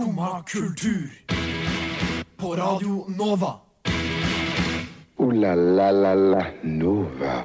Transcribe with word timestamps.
Skumma 0.00 0.42
kultur. 0.46 1.10
På 2.36 2.56
Radio 2.56 3.04
Nova. 3.08 3.54
O-la-la-la-la 5.16 6.46
Nova. 6.62 7.44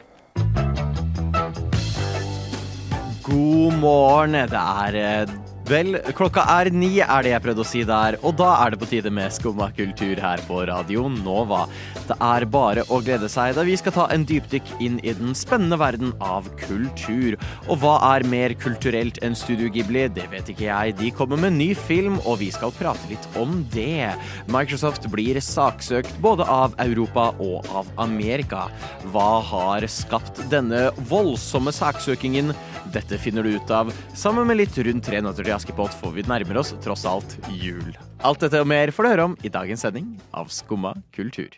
God 3.24 3.74
morgen. 3.74 4.32
Det 4.32 4.62
er 4.88 4.96
eh, 4.96 5.45
Vel, 5.66 5.96
klokka 6.14 6.44
er 6.60 6.68
ni, 6.70 7.00
er 7.02 7.24
det 7.26 7.32
jeg 7.32 7.42
prøvde 7.42 7.64
å 7.64 7.66
si 7.66 7.80
der. 7.90 8.20
Og 8.22 8.36
da 8.38 8.52
er 8.62 8.74
det 8.74 8.78
på 8.84 8.86
tide 8.92 9.10
med 9.10 9.34
Skumma 9.34 9.72
kultur 9.74 10.20
her 10.22 10.42
på 10.46 10.60
Radio 10.70 11.08
Nova. 11.10 11.64
Det 12.06 12.14
er 12.22 12.46
bare 12.54 12.84
å 12.94 13.00
glede 13.02 13.26
seg 13.34 13.56
da 13.58 13.64
vi 13.66 13.74
skal 13.82 13.96
ta 13.96 14.06
en 14.14 14.28
dypdykk 14.30 14.70
inn 14.86 15.00
i 15.02 15.16
den 15.18 15.34
spennende 15.34 15.80
verden 15.82 16.12
av 16.22 16.46
kultur. 16.60 17.34
Og 17.66 17.82
hva 17.82 17.96
er 18.12 18.28
mer 18.30 18.54
kulturelt 18.62 19.18
enn 19.26 19.34
Studio 19.34 19.72
Ghibli? 19.74 20.04
Det 20.14 20.28
vet 20.36 20.52
ikke 20.54 20.68
jeg. 20.68 20.94
De 21.02 21.10
kommer 21.18 21.42
med 21.42 21.58
ny 21.58 21.72
film, 21.74 22.20
og 22.30 22.44
vi 22.44 22.52
skal 22.54 22.76
prate 22.78 23.10
litt 23.10 23.26
om 23.42 23.64
det. 23.74 24.14
Microsoft 24.54 25.10
blir 25.10 25.42
saksøkt 25.42 26.22
både 26.22 26.46
av 26.46 26.78
Europa 26.86 27.32
og 27.42 27.66
av 27.74 27.90
Amerika. 28.06 28.68
Hva 29.10 29.42
har 29.50 29.90
skapt 29.90 30.46
denne 30.54 30.92
voldsomme 31.10 31.74
saksøkingen? 31.74 32.54
Dette 32.94 33.18
finner 33.18 33.44
du 33.44 33.58
ut 33.58 33.72
av 33.74 33.90
sammen 34.14 34.46
med 34.46 34.62
litt 34.62 34.78
rundt 34.78 35.10
tre 35.10 35.26
nøtter 35.26 35.42
til 35.44 35.55
Askepott, 35.56 35.94
for 36.02 36.16
vi 36.16 36.26
nærmer 36.28 36.60
oss 36.62 36.74
tross 36.84 37.06
alt 37.10 37.38
jul. 37.56 37.96
Alt 38.26 38.44
dette 38.44 38.60
og 38.62 38.68
mer 38.68 38.92
får 38.92 39.06
du 39.06 39.14
høre 39.14 39.30
om 39.32 39.38
i 39.44 39.52
dagens 39.52 39.86
sending 39.86 40.16
av 40.36 40.52
Skumma 40.52 40.96
kultur. 41.16 41.52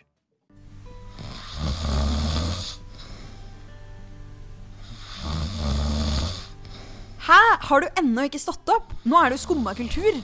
Hæ? 7.28 7.40
Har 7.68 7.84
du 7.84 7.88
ennå 8.00 8.24
ikke 8.24 8.40
stått 8.40 8.70
opp? 8.72 8.94
Nå 9.04 9.18
er 9.20 9.28
det 9.28 9.36
jo 9.36 9.42
skumma 9.42 9.74
kultur. 9.76 10.14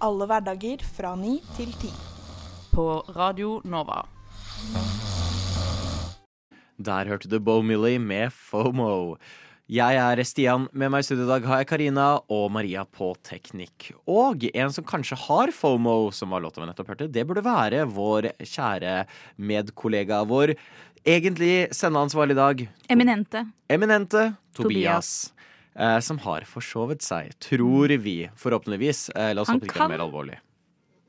Alle 0.00 0.28
hverdager 0.30 0.80
fra 0.96 1.10
ni 1.18 1.34
til 1.58 1.74
ti. 1.76 1.90
På 2.72 3.02
Radio 3.12 3.58
Nova. 3.68 4.06
Der 6.80 7.10
hørte 7.10 7.28
du 7.28 7.36
Bo 7.38 7.60
Millie 7.60 8.00
med 8.00 8.32
FOMO. 8.32 9.18
Jeg 9.72 9.96
er 9.96 10.20
Stian. 10.28 10.66
Med 10.76 10.90
meg 10.92 11.00
i 11.00 11.06
studio 11.06 11.24
i 11.24 11.30
dag 11.30 11.46
har 11.48 11.60
jeg 11.62 11.68
Karina 11.70 12.06
og 12.34 12.50
Maria 12.52 12.82
på 12.84 13.06
teknikk. 13.24 13.86
Og 14.10 14.42
en 14.50 14.72
som 14.74 14.84
kanskje 14.84 15.16
har 15.22 15.52
FOMO, 15.54 16.10
som 16.12 16.34
var 16.34 16.42
låta 16.44 16.60
vi 16.60 16.66
nettopp 16.68 16.90
hørte, 16.92 17.06
det 17.08 17.22
burde 17.24 17.44
være 17.46 17.86
vår 17.88 18.28
kjære 18.42 19.06
medkollega 19.40 20.18
vår. 20.28 20.52
Egentlig 21.08 21.70
sendeansvarlig 21.72 22.36
i 22.36 22.40
dag. 22.40 22.60
Eminente. 22.92 23.46
Eminente 23.72 24.26
Tobias. 24.52 24.58
Tobias. 24.60 25.12
Eh, 25.72 25.98
som 26.04 26.20
har 26.26 26.44
forsovet 26.50 27.00
seg, 27.06 27.32
tror 27.40 27.96
vi. 28.04 28.18
Forhåpentligvis. 28.36 29.06
Eh, 29.16 29.30
la 29.32 29.46
oss 29.46 29.54
håpe 29.54 29.64
det 29.64 29.72
ikke 29.72 29.86
er 29.86 29.94
mer 29.94 30.04
alvorlig. 30.04 30.36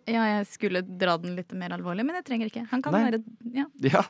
Ja, 0.07 0.23
jeg 0.37 0.47
skulle 0.53 0.85
dra 0.87 1.17
den 1.19 1.35
litt 1.35 1.51
mer 1.51 1.75
alvorlig, 1.75 2.07
men 2.07 2.15
jeg 2.21 2.29
trenger 2.31 2.53
ikke. 2.53 2.63
Han 2.71 2.85
kan, 2.85 2.95
Nei. 2.95 3.03
være, 3.09 3.21
ja. 3.59 3.67
Ja. 3.97 4.07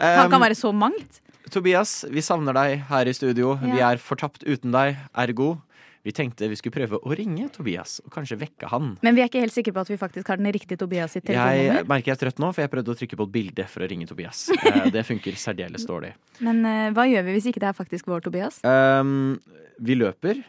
Han 0.00 0.32
kan 0.32 0.40
være 0.40 0.56
så 0.56 0.72
mangt. 0.72 1.20
Tobias, 1.52 2.02
vi 2.08 2.22
savner 2.24 2.56
deg 2.56 2.86
her 2.88 3.08
i 3.08 3.12
studio. 3.16 3.54
Vi 3.60 3.80
er 3.84 4.00
fortapt 4.00 4.46
uten 4.48 4.72
deg, 4.74 4.96
ergo. 5.20 5.54
Vi 6.02 6.10
tenkte 6.10 6.48
vi 6.50 6.56
skulle 6.58 6.74
prøve 6.74 6.98
å 6.98 7.14
ringe 7.14 7.46
Tobias 7.54 8.00
og 8.02 8.10
kanskje 8.14 8.40
vekke 8.40 8.70
han. 8.72 8.96
Men 9.06 9.14
vi 9.14 9.22
er 9.22 9.28
ikke 9.30 9.42
helt 9.44 9.54
sikre 9.54 9.74
på 9.76 9.84
at 9.84 9.90
vi 9.92 9.98
faktisk 10.00 10.32
har 10.32 10.40
den 10.40 10.50
riktige 10.54 10.80
Tobias 10.80 11.14
sitt 11.14 11.30
Jeg 11.30 11.84
merker 11.86 12.10
jeg 12.10 12.16
er 12.16 12.22
trøtt 12.24 12.42
nå, 12.42 12.50
for 12.50 12.64
jeg 12.64 12.72
prøvde 12.72 12.90
å 12.94 12.98
trykke 12.98 13.18
på 13.20 13.26
et 13.28 13.34
bilde 13.36 13.66
for 13.70 13.84
å 13.84 13.90
ringe 13.92 14.08
Tobias. 14.10 14.48
Eh, 14.72 14.88
Det 14.94 15.02
funker 15.04 15.36
særdeles 15.38 15.84
dårlig. 15.86 16.12
Men 16.42 16.62
uh, 16.64 16.90
hva 16.96 17.04
gjør 17.10 17.26
vi 17.26 17.34
hvis 17.36 17.48
ikke 17.50 17.60
det 17.62 17.68
er 17.70 17.76
faktisk 17.76 18.08
vår 18.10 18.24
Tobias? 18.24 18.60
Um, 18.64 19.36
vi 19.82 19.96
løper. 19.98 20.40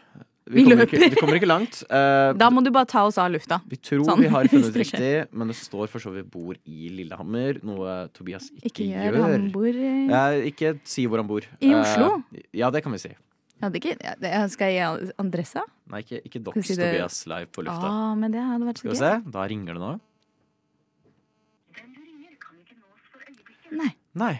Vi 0.44 0.60
kommer 0.64 0.82
løper. 0.82 0.98
Ikke, 0.98 1.08
vi 1.14 1.16
kommer 1.20 1.38
ikke 1.38 1.48
langt. 1.48 1.78
Uh, 1.88 2.34
Da 2.42 2.50
må 2.52 2.60
du 2.64 2.68
bare 2.74 2.84
ta 2.90 3.04
oss 3.08 3.16
av 3.20 3.30
lufta. 3.32 3.60
vi 3.70 3.78
tror 3.80 4.02
sånn, 4.04 4.20
vi 4.20 4.28
har 4.28 4.48
funnet 4.52 4.76
riktig, 4.82 5.12
men 5.32 5.48
det 5.48 5.56
står 5.56 5.88
for 5.88 6.04
så 6.04 6.12
vidt 6.12 6.28
bor 6.32 6.58
i 6.68 6.90
Lillehammer, 6.92 7.60
noe 7.64 7.94
Tobias 8.12 8.50
ikke, 8.58 8.68
Ikke 8.68 8.88
gjør 8.90 9.20
han 9.24 9.46
bor 9.54 9.68
i... 9.72 9.92
Uh, 10.12 10.40
ikke 10.52 10.74
si 10.84 11.06
hvor 11.08 11.22
han 11.22 11.30
bor. 11.30 11.46
I 11.64 11.72
Oslo? 11.78 12.10
Oslo? 12.20 12.42
ja, 12.52 12.68
det 12.74 12.84
kan 12.84 12.92
vi 12.92 13.00
si. 13.06 13.12
ja, 13.62 13.70
det 13.72 13.80
ikke, 13.80 13.96
Skal 14.52 14.74
jeg 14.74 14.82
gi 15.00 15.12
adressa? 15.24 15.64
Nei, 15.88 16.02
ikke, 16.04 16.20
ikke 16.28 16.44
dox 16.50 16.60
si 16.68 16.76
det- 16.76 16.90
Tobias 16.92 17.22
live 17.32 17.48
på 17.54 17.64
lufta. 17.64 17.88
Ah, 17.94 18.12
men 18.18 18.34
det 18.36 18.44
hadde 18.44 18.68
vært 18.68 18.82
så 18.82 18.88
Skal 18.90 18.96
vi 18.98 19.00
se, 19.00 19.14
da 19.38 19.46
ringer 19.48 19.78
det 19.78 19.84
nå. 19.86 19.94
Nei. 23.74 23.90
Nei, 24.14 24.34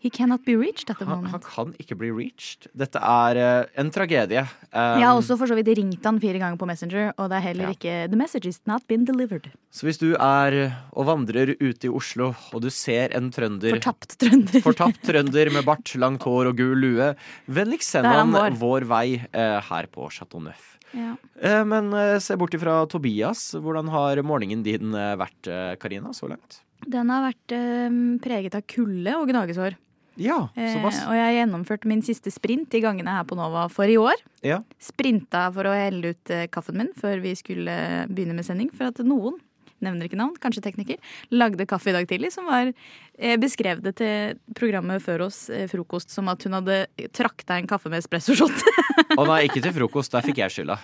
He 0.00 0.08
cannot 0.08 0.40
be 0.46 0.54
reached 0.56 0.88
at 0.88 0.96
the 0.96 1.04
han, 1.04 1.18
moment. 1.20 1.32
han 1.34 1.42
kan 1.44 1.74
ikke 1.82 1.96
bli 2.00 2.08
reached. 2.10 2.70
Dette 2.72 2.96
er 3.04 3.36
uh, 3.36 3.66
en 3.82 3.90
tragedie. 3.92 4.40
Um, 4.72 4.96
Jeg 4.96 5.04
har 5.04 5.12
også 5.18 5.36
for 5.36 5.50
så 5.50 5.58
vidt 5.58 5.68
ringt 5.76 6.06
han 6.08 6.16
fire 6.22 6.40
ganger 6.40 6.56
på 6.56 6.68
Messenger, 6.70 7.10
og 7.20 7.28
det 7.28 7.36
er 7.36 7.44
heller 7.50 7.68
Ja. 7.68 7.74
ikke 7.76 7.96
The 8.08 8.16
message 8.16 8.48
is 8.48 8.60
not 8.66 8.86
been 8.88 9.04
delivered. 9.04 9.50
Så 9.70 9.84
hvis 9.84 10.00
du 10.00 10.14
er 10.16 10.56
og 10.96 11.04
vandrer 11.10 11.52
ute 11.60 11.84
i 11.86 11.92
Oslo, 11.92 12.30
og 12.54 12.62
du 12.64 12.70
ser 12.72 13.12
en 13.16 13.28
trønder 13.30 13.76
Fortapt 13.76 14.16
trønder. 14.24 14.62
Fortapt 14.64 15.02
trønder 15.10 15.52
med 15.52 15.64
bart, 15.68 15.92
langt 16.00 16.24
hår 16.24 16.48
og 16.54 16.56
gul 16.56 16.80
lue. 16.80 17.10
Vennligst 17.46 17.92
send 17.92 18.08
han 18.08 18.32
vår, 18.32 18.56
vår 18.56 18.88
vei 18.88 19.06
uh, 19.20 19.60
her 19.68 19.86
på 19.92 20.08
Chateau 20.16 20.40
Neuf. 20.40 20.78
Ja. 20.96 21.12
Uh, 21.44 21.60
men 21.68 21.92
eh, 21.94 22.16
se 22.18 22.34
bort 22.40 22.56
ifra 22.56 22.80
Tobias. 22.90 23.50
Hvordan 23.54 23.92
har 23.92 24.18
morgenen 24.26 24.64
din 24.66 24.90
eh, 24.96 25.12
vært, 25.20 25.44
eh, 25.46 25.76
Karina, 25.78 26.10
så 26.16 26.26
langt? 26.32 26.62
Den 26.88 27.12
har 27.12 27.28
vært 27.28 27.52
eh, 27.54 28.00
preget 28.24 28.56
av 28.58 28.64
kulde 28.66 29.14
og 29.20 29.28
gnagesår. 29.30 29.76
Ja, 30.18 30.48
Eh, 30.56 30.76
og 30.84 31.14
jeg 31.14 31.22
har 31.24 31.36
gjennomført 31.36 31.84
min 31.88 32.02
siste 32.02 32.32
sprint 32.34 32.74
i 32.74 32.80
gangene 32.82 33.12
her 33.14 33.24
på 33.24 33.36
Nova 33.38 33.68
for 33.72 33.88
i 33.88 33.96
år. 34.00 34.18
Ja. 34.44 34.60
Sprinta 34.82 35.46
for 35.54 35.68
å 35.70 35.76
helle 35.76 36.14
ut 36.14 36.30
eh, 36.34 36.48
kaffen 36.52 36.76
min 36.80 36.90
før 36.98 37.22
vi 37.22 37.34
skulle 37.38 38.06
begynne 38.10 38.34
med 38.36 38.44
sending. 38.44 38.70
For 38.74 38.90
at 38.90 39.00
noen, 39.06 39.38
nevner 39.80 40.08
ikke 40.10 40.18
navn, 40.20 40.36
kanskje 40.40 40.62
tekniker, 40.66 40.98
lagde 41.32 41.64
kaffe 41.68 41.88
i 41.88 41.94
dag 41.96 42.08
tidlig 42.10 42.32
som 42.34 42.44
var 42.50 42.68
eh, 42.72 43.36
beskrev 43.40 43.80
det 43.84 43.94
til 44.00 44.40
programmet 44.58 45.00
før 45.04 45.26
oss, 45.30 45.46
eh, 45.48 45.64
frokost, 45.70 46.12
som 46.12 46.28
at 46.28 46.44
hun 46.44 46.58
hadde 46.58 46.82
trakta 47.16 47.56
en 47.56 47.70
kaffe 47.70 47.88
med 47.92 48.02
espressoshot. 48.02 48.60
Å 49.16 49.24
nei, 49.24 49.46
ikke 49.48 49.62
til 49.64 49.72
frokost. 49.78 50.12
Der 50.12 50.26
fikk 50.26 50.42
jeg 50.42 50.58
skylda. 50.58 50.76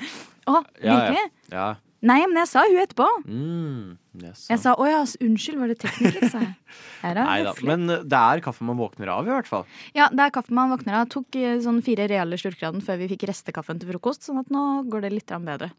Å, 0.46 0.62
Ja, 0.80 0.86
ja. 0.86 0.96
virkelig? 0.96 1.26
Ja. 1.52 1.68
Nei, 2.04 2.18
men 2.28 2.36
jeg 2.42 2.48
sa 2.50 2.62
hun 2.66 2.78
etterpå. 2.82 3.06
Mm, 3.24 3.96
yes, 4.20 4.44
Jeg 4.50 4.60
sa 4.60 4.74
å 4.76 4.84
ja, 4.88 5.00
unnskyld, 5.24 5.58
var 5.62 5.72
det 5.72 5.78
teknikk', 5.80 6.28
sa 6.28 6.42
jeg. 6.42 6.52
Nei 7.06 7.40
da. 7.46 7.54
Men 7.64 7.88
eh, 7.88 8.04
det 8.04 8.20
er 8.20 8.42
kaffe 8.44 8.66
man 8.68 8.78
våkner 8.80 9.10
av, 9.14 9.24
i 9.28 9.32
hvert 9.32 9.48
fall. 9.48 9.64
Ja, 9.96 10.10
det 10.12 10.26
er 10.26 10.34
kaffe 10.34 10.54
man 10.56 10.74
våkner 10.74 11.00
av. 11.00 11.08
Tok 11.12 11.38
eh, 11.40 11.56
sånn 11.64 11.80
fire 11.86 12.08
reale 12.10 12.38
slurker 12.40 12.68
av 12.68 12.76
den 12.76 12.84
før 12.84 13.00
vi 13.00 13.08
fikk 13.14 13.26
restekaffen 13.30 13.80
til 13.80 13.94
frokost, 13.94 14.26
sånn 14.28 14.42
at 14.42 14.52
nå 14.52 14.84
går 14.92 15.06
det 15.06 15.14
litt 15.16 15.36
bedre. 15.46 15.72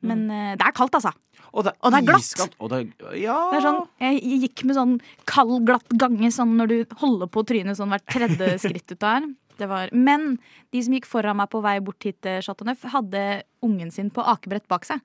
Men 0.00 0.28
mm. 0.30 0.58
det 0.60 0.64
er 0.64 0.74
kaldt, 0.76 0.94
altså. 0.94 1.10
Og 1.52 1.64
det 1.66 1.72
er, 1.72 1.78
Og 1.82 1.92
det 1.92 1.98
er 1.98 2.06
glatt. 2.06 2.24
Iskalt, 2.24 2.56
Og 2.62 2.70
det 2.70 2.78
er, 2.78 3.16
ja. 3.18 3.38
Det 3.50 3.58
er 3.58 3.66
sånn, 3.66 3.82
jeg 4.04 4.40
gikk 4.44 4.64
med 4.68 4.78
sånn 4.78 4.94
kald, 5.28 5.58
glatt 5.68 5.96
gange 6.00 6.30
sånn 6.34 6.56
når 6.60 6.72
du 6.72 6.96
holder 7.02 7.30
på 7.34 7.44
trynet 7.48 7.78
sånn 7.78 7.92
hvert 7.92 8.06
tredje 8.08 8.54
skritt 8.64 8.94
ut 8.94 9.00
der. 9.02 9.28
Det 9.58 9.66
var, 9.70 9.90
men 9.92 10.36
de 10.72 10.82
som 10.86 10.94
gikk 10.94 11.06
foran 11.10 11.36
meg 11.40 11.48
på 11.50 11.60
vei 11.64 11.76
bort 11.82 12.04
hit 12.06 12.20
til 12.22 12.40
Chateau 12.46 12.64
Neuf, 12.68 12.84
hadde 12.92 13.22
ungen 13.66 13.90
sin 13.94 14.08
på 14.14 14.22
akebrett 14.22 14.68
bak 14.70 14.86
seg. 14.86 15.00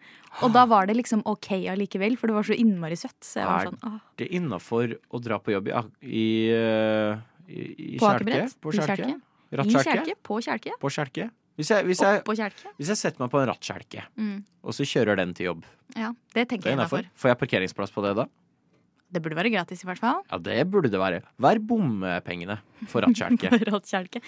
Og 0.46 0.54
da 0.54 0.66
var 0.70 0.86
det 0.90 0.96
liksom 1.00 1.24
OK 1.26 1.50
allikevel, 1.74 2.16
for 2.22 2.30
det 2.30 2.36
var 2.38 2.46
så 2.48 2.54
innmari 2.58 2.96
søtt. 3.00 3.18
Så 3.26 3.42
jeg 3.42 3.50
var 3.50 3.64
Er 3.66 3.72
sånn, 3.72 3.80
åh. 3.90 4.00
det 4.22 4.28
innafor 4.38 4.94
å 5.10 5.22
dra 5.26 5.40
på 5.42 5.56
jobb 5.56 5.72
i, 5.72 5.78
i, 6.06 6.26
eh, 6.54 7.24
i, 7.50 7.62
i 7.96 7.98
På 8.02 8.12
kjelke? 8.14 8.44
På 8.62 8.74
kjelke? 8.78 9.16
I 9.54 9.74
kjelke? 9.74 10.16
På 10.24 10.40
kjelke? 10.42 10.78
På 10.82 10.90
kjelke? 10.94 11.30
Hvis 11.58 11.70
jeg, 11.70 11.86
hvis, 11.86 12.00
jeg, 12.02 12.24
hvis 12.80 12.88
jeg 12.90 12.98
setter 12.98 13.22
meg 13.22 13.30
på 13.30 13.38
en 13.44 13.50
rattkjelke, 13.52 14.06
Mm. 14.18 14.40
og 14.66 14.74
så 14.74 14.86
kjører 14.90 15.18
den 15.22 15.34
til 15.38 15.46
jobb, 15.52 15.66
Ja, 15.96 16.14
det 16.34 16.48
tenker 16.50 16.64
det 16.66 16.72
jeg 16.72 16.78
innafor. 16.80 17.06
Får 17.14 17.30
jeg 17.30 17.38
parkeringsplass 17.44 17.92
på 17.94 18.02
det 18.02 18.16
da? 18.18 18.26
Det 19.14 19.22
burde 19.22 19.38
være 19.38 19.52
gratis, 19.54 19.84
i 19.84 19.88
hvert 19.88 20.00
fall. 20.02 20.22
Ja, 20.32 20.38
det 20.42 20.56
burde 20.74 20.90
det 20.90 20.98
være. 21.00 21.20
Er 21.46 21.60
bompengene 21.62 22.58
for 22.90 23.06
rattkjelke? 23.06 23.52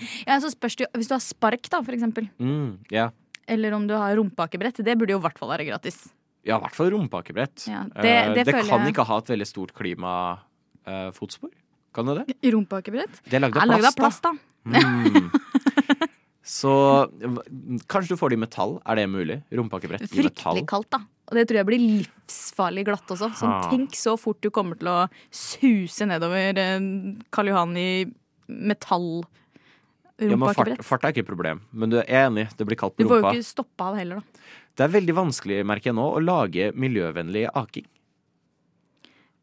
Ja, 0.29 0.38
så 0.44 0.51
spørs 0.53 0.75
det 0.78 0.85
jo, 0.85 0.91
Hvis 1.00 1.09
du 1.09 1.16
har 1.18 1.23
spark, 1.25 1.66
da, 1.73 1.81
for 1.81 1.96
eksempel, 1.97 2.29
mm, 2.37 2.85
yeah. 2.93 3.09
eller 3.49 3.73
om 3.73 3.87
du 3.90 3.96
har 3.97 4.16
rumpeakebrett, 4.20 4.84
det 4.85 4.96
burde 4.97 5.11
jo 5.16 5.20
i 5.20 5.26
hvert 5.26 5.37
fall 5.41 5.49
være 5.49 5.66
gratis. 5.67 5.97
ja, 6.46 6.58
i 6.58 6.61
hvert 6.61 6.76
fall 6.78 6.91
rumpeakebrett. 6.93 7.66
Ja, 7.67 7.82
Eh, 7.96 8.02
det- 8.05 8.35
det 8.35 8.46
det 8.46 8.53
føler 8.53 8.70
kan 8.70 8.79
jeg- 8.85 8.93
ikke 8.93 9.05
ha 9.09 9.17
et 9.17 9.26
veldig 9.34 9.47
stort 9.47 9.73
klimafotspor. 9.73 11.49
kan 11.93 12.05
det 12.05 12.28
det? 12.28 12.52
Rumpeakebrett? 12.53 13.22
Det 13.26 13.34
er 13.34 13.40
lagd 13.40 13.58
av 13.58 13.67
lagd 13.67 13.85
av 13.85 13.96
plast, 13.96 14.22
plast, 14.22 14.22
da. 14.22 14.34
Mm. 14.66 15.32
Så 16.46 16.72
kanskje 17.90 18.14
du 18.14 18.20
får 18.22 18.32
det 18.32 18.38
i 18.38 18.42
metall. 18.44 18.76
Er 18.86 19.00
det 19.00 19.06
mulig? 19.09 19.40
Rumpeakebrett 19.50 20.03
i 20.06 20.06
metall. 20.06 20.26
Fryktelig 20.28 20.66
kaldt, 20.70 20.92
da. 20.94 21.02
Og 21.26 21.40
det 21.40 21.47
tror 21.50 21.58
jeg 21.58 21.68
blir 21.72 21.82
livsfarlig 21.82 22.84
glatt 22.86 23.14
også. 23.16 23.32
Sånn, 23.40 23.56
tenk 23.72 23.97
så 23.97 24.14
fort 24.22 24.38
du 24.46 24.52
kommer 24.53 24.78
til 24.78 24.92
å 24.92 25.00
suse 25.34 26.06
nedover 26.06 26.59
eh, 26.62 26.76
Karl 27.34 27.50
Johan 27.50 27.74
i 27.82 27.90
metall. 28.46 29.26
Ja, 30.22 30.38
men 30.38 30.53
fart, 30.56 30.78
fart 30.86 31.03
er 31.03 31.12
ikke 31.12 31.26
et 31.26 31.28
problem, 31.28 31.66
men 31.76 31.92
du 31.92 31.97
er 32.00 32.08
enig, 32.28 32.46
det 32.56 32.70
blir 32.70 32.78
kaldt 32.80 32.96
på 32.96 33.03
rumpa. 33.03 33.18
Du 33.18 33.26
får 33.26 33.34
jo 33.36 33.42
ikke 33.42 33.50
stoppa 33.50 33.90
av 33.90 33.97
heller, 34.00 34.22
da. 34.22 34.46
Det 34.76 34.86
er 34.86 34.94
veldig 34.94 35.16
vanskelig, 35.18 35.58
merker 35.68 35.92
jeg 35.92 35.97
nå, 35.97 36.06
å 36.08 36.22
lage 36.24 36.70
miljøvennlig 36.78 37.50
aking. 37.52 37.88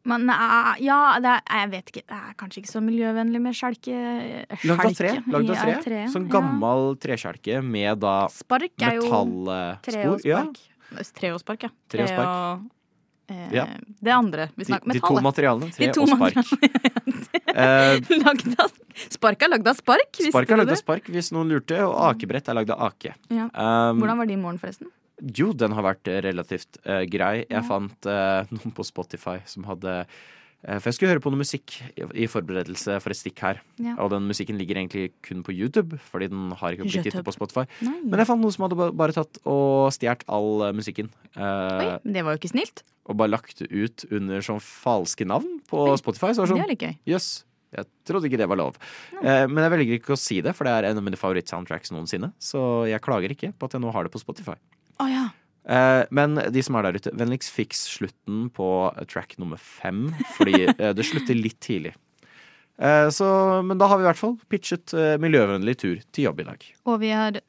Men 0.09 0.27
eh, 0.29 0.69
ja, 0.83 0.97
det 1.23 1.31
er, 1.31 1.41
jeg 1.63 1.69
vet 1.71 1.91
ikke. 1.93 2.03
Det 2.11 2.17
er 2.19 2.35
kanskje 2.39 2.61
ikke 2.63 2.71
så 2.73 2.81
miljøvennlig 2.83 3.39
med 3.43 3.55
skjelke... 3.55 3.95
Lagd 4.67 4.85
av 4.89 4.97
tre. 4.99 5.13
Lagd 5.31 5.49
av 5.53 5.61
tre. 5.61 5.71
Ja, 5.77 5.81
tre, 5.85 6.01
Sånn 6.11 6.27
ja. 6.27 6.33
gammel 6.35 6.93
treskjelke 7.03 7.61
med 7.63 8.01
da 8.03 8.15
Spark 8.33 8.73
er 8.83 8.97
jo 8.99 9.07
metallspor. 9.07 9.81
tre 9.87 10.05
og 10.11 10.27
Ja, 10.27 10.43
spark. 10.43 11.11
Tre 11.19 11.31
og 11.33 11.39
spark, 11.41 11.63
ja. 11.69 11.71
Tre 11.93 12.07
og 12.19 12.65
eh, 13.31 13.45
Ja. 13.55 13.63
Det 14.03 14.11
andre 14.13 14.49
vi 14.59 14.67
snakker 14.67 14.91
metall. 14.91 14.99
de 14.99 15.21
to 15.23 15.23
materialene. 15.29 15.71
Tre 15.77 15.91
to 15.95 16.03
og 16.03 16.11
spark. 16.11 16.35
Eh, 17.53 18.11
Lagd 18.25 18.59
av 18.59 18.75
Spark 19.13 19.41
er 19.41 19.49
lagd 19.55 19.67
av 19.71 19.77
spark, 19.79 20.09
visste 20.19 20.33
spark 20.35 20.51
er 20.53 20.59
lagd 20.61 20.73
av 20.75 20.77
spark, 20.77 21.07
hvis 21.09 21.31
noen 21.33 21.49
lurte, 21.49 21.79
og 21.81 21.95
akebrett 22.11 22.51
er 22.51 22.59
lagd 22.59 22.69
av 22.75 22.83
ake. 22.91 23.15
Ja. 23.33 23.47
Um, 23.49 24.03
Hvordan 24.03 24.19
var 24.19 24.29
din 24.29 24.43
morgen, 24.43 24.59
forresten? 24.61 24.91
Jo, 25.23 25.51
den 25.55 25.71
har 25.75 25.85
vært 25.85 26.09
eh, 26.11 26.21
relativt 26.25 26.79
uh, 26.83 27.03
grei. 27.07 27.45
Jeg 27.47 27.63
fant 27.67 28.07
uh, 28.09 28.43
noen 28.55 28.73
på 28.75 28.83
Spotify 28.83 29.37
som 29.47 29.63
hadde 29.69 29.93
uh, 30.03 30.77
For 30.81 30.89
jeg 30.89 30.97
skulle 30.97 31.13
høre 31.13 31.23
på 31.23 31.31
noe 31.31 31.39
musikk 31.43 31.77
i, 31.95 32.03
i 32.25 32.27
forberedelse 32.27 32.97
for 33.03 33.15
et 33.15 33.19
stikk 33.19 33.39
her. 33.45 33.61
Ja. 33.79 33.95
Og 34.03 34.11
den 34.11 34.27
musikken 34.27 34.59
ligger 34.59 34.81
egentlig 34.81 35.13
kun 35.23 35.45
på 35.47 35.55
YouTube, 35.55 35.99
fordi 36.11 36.27
den 36.33 36.51
har 36.59 36.75
ikke 36.75 36.89
blitt 36.89 37.07
gitt 37.07 37.21
på 37.23 37.35
Spotify. 37.35 37.63
Nei. 37.85 37.95
Men 38.03 38.19
jeg 38.23 38.29
fant 38.33 38.43
noen 38.43 38.55
som 38.57 38.67
hadde 38.67 38.89
bare 38.99 39.15
tatt 39.15 39.39
og 39.47 39.93
stjålet 39.95 40.27
all 40.27 40.67
musikken. 40.75 41.13
Oi, 41.37 41.87
men 42.03 42.19
det 42.19 42.25
var 42.27 42.35
jo 42.35 42.43
ikke 42.43 42.51
snilt. 42.53 42.83
og 43.07 43.17
bare 43.19 43.31
lagt 43.33 43.63
det 43.63 43.71
ut 43.71 44.05
under 44.11 44.43
sånn 44.43 44.61
falske 44.63 45.27
navn 45.27 45.59
på 45.71 45.87
Oi, 45.87 45.97
Spotify. 45.99 46.33
Så 46.35 46.43
var 46.43 46.51
det 46.51 46.55
Det 46.55 46.59
sånn, 46.59 46.67
er 46.67 46.73
litt 46.75 46.87
gøy. 46.87 46.95
jøss. 47.15 47.31
Jeg 47.73 47.87
trodde 48.05 48.29
ikke 48.29 48.37
det 48.37 48.45
var 48.51 48.59
lov. 48.59 48.75
Eh, 49.23 49.47
men 49.49 49.63
jeg 49.65 49.71
velger 49.73 49.97
ikke 49.97 50.13
å 50.13 50.19
si 50.19 50.35
det, 50.45 50.51
for 50.53 50.67
det 50.67 50.75
er 50.75 50.91
en 50.91 50.99
av 50.99 51.05
mine 51.05 51.17
favorittsoundtracks 51.17 51.89
noensinne. 51.95 52.29
Så 52.37 52.85
jeg 52.89 53.01
klager 53.01 53.33
ikke 53.33 53.49
på 53.57 53.65
at 53.69 53.73
jeg 53.73 53.81
nå 53.81 53.89
har 53.95 54.05
det 54.05 54.13
på 54.13 54.21
Spotify. 54.21 54.53
Eh, 55.63 56.03
men 56.11 56.35
de 56.51 56.63
som 56.63 56.75
er 56.75 56.87
der 56.87 56.99
ute, 56.99 57.13
vennligst 57.15 57.53
fiks 57.55 57.85
slutten 57.95 58.47
på 58.55 58.67
track 59.11 59.37
nummer 59.39 59.59
fem, 59.61 60.09
fordi 60.35 60.65
eh, 60.77 60.91
det 60.95 61.07
slutter 61.07 61.39
litt 61.39 61.59
tidlig. 61.63 61.93
Eh, 62.81 63.07
så, 63.13 63.29
men 63.63 63.79
da 63.79 63.87
har 63.91 63.99
vi 63.99 64.05
i 64.05 64.09
hvert 64.09 64.19
fall 64.19 64.37
pitchet 64.51 64.95
miljøvennlig 65.23 65.77
tur 65.79 66.03
til 66.11 66.29
jobb 66.29 66.43
i 66.43 66.47
dag. 66.51 66.69
Og 66.89 67.01
vi 67.03 67.13
har 67.15 67.39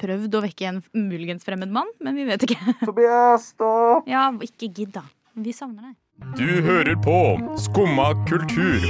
prøvd 0.00 0.34
å 0.34 0.42
vekke 0.44 0.66
en 0.66 0.82
muligens 0.98 1.46
fremmed 1.46 1.70
mann, 1.72 1.88
men 2.02 2.18
vi 2.18 2.26
vet 2.28 2.42
ikke. 2.44 2.58
Tobias, 2.82 3.52
stopp! 3.54 4.08
Ja, 4.10 4.26
ikke 4.44 4.68
gidd, 4.68 4.92
da. 4.96 5.06
Vi 5.40 5.54
savner 5.54 5.92
deg. 5.92 5.98
Du 6.36 6.46
hører 6.62 6.94
på 7.02 7.14
Skumma 7.58 8.10
kultur. 8.28 8.82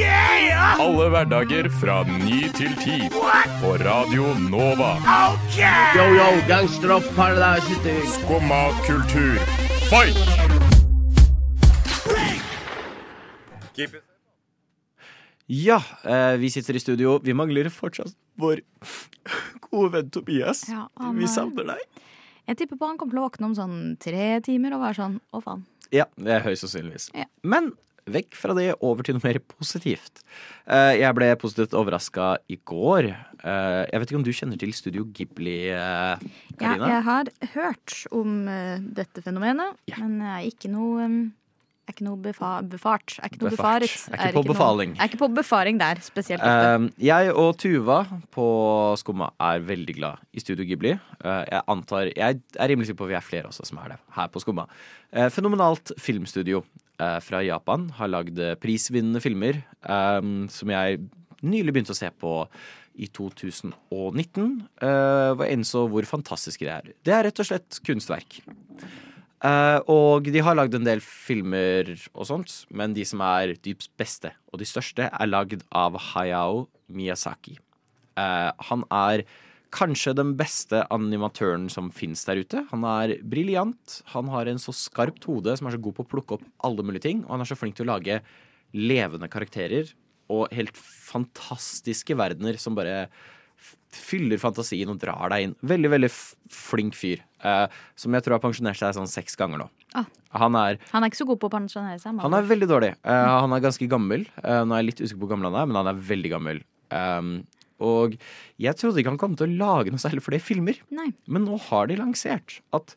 Alle 0.83 1.07
hverdager 1.13 1.69
fra 1.81 2.01
ny 2.09 2.41
til 2.59 2.75
ti. 2.83 2.97
På 3.63 3.75
Radio 3.81 4.33
Nova. 4.51 4.91
Yo, 5.97 6.07
yo, 6.17 6.27
gangsteropp, 6.51 7.07
paradise 7.17 7.67
city. 7.71 7.95
Skumma 8.19 8.61
kultur, 8.87 9.39
fight! 9.89 10.19
Ja, 15.51 15.81
eh, 16.05 16.37
vi 16.39 16.51
sitter 16.51 16.77
i 16.77 16.81
studio. 16.83 17.19
Vi 17.25 17.35
mangler 17.35 17.71
fortsatt 17.75 18.13
vår 18.39 18.61
gode 19.71 19.93
venn 19.97 20.11
Tobias. 20.15 20.67
Ja, 20.71 20.89
han 21.01 21.17
vi 21.19 21.25
er- 21.25 21.33
savner 21.33 21.67
deg. 21.73 21.83
Jeg 22.51 22.57
tipper 22.59 22.77
på 22.77 22.87
han 22.87 22.99
kommer 22.99 23.13
til 23.15 23.21
å 23.23 23.29
våkne 23.31 23.45
om 23.51 23.55
sånn 23.55 23.99
tre 23.99 24.41
timer 24.41 24.75
og 24.75 24.81
være 24.83 24.95
sånn 24.99 25.21
å 25.33 25.43
faen. 25.43 25.65
Ja, 25.93 26.07
det 26.17 26.35
er 26.37 26.45
høyst 26.45 26.65
sannsynligvis. 26.67 27.09
Ja. 27.17 27.25
Men 27.43 27.73
vekk 28.11 28.35
fra 28.35 28.55
det, 28.57 28.73
over 28.83 29.05
til 29.07 29.15
noe 29.15 29.23
mer 29.23 29.39
positivt. 29.53 30.23
Eh, 30.67 30.97
jeg 30.99 31.15
ble 31.15 31.29
positivt 31.39 31.75
overraska 31.79 32.33
i 32.51 32.57
går. 32.67 33.11
Eh, 33.11 33.83
jeg 33.91 34.01
vet 34.03 34.11
ikke 34.11 34.19
om 34.19 34.25
du 34.27 34.33
kjenner 34.35 34.59
til 34.59 34.73
Studio 34.75 35.05
Ghibli, 35.15 35.59
Karina? 36.59 36.89
Ja, 36.89 36.95
jeg 36.97 37.05
har 37.07 37.31
hørt 37.55 37.99
om 38.15 38.49
eh, 38.51 38.81
dette 38.99 39.23
fenomenet, 39.23 39.77
Ja. 39.91 40.01
men 40.03 40.19
jeg 40.25 40.33
er 40.33 40.49
ikke 40.55 40.73
noe 40.73 41.05
um, 41.07 41.21
er 41.91 41.97
ikke 41.97 42.07
noe 42.07 42.19
befa 42.23 42.51
befart. 42.71 43.17
Er 43.21 43.29
ikke 43.29 43.43
noe 43.43 43.53
Befart. 43.53 43.85
befaret. 43.85 44.17
Er 44.17 44.31
ikke 44.31 44.41
på 44.41 44.53
befaling. 44.53 44.95
Noe, 44.95 45.01
er 45.03 45.11
ikke 45.11 45.21
på 45.21 45.31
befaring 45.37 45.81
der, 45.81 46.03
spesielt. 46.07 46.45
Eh, 46.47 46.89
jeg 47.11 47.35
og 47.35 47.53
Tuva 47.61 48.01
på 48.33 48.47
Skumma 49.01 49.33
er 49.51 49.65
veldig 49.67 49.97
glad 49.99 50.23
i 50.33 50.43
Studio 50.43 50.67
Ghibli. 50.69 50.95
Uh, 51.21 51.43
jeg 51.51 51.63
antar, 51.75 52.13
jeg 52.15 52.41
er 52.57 52.71
rimelig 52.73 52.91
sikker 52.91 53.03
på 53.03 53.09
at 53.09 53.13
vi 53.13 53.19
er 53.21 53.27
flere 53.27 53.51
også 53.51 53.67
som 53.69 53.83
er 53.83 53.95
det 53.95 54.01
her 54.17 54.31
på 54.33 54.43
Skumma. 54.43 54.67
Uh, 55.11 55.29
fenomenalt 55.35 55.93
filmstudio 56.01 56.63
eh, 57.01 57.19
fra 57.25 57.43
Japan 57.43 57.89
har 57.99 58.11
lagd 58.13 58.39
prisvinnende 58.63 59.23
filmer 59.25 59.59
eh, 59.61 60.21
som 60.53 60.73
jeg 60.75 61.01
nylig 61.41 61.75
begynte 61.75 61.97
å 61.97 61.99
se 61.99 62.11
på 62.21 62.35
i 63.01 63.07
2019, 63.17 64.49
uh, 64.83 65.33
og 65.33 65.45
innså 65.47 65.87
hvor 65.89 66.05
fantastiske 66.05 66.67
det 66.67 66.73
er. 66.75 66.91
Det 67.07 67.15
er 67.17 67.25
rett 67.29 67.41
og 67.41 67.49
slett 67.49 67.79
kunstverk. 67.87 68.41
Eh, 69.41 69.79
og 69.89 70.29
de 70.29 70.43
har 70.45 70.57
lagd 70.57 70.75
en 70.77 70.85
del 70.85 71.01
filmer 71.01 71.95
og 72.13 72.27
sånt, 72.29 72.65
men 72.69 72.93
de 72.97 73.07
som 73.09 73.23
er 73.25 73.55
de 73.65 73.73
beste 74.01 74.35
og 74.53 74.61
de 74.61 74.69
største, 74.69 75.09
er 75.09 75.31
lagd 75.31 75.65
av 75.73 75.97
Hayao 76.11 76.67
Miyazaki. 76.93 77.57
Uh, 78.19 78.51
han 78.69 78.83
er 78.93 79.23
kanskje 79.73 80.13
den 80.19 80.35
beste 80.37 80.83
animatøren 80.93 81.69
som 81.73 81.89
fins 81.95 82.27
der 82.27 82.43
ute. 82.43 82.65
Han 82.73 82.85
er 82.85 83.15
briljant. 83.23 84.01
Han 84.13 84.29
har 84.33 84.51
en 84.51 84.61
så 84.61 84.75
skarpt 84.77 85.25
hode 85.31 85.55
som 85.57 85.71
er 85.71 85.77
så 85.77 85.83
god 85.83 85.97
på 85.97 86.05
å 86.05 86.11
plukke 86.11 86.37
opp 86.37 86.47
alle 86.67 86.85
mulige 86.85 87.07
ting. 87.07 87.23
Og 87.25 87.37
han 87.37 87.45
er 87.45 87.49
så 87.49 87.57
flink 87.57 87.79
til 87.79 87.87
å 87.87 87.93
lage 87.95 88.19
levende 88.75 89.31
karakterer 89.31 89.95
og 90.31 90.51
helt 90.55 90.77
fantastiske 90.77 92.19
verdener 92.19 92.59
som 92.61 92.77
bare 92.77 93.07
fyller 93.91 94.39
fantasien 94.39 94.91
og 94.93 95.01
drar 95.03 95.33
deg 95.33 95.49
inn. 95.49 95.55
Veldig, 95.67 95.91
veldig 95.91 96.11
flink 96.55 96.95
fyr. 96.95 97.23
eh, 97.43 97.67
som 97.97 98.13
jeg 98.15 98.23
tror 98.23 98.37
har 98.37 98.43
pensjonert 98.45 98.79
seg 98.79 98.95
sånn 98.95 99.09
seks 99.11 99.35
ganger 99.41 99.63
nå. 99.65 99.69
Ah. 99.99 100.05
Han 100.39 100.55
er 100.55 100.79
Han 100.93 101.03
er 101.03 101.11
ikke 101.11 101.23
så 101.25 101.27
god 101.27 101.41
på 101.43 101.49
å 101.49 101.55
pensjonere 101.57 101.99
seg. 101.99 102.21
han 102.21 102.35
er 102.35 102.43
veldig 102.47 102.69
dårlig. 102.71 102.91
Eh, 103.03 103.31
han 103.41 103.53
er 103.53 103.61
ganske 103.65 103.89
gammel. 103.91 104.27
Eh, 104.45 104.61
nå 104.65 104.75
er 104.77 104.83
jeg 104.85 104.91
litt 104.91 105.01
usikker 105.03 105.19
på 105.19 105.27
hvor 105.27 105.33
gammel 105.35 105.51
han 105.51 105.63
er, 105.63 105.67
men 105.67 105.77
han 105.81 105.91
er 105.91 106.03
veldig 106.11 106.31
gammel. 106.31 106.63
Um, 106.91 107.47
og 107.81 108.17
jeg 108.61 108.77
trodde 108.77 109.01
ikke 109.01 109.11
han 109.15 109.19
kom 109.19 109.37
til 109.39 109.49
å 109.49 109.59
lage 109.59 109.91
noe 109.91 110.03
særlig 110.03 110.23
flere 110.27 110.43
filmer, 110.43 110.79
Nei. 110.91 111.13
men 111.27 111.47
nå 111.49 111.57
har 111.71 111.87
de 111.89 111.97
lansert 111.97 112.61
at 112.77 112.95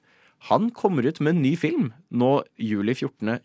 han 0.50 0.70
kommer 0.76 1.06
ut 1.08 1.22
med 1.24 1.36
en 1.38 1.42
ny 1.42 1.56
film 1.56 1.94
nå 2.12 2.44
juli 2.60 2.94
14. 2.94 3.40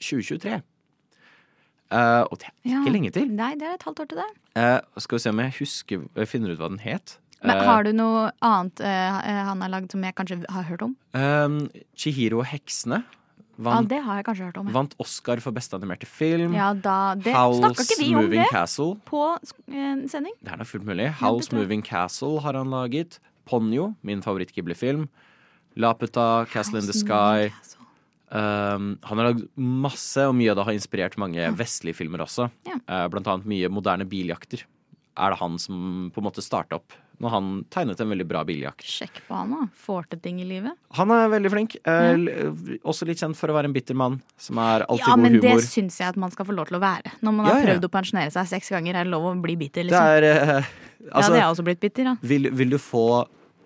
2023. 1.90 1.92
Eh, 1.92 2.22
og 2.30 2.38
det 2.38 2.46
er 2.48 2.70
Ja. 2.70 2.82
ikke 2.82 2.92
lenge 2.92 3.12
til. 3.12 3.28
Nei, 3.28 3.54
det 3.54 3.62
er 3.68 3.74
et 3.74 3.82
halvt 3.82 4.00
år 4.00 4.08
til 4.08 4.18
det. 4.18 4.28
Uh, 4.56 4.80
skal 5.00 5.18
vi 5.18 5.22
se 5.22 5.30
om 5.30 5.38
jeg 5.38 5.52
husker 5.58 6.26
finner 6.26 6.50
ut 6.52 6.58
hva 6.58 6.68
den 6.68 6.78
het. 6.78 7.18
Men 7.42 7.56
Eh, 7.56 7.64
har 7.64 7.84
du 7.84 7.92
noe 7.92 8.32
annet 8.42 8.80
uh, 8.80 9.44
han 9.46 9.60
har 9.62 9.68
lagd 9.70 9.92
som 9.92 10.02
jeg 10.02 10.14
kanskje 10.14 10.44
har 10.50 10.64
hørt 10.64 10.82
om? 10.82 10.96
um, 11.14 11.68
Chihiro 11.96 12.40
og 12.40 12.46
heksene 12.46 13.04
Ja, 13.58 13.62
vant, 13.62 13.88
det 13.88 14.02
har 14.02 14.16
jeg 14.16 14.24
kanskje 14.26 14.44
hørt 14.50 14.56
om. 14.58 14.66
vant 14.72 14.94
Oscar 14.98 15.40
for 15.40 15.50
beste 15.52 15.74
animerte 15.74 16.06
film. 16.06 16.52
Ja, 16.54 16.72
da 16.74 17.14
det, 17.14 17.32
House 17.32 17.58
om 17.62 18.14
Moving 18.14 18.42
det 18.42 18.50
Castle. 18.50 18.96
på 19.06 19.38
eh, 19.68 20.06
sending? 20.08 20.34
Det 20.42 20.52
er 20.52 20.56
nok 20.58 20.66
fullt 20.66 20.84
mulig. 20.86 21.08
House 21.20 21.48
tror. 21.48 21.58
Moving 21.60 21.82
Castle 21.84 22.40
har 22.40 22.52
han 22.54 22.70
laget. 22.70 23.18
Ponyo, 23.46 23.94
min 24.02 24.20
favoritt-Ghibli-film. 24.20 25.08
Laputa, 25.76 26.44
Castle 26.50 26.78
in 26.80 26.86
the 26.86 26.92
Sky. 26.92 27.50
Um, 28.30 28.88
han 29.08 29.20
har 29.22 29.30
lagd 29.30 29.44
masse, 29.56 30.20
og 30.28 30.34
mye 30.36 30.52
av 30.52 30.58
det 30.60 30.66
har 30.68 30.76
inspirert 30.76 31.18
mange 31.20 31.48
vestlige 31.56 31.96
filmer 31.96 32.24
også. 32.26 32.50
Ja. 32.68 32.76
Uh, 32.84 33.06
blant 33.12 33.28
annet 33.32 33.48
mye 33.48 33.70
moderne 33.72 34.04
biljakter. 34.08 34.64
Er 35.18 35.32
det 35.34 35.40
han 35.40 35.56
som 35.58 36.10
på 36.14 36.20
en 36.22 36.28
måte 36.28 36.44
starta 36.44 36.78
opp 36.78 36.92
når 37.18 37.32
han 37.34 37.46
tegnet 37.74 37.98
en 37.98 38.12
veldig 38.12 38.26
bra 38.30 38.44
biljakt. 38.46 38.84
Sjekk 38.86 39.16
på 39.26 39.34
han, 39.34 39.50
da. 39.50 39.64
Får 39.74 40.04
til 40.12 40.20
ting 40.22 40.36
i 40.38 40.44
livet. 40.46 40.76
Han 40.94 41.10
er 41.10 41.24
veldig 41.32 41.50
flink. 41.50 41.74
Uh, 41.82 42.12
l- 42.14 42.76
Også 42.86 43.08
litt 43.08 43.18
kjent 43.18 43.34
for 43.34 43.50
å 43.50 43.56
være 43.56 43.66
en 43.66 43.74
bitter 43.74 43.96
mann 43.98 44.20
som 44.38 44.60
er 44.62 44.84
alltid 44.86 45.02
Ja, 45.02 45.16
god 45.16 45.24
men 45.24 45.40
det 45.42 45.54
syns 45.66 45.98
jeg 45.98 46.12
at 46.12 46.20
man 46.20 46.30
skal 46.30 46.46
få 46.46 46.54
lov 46.54 46.70
til 46.70 46.78
å 46.78 46.82
være. 46.84 47.16
Når 47.18 47.34
man 47.40 47.48
har 47.50 47.58
ja. 47.58 47.64
prøvd 47.72 47.88
å 47.88 47.90
pensjonere 47.96 48.30
seg 48.36 48.52
seks 48.52 48.70
ganger, 48.76 49.00
er 49.00 49.08
det 49.08 49.14
lov 49.16 49.26
å 49.32 49.34
bli 49.42 49.56
bitter, 49.58 49.88
liksom. 49.88 50.12
er 50.14 50.28
altså, 50.28 50.62
ja, 50.62 51.10
Altså, 51.10 51.32
det 51.34 51.42
har 51.42 51.50
også 51.50 51.66
blitt 51.66 51.82
bitter, 51.82 52.12
da. 52.12 52.14
vil, 52.22 52.52
vil 52.54 52.76
du 52.76 52.78
få 52.78 53.02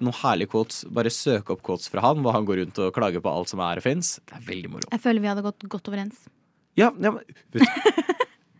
noen 0.04 0.18
herlige 0.23 0.52
quotes, 0.52 0.82
bare 0.90 1.11
søk 1.14 1.50
opp 1.54 1.62
quotes 1.66 1.88
fra 1.92 2.04
han, 2.04 2.23
hvor 2.25 2.37
han 2.37 2.47
går 2.49 2.62
rundt 2.62 2.78
og 2.85 2.92
klager 2.97 3.23
på 3.25 3.32
alt 3.32 3.49
som 3.52 3.62
er 3.64 3.80
og 3.80 3.87
fins. 3.87 4.16
Det 4.28 4.38
er 4.38 4.47
veldig 4.50 4.71
moro. 4.76 4.88
Jeg 4.90 5.00
føler 5.04 5.25
vi 5.25 5.30
hadde 5.32 5.47
gått 5.47 5.68
godt 5.73 5.92
overens. 5.92 6.25
Ja, 6.78 6.90
ja 6.99 7.11
men 7.12 7.23
vet 7.52 8.12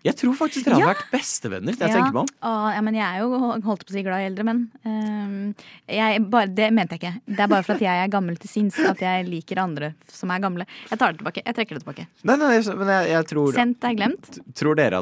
Jeg 0.03 0.17
tror 0.19 0.35
faktisk 0.35 0.67
dere 0.67 0.81
hadde 0.81 0.89
vært 0.97 1.11
bestevenner. 1.13 1.77
Det 1.79 1.87
jeg 1.87 1.95
tenker 1.95 2.11
meg 2.11 2.25
om. 2.25 2.31
Å, 2.43 2.53
ja, 2.75 2.81
men 2.83 2.97
jeg 2.99 3.07
er 3.07 3.21
jo 3.23 3.39
holdt 3.63 3.85
på 3.87 3.93
å 3.93 3.95
si 3.95 4.03
glad 4.03 4.25
i 4.25 4.27
eldre 4.27 4.47
menn. 4.49 4.65
Ehm, 4.83 5.53
det 5.87 6.69
mente 6.75 6.97
jeg 6.97 7.03
ikke. 7.05 7.13
Det 7.31 7.39
er 7.45 7.47
bare 7.53 7.63
for 7.63 7.79
at 7.79 7.85
jeg 7.87 8.03
er 8.03 8.11
gammel 8.11 8.35
til 8.43 8.51
sinns 8.51 8.81
at 8.83 8.99
jeg 8.99 9.29
liker 9.29 9.61
andre 9.63 9.93
som 10.11 10.33
er 10.35 10.43
gamle. 10.43 10.67
Jeg 10.91 10.99
tar 10.99 11.15
det 11.15 11.23
tilbake. 11.23 11.45
Jeg 11.47 11.55
trekker 11.55 11.79
det 11.79 11.85
tilbake. 11.85 12.07
Nei, 12.27 12.37
nei, 12.37 12.51
jeg- 12.59 12.77
men 12.83 12.89
jeg, 12.89 13.11
jeg 13.15 13.27
tror, 13.31 13.53
Sendt 13.55 13.85
er 13.85 13.95
glemt. 13.95 14.41
tror 14.59 14.75
dere 14.75 14.99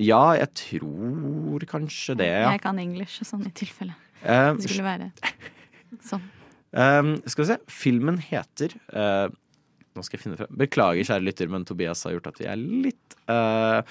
Ja, 0.00 0.32
jeg 0.38 0.48
tror 0.56 1.66
kanskje 1.68 2.16
det, 2.16 2.30
ja. 2.32 2.52
Jeg 2.54 2.62
kan 2.64 2.78
engelsk 2.80 3.26
sånn 3.28 3.44
i 3.46 3.52
tilfelle. 3.56 3.92
uh, 4.24 4.54
Det 4.56 4.68
skulle 4.70 4.86
være 4.86 5.10
sånn. 6.10 6.22
Um, 6.72 7.10
skal 7.28 7.44
vi 7.44 7.48
se. 7.50 7.58
Filmen 7.68 8.16
heter 8.24 8.72
uh, 8.96 9.28
Nå 9.92 10.00
skal 10.06 10.16
jeg 10.16 10.22
finne 10.24 10.38
frem. 10.40 10.48
Beklager, 10.56 11.04
kjære 11.04 11.26
lytter, 11.26 11.50
men 11.52 11.66
Tobias 11.68 12.00
har 12.08 12.14
gjort 12.14 12.30
at 12.30 12.38
vi 12.40 12.46
er 12.48 12.56
litt 12.56 13.16
uh, 13.28 13.82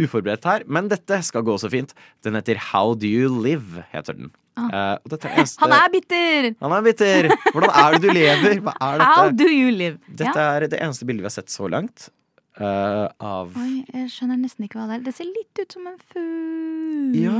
uforberedt 0.00 0.46
her. 0.48 0.64
Men 0.72 0.88
dette 0.88 1.18
skal 1.28 1.44
gå 1.44 1.58
så 1.60 1.68
fint. 1.68 1.92
Den 2.24 2.38
heter 2.38 2.56
How 2.70 2.94
Do 2.96 3.04
You 3.10 3.28
Live, 3.44 3.84
heter 3.92 4.16
den. 4.16 4.30
Og 4.56 5.12
dette 5.12 5.28
er 5.28 5.44
Han 5.66 5.72
er 5.76 5.92
bitter! 5.92 6.48
Han 6.64 6.72
er 6.78 6.82
bitter! 6.88 7.28
Hvordan 7.52 7.70
er 7.82 7.98
det 7.98 8.00
du 8.02 8.08
lever? 8.16 8.56
Hva 8.64 8.74
er 8.88 9.04
How 9.04 9.28
do 9.36 9.44
you 9.52 9.68
live? 9.76 10.00
Dette 10.08 10.32
Ja. 10.40 10.48
er 10.56 10.66
det 10.72 10.80
eneste 10.80 11.04
bildet 11.08 11.26
vi 11.26 11.28
har 11.28 11.36
sett 11.36 11.52
så 11.52 11.68
langt. 11.72 12.08
Eh, 12.58 13.06
av 13.22 13.56
Oi, 13.58 13.84
jeg 13.92 14.10
skjønner 14.12 14.40
nesten 14.40 14.66
ikke 14.66 14.80
hva 14.80 14.88
det 14.90 14.98
er. 14.98 15.06
Det 15.06 15.14
ser 15.16 15.30
litt 15.30 15.62
ut 15.62 15.76
som 15.76 15.88
en 15.90 15.98
fugl. 16.12 17.16
Ja. 17.22 17.38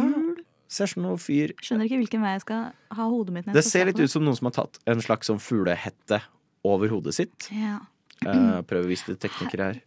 Ser 0.73 0.88
som 0.88 1.04
noe 1.04 1.19
fyr 1.21 1.52
Skjønner 1.61 1.85
ikke 1.85 1.99
hvilken 2.00 2.23
vei 2.25 2.33
jeg 2.38 2.45
skal 2.47 2.62
ha 2.97 3.09
hodet 3.11 3.35
mitt. 3.37 3.50
Det 3.52 3.64
ser 3.66 3.90
litt 3.90 4.00
ut 4.00 4.12
som 4.12 4.25
noen 4.25 4.38
som 4.38 4.49
har 4.49 4.57
tatt 4.62 4.81
en 4.88 5.04
slags 5.04 5.28
sånn 5.28 5.42
fuglehette 5.42 6.23
over 6.64 6.92
hodet 6.92 7.16
sitt. 7.19 7.50
Ja. 7.52 7.81
Uh, 8.23 8.62
prøver 8.64 8.87
å 8.87 8.90
vise 8.92 9.11
det 9.11 9.19
teknikere 9.25 9.73
her. 9.73 9.81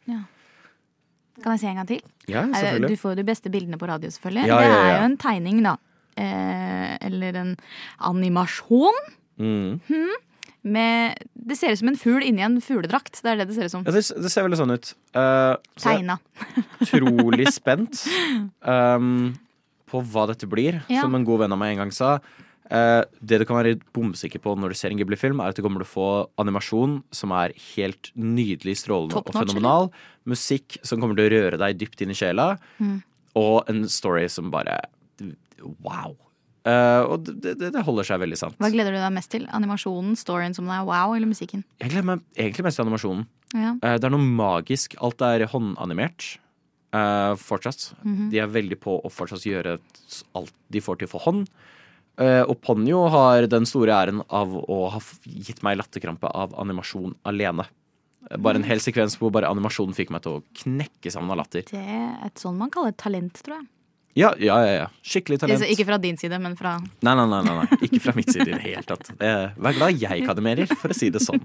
Kan 1.41 1.55
jeg 1.55 1.61
se 1.63 1.69
en 1.71 1.79
gang 1.79 1.87
til? 1.89 2.01
Ja, 2.29 2.45
selvfølgelig. 2.51 2.89
Du 2.91 2.99
får 3.01 3.15
jo 3.15 3.19
de 3.19 3.27
beste 3.27 3.51
bildene 3.51 3.79
på 3.79 3.87
radio, 3.89 4.11
selvfølgelig. 4.13 4.47
Ja, 4.51 4.59
det 4.59 4.69
ja, 4.69 4.79
er 4.81 4.89
jo 4.91 5.05
en 5.07 5.17
tegning, 5.19 5.61
da. 5.65 5.75
Eh, 6.15 6.91
eller 7.09 7.39
en 7.41 7.55
animasjon 8.11 9.05
Mm. 9.35 9.81
Med 10.65 11.21
Det 11.33 11.57
ser 11.59 11.73
ut 11.73 11.79
som 11.79 11.91
en 11.91 11.99
fugl 11.99 12.23
inni 12.25 12.43
en 12.45 12.57
fugledrakt. 12.63 13.21
Det 13.21 13.31
er 13.31 13.41
det 13.41 13.49
det 13.51 13.57
ser 13.57 13.69
ut 13.69 13.75
som. 13.75 13.85
Ja, 13.85 13.93
det, 13.93 14.01
det 14.01 14.31
ser 14.33 14.47
veldig 14.47 14.59
sånn 14.59 14.73
ut. 14.73 14.93
Uh, 15.15 15.53
så 15.77 15.91
Tegna. 15.91 16.17
utrolig 16.85 17.51
spent 17.53 18.01
um, 18.65 19.35
på 19.91 20.01
hva 20.11 20.25
dette 20.31 20.49
blir. 20.49 20.81
Ja. 20.89 21.05
Som 21.05 21.17
en 21.17 21.27
god 21.27 21.45
venn 21.45 21.55
av 21.55 21.61
meg 21.61 21.75
en 21.75 21.85
gang 21.85 21.93
sa. 21.95 22.17
Uh, 22.65 23.05
det 23.21 23.37
du 23.41 23.45
kan 23.45 23.59
være 23.59 23.77
bomsikker 23.93 24.41
på 24.41 24.55
når 24.57 24.73
du 24.73 24.79
ser 24.79 24.93
en 24.93 24.97
Ghibli-film, 24.97 25.41
er 25.43 25.53
at 25.53 25.59
du 25.59 25.61
kommer 25.61 25.83
til 25.83 25.89
å 25.89 25.93
få 25.93 26.09
animasjon 26.41 26.97
som 27.13 27.33
er 27.37 27.53
helt 27.75 28.09
nydelig, 28.17 28.79
strålende 28.81 29.21
og 29.21 29.29
fenomenal. 29.37 29.91
Musikk 30.25 30.79
som 30.81 30.97
kommer 31.01 31.19
til 31.19 31.29
å 31.29 31.35
røre 31.35 31.61
deg 31.61 31.77
dypt 31.77 32.01
inn 32.01 32.15
i 32.15 32.17
sjela. 32.17 32.55
Mm. 32.81 33.03
Og 33.37 33.69
en 33.69 33.85
story 33.91 34.25
som 34.31 34.49
bare 34.53 34.81
Wow. 35.81 36.17
Eh, 36.65 37.01
og 37.05 37.27
det, 37.27 37.53
det, 37.59 37.69
det 37.75 37.83
holder 37.85 38.07
seg 38.07 38.21
veldig 38.23 38.37
sant. 38.39 38.55
Hva 38.61 38.71
gleder 38.73 38.95
du 38.95 38.97
deg 38.97 39.13
mest 39.13 39.29
til? 39.35 39.45
Animasjonen, 39.53 40.15
storyen 40.17 40.55
som 40.57 40.65
det 40.69 40.73
er 40.79 40.87
wow, 40.87 41.13
eller 41.13 41.29
musikken? 41.29 41.61
Jeg 41.83 41.93
gleder 41.93 42.07
meg 42.09 42.23
egentlig 42.33 42.65
mest 42.65 42.79
til 42.81 42.87
animasjonen. 42.87 43.27
Ja. 43.53 43.75
Uh, 43.83 43.93
det 44.01 44.07
er 44.07 44.13
noe 44.15 44.33
magisk. 44.41 44.97
Alt 45.05 45.25
er 45.25 45.47
håndanimert 45.53 46.35
Uh, 46.95 47.33
fortsatt. 47.35 47.89
Mhm. 48.05 48.29
De 48.31 48.37
er 48.39 48.47
veldig 48.47 48.77
på 48.79 48.93
å 49.03 49.09
fortsatt 49.11 49.43
gjøre 49.43 49.73
alt 50.39 50.53
de 50.71 50.79
får 50.79 51.01
til 51.01 51.09
for 51.11 51.25
hånd. 51.25 51.49
Og 52.15 52.53
Ponyo 52.63 53.01
har 53.11 53.43
den 53.51 53.65
store 53.67 53.91
æren 53.91 54.21
av 54.31 54.53
å 54.55 54.77
ha 54.93 55.01
gitt 55.27 55.59
meg 55.67 55.75
latterkrampe 55.81 56.29
av 56.31 56.53
animasjon 56.61 57.17
alene. 57.27 57.65
Bare 58.39 58.61
en 58.61 58.69
hel 58.69 58.79
sekvens 58.79 59.17
hvor 59.19 59.33
bare 59.35 59.49
animasjonen 59.51 59.97
fikk 59.97 60.13
meg 60.15 60.23
til 60.23 60.37
å 60.37 60.43
knekke 60.61 61.11
sammen 61.11 61.33
av 61.35 61.41
latter. 61.41 61.67
Det 61.67 61.81
er 61.81 62.15
et 62.23 62.39
sånn 62.39 62.55
man 62.55 62.71
kaller 62.71 62.95
talent, 62.95 63.43
tror 63.43 63.57
jeg. 63.57 63.67
Ja, 64.15 64.29
ja, 64.39 64.55
ja. 64.63 64.73
ja. 64.79 64.85
Skikkelig 65.03 65.41
talent. 65.41 65.65
Ikke 65.67 65.83
fra 65.89 65.97
din 65.99 66.15
side, 66.17 66.37
men 66.39 66.53
fra 66.55 66.77
Nei, 66.79 67.15
nei, 67.19 67.25
nei, 67.27 67.41
nei, 67.43 67.55
nei. 67.59 67.79
ikke 67.89 67.99
fra 68.05 68.13
mitt 68.15 68.29
side 68.31 68.47
i 68.47 68.53
det 68.53 68.61
hele 68.63 68.83
tatt. 68.87 69.09
Eh, 69.19 69.49
Vær 69.59 69.75
glad 69.75 69.99
jeg 69.99 70.23
kademerer, 70.27 70.71
for 70.79 70.93
å 70.93 70.95
si 70.95 71.09
det 71.11 71.19
sånn. 71.25 71.41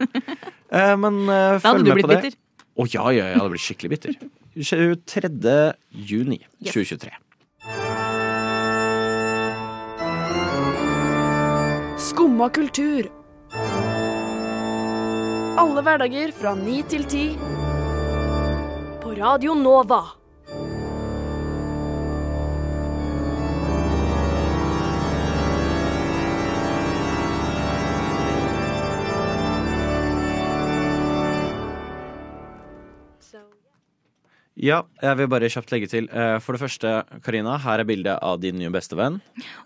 Eh, 0.71 0.95
Men 1.03 1.25
eh, 1.27 1.59
Da 1.59 1.73
hadde 1.73 1.83
du 1.83 1.91
blitt 1.99 2.07
bitter. 2.13 2.37
Å 2.79 2.87
ja, 2.87 3.09
ja, 3.11 3.25
jeg 3.33 3.41
hadde 3.41 3.51
blitt 3.57 3.65
skikkelig 3.67 3.91
bitter. 3.97 4.15
23. 4.55 5.75
juni 6.13 6.39
Yes. 6.63 6.75
2023. 6.79 7.11
Skumma 12.01 12.49
kultur. 12.55 13.11
Alle 15.61 15.83
hverdager 15.85 16.33
fra 16.33 16.55
ni 16.57 16.81
til 16.89 17.05
ti. 17.11 17.25
På 19.03 19.13
Radio 19.19 19.55
Nova. 19.59 20.01
Ja, 34.61 34.83
jeg 35.01 35.17
vil 35.17 35.29
bare 35.33 35.49
kjapt 35.49 35.71
legge 35.73 35.87
til. 35.89 36.05
eh, 36.13 36.35
For 36.45 36.53
det 36.53 36.61
første, 36.61 36.91
Karina, 37.25 37.55
her 37.63 37.81
er 37.81 37.87
bildet 37.89 38.19
av 38.21 38.37
din 38.43 38.59
nye 38.61 38.69
bestevenn. 38.75 39.15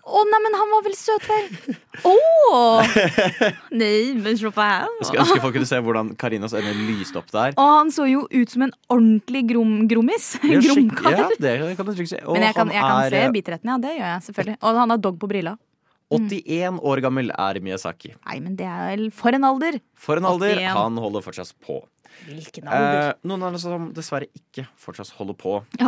Å, 0.07 0.21
nei, 0.29 0.39
men 0.45 0.55
han 0.55 0.71
var 0.71 0.85
vel 0.85 0.95
søt 0.95 1.25
vel? 1.27 1.49
Å! 2.11 2.13
Nei, 3.75 4.13
men 4.15 4.37
se 4.39 4.47
på 4.55 4.63
her. 4.63 4.85
Jeg 5.01 5.09
skulle 5.09 5.25
ønske 5.25 5.41
folk 5.43 5.57
kunne 5.57 5.67
se 5.67 5.81
hvordan 5.83 6.13
Karinas 6.21 6.55
øyne 6.55 6.71
lyste 6.87 7.19
opp 7.19 7.27
der. 7.33 7.57
Og 7.59 7.71
han 7.73 7.91
så 7.91 8.07
jo 8.07 8.23
ut 8.31 8.53
som 8.55 8.63
en 8.69 8.71
ordentlig 8.87 9.43
grom, 9.51 9.73
grommis. 9.91 10.29
Gromkar. 10.65 11.17
Ja, 11.17 11.27
det 11.43 11.55
kan 11.75 11.89
du 11.89 11.91
trygt 11.97 12.13
si. 12.13 12.21
Men 12.23 12.47
jeg 12.47 12.55
kan, 12.57 12.71
jeg 12.71 12.85
kan 12.85 13.01
er, 13.03 13.09
se 13.11 13.23
eh, 13.25 13.33
bitterheten, 13.35 13.71
ja. 13.73 13.77
Det 13.83 13.95
gjør 13.97 14.07
jeg 14.13 14.27
selvfølgelig. 14.29 14.57
Og 14.61 14.79
han 14.79 14.95
har 14.95 15.01
dog 15.09 15.17
på 15.19 15.29
brilla. 15.31 15.57
81 16.15 16.79
år 16.85 17.01
gammel 17.01 17.31
er 17.33 17.59
Miyazaki. 17.65 18.13
Nei, 18.29 18.37
men 18.39 18.55
det 18.55 18.67
er 18.69 18.91
vel 18.93 19.07
for 19.11 19.35
en 19.35 19.43
alder. 19.49 19.79
For 19.99 20.21
en 20.21 20.27
alder. 20.29 20.55
81. 20.61 20.71
Han 20.77 20.99
holder 21.01 21.25
fortsatt 21.25 21.51
på. 21.65 21.81
Hvilken 22.25 22.65
Eh, 22.65 23.13
noen 23.27 23.43
andre 23.43 23.59
som 23.61 23.89
dessverre 23.93 24.25
ikke 24.33 24.63
fortsatt 24.81 25.11
holder 25.19 25.35
på, 25.37 25.55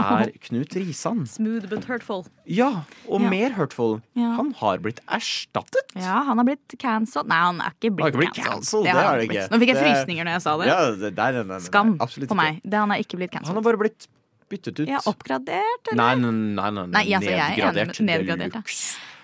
er 0.00 0.30
Knut 0.46 0.76
Risan. 0.78 1.26
Smooth 1.28 1.68
but 1.68 1.84
hurtful. 1.90 2.24
Ja, 2.46 2.84
og 3.08 3.20
Ja. 3.20 3.28
mer 3.32 3.50
hurtful. 3.58 4.00
Ja. 4.16 4.30
Han 4.38 4.52
har 4.60 4.78
blitt 4.78 5.00
erstattet. 5.10 5.92
Ja, 5.96 6.22
han 6.24 6.38
har 6.40 6.44
blitt 6.48 6.78
cancelled. 6.78 7.28
Nei, 7.28 7.40
han 7.44 7.60
er 7.60 7.74
ikke 7.74 7.90
Han 7.90 7.98
har 7.98 8.10
blitt, 8.12 8.14
ikke 8.14 8.22
blitt 8.24 8.44
cancelled. 8.46 8.84
Det, 8.86 8.92
det 8.92 8.96
har 8.96 9.02
er 9.02 9.08
han 9.10 9.18
det 9.18 9.24
ikke 9.28 9.36
blitt. 9.36 9.50
Nå 9.50 9.60
fikk 9.64 9.74
jeg 9.74 9.82
frysninger 9.84 10.24
når 10.30 10.32
jeg 10.38 10.42
sa 10.46 10.56
det. 10.62 10.66
Ja, 10.70 10.78
det, 11.02 11.12
nei, 11.18 11.30
nei, 11.36 11.44
nei, 11.50 11.60
Skam 11.66 11.92
på 11.98 12.08
ikke. 12.08 12.40
meg. 12.40 12.60
Det, 12.64 12.78
han 12.80 12.90
er 12.96 13.04
ikke 13.04 13.20
blitt 13.20 13.34
Han 13.40 13.54
har 13.60 13.62
bare 13.62 13.82
blitt 13.84 14.08
byttet 14.50 14.80
ut. 14.80 14.88
Ja, 14.88 14.98
oppgradert, 15.06 15.92
eller? 15.92 16.00
Nei, 16.00 16.14
nei, 16.18 16.30
nei, 16.32 16.70
nei, 16.74 16.86
Nei, 16.96 17.04
altså, 17.14 17.30
jeg 17.30 17.38
er 17.38 18.02
nedgradert. 18.02 18.64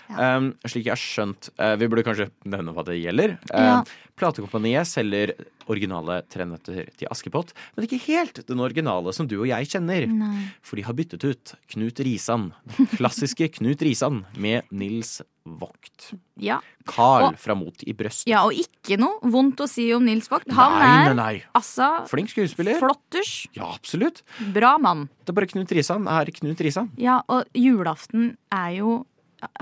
Ja. 0.09 0.37
Um, 0.37 0.53
slik 0.65 0.85
jeg 0.87 0.93
har 0.95 1.01
skjønt 1.01 1.49
uh, 1.59 1.75
Vi 1.75 1.87
burde 1.91 2.03
kanskje 2.07 2.29
nevne 2.47 2.71
hva 2.75 2.83
det 2.87 2.99
gjelder. 3.01 3.37
Eh, 3.53 3.63
Ja. 3.67 3.83
Platekompaniet 4.17 4.87
selger 4.89 5.35
originale 5.69 6.23
Tre 6.31 6.45
nøtter 6.49 6.87
til 6.97 7.09
Askepott, 7.11 7.51
men 7.75 7.85
ikke 7.85 7.99
helt 8.07 8.39
den 8.47 8.61
originale 8.63 9.11
som 9.13 9.27
du 9.29 9.35
og 9.41 9.45
jeg 9.49 9.67
kjenner. 9.69 10.07
Nei. 10.09 10.47
For 10.65 10.79
de 10.79 10.85
har 10.87 10.95
byttet 10.97 11.21
ut 11.27 11.51
Knut 11.69 11.99
Risan. 12.01 12.47
Klassiske 12.95 13.49
Knut 13.59 13.83
Risan 13.85 14.23
med 14.41 14.63
Nils 14.71 15.19
Vogt. 15.47 16.13
Ja. 16.41 16.57
Carl 16.89 17.27
Og- 17.29 17.37
fra 17.39 17.53
Mot 17.55 17.83
i 17.85 17.93
brøst. 17.93 18.25
ja, 18.27 18.41
og 18.47 18.57
ikke 18.57 18.97
noe 18.99 19.19
vondt 19.31 19.61
å 19.63 19.67
si 19.69 19.85
om 19.93 20.03
Nils 20.07 20.31
Vogt. 20.31 20.49
Han 20.55 20.79
nei, 20.79 20.87
er 20.87 21.13
nei, 21.13 21.13
nei. 21.19 21.43
altså 21.55 21.91
Flink 22.09 22.31
skuespiller. 22.33 22.79
flotters. 22.81 23.35
Ja, 23.55 23.69
absolutt. 23.75 24.23
Bra 24.55 24.77
mann. 24.81 25.05
Det 25.23 25.29
er 25.35 25.37
bare 25.43 25.51
Knut 25.53 25.71
Risan 25.77 26.07
er 26.09 26.25
Knut 26.33 26.59
Risan. 26.65 26.89
Ja, 26.97 27.21
og 27.29 27.45
julaften 27.53 28.33
er 28.51 28.73
jo 28.79 28.97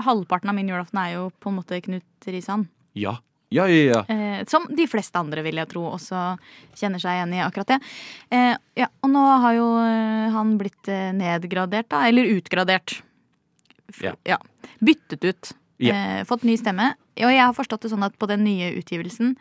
Halvparten 0.04 0.48
av 0.50 0.56
min 0.56 0.68
julaften 0.70 0.98
er 1.02 1.14
jo 1.16 1.30
på 1.40 1.50
en 1.52 1.56
måte 1.60 1.80
Knut 1.84 2.28
Risan. 2.32 2.68
Ja. 2.96 3.18
Ja, 3.54 3.68
ja, 3.70 3.82
ja. 3.92 4.00
Eh, 4.10 4.40
som 4.50 4.64
de 4.74 4.86
fleste 4.90 5.20
andre, 5.20 5.42
vil 5.46 5.54
jeg 5.60 5.68
tro, 5.70 5.84
også 5.94 6.18
kjenner 6.74 6.98
seg 6.98 7.14
igjen 7.14 7.34
i 7.36 7.42
akkurat 7.44 7.68
det. 7.76 7.76
Eh, 8.34 8.56
ja, 8.80 8.88
og 9.06 9.12
nå 9.12 9.22
har 9.44 9.54
jo 9.54 9.66
eh, 9.84 10.32
han 10.34 10.56
blitt 10.58 10.88
eh, 10.90 11.12
nedgradert, 11.14 11.86
da. 11.92 12.00
Eller 12.08 12.26
utgradert. 12.34 12.96
F- 13.94 14.16
Ja. 14.26 14.40
Byttet 14.82 15.22
ut. 15.24 15.52
Ja. 15.78 15.94
Eh, 15.94 16.24
fått 16.26 16.42
ny 16.42 16.56
stemme. 16.58 16.94
Og 17.22 17.30
jeg 17.30 17.38
har 17.44 17.54
forstått 17.54 17.86
det 17.86 17.92
sånn 17.94 18.02
at 18.04 18.18
på 18.18 18.26
den 18.28 18.42
nye 18.44 18.72
utgivelsen 18.80 19.36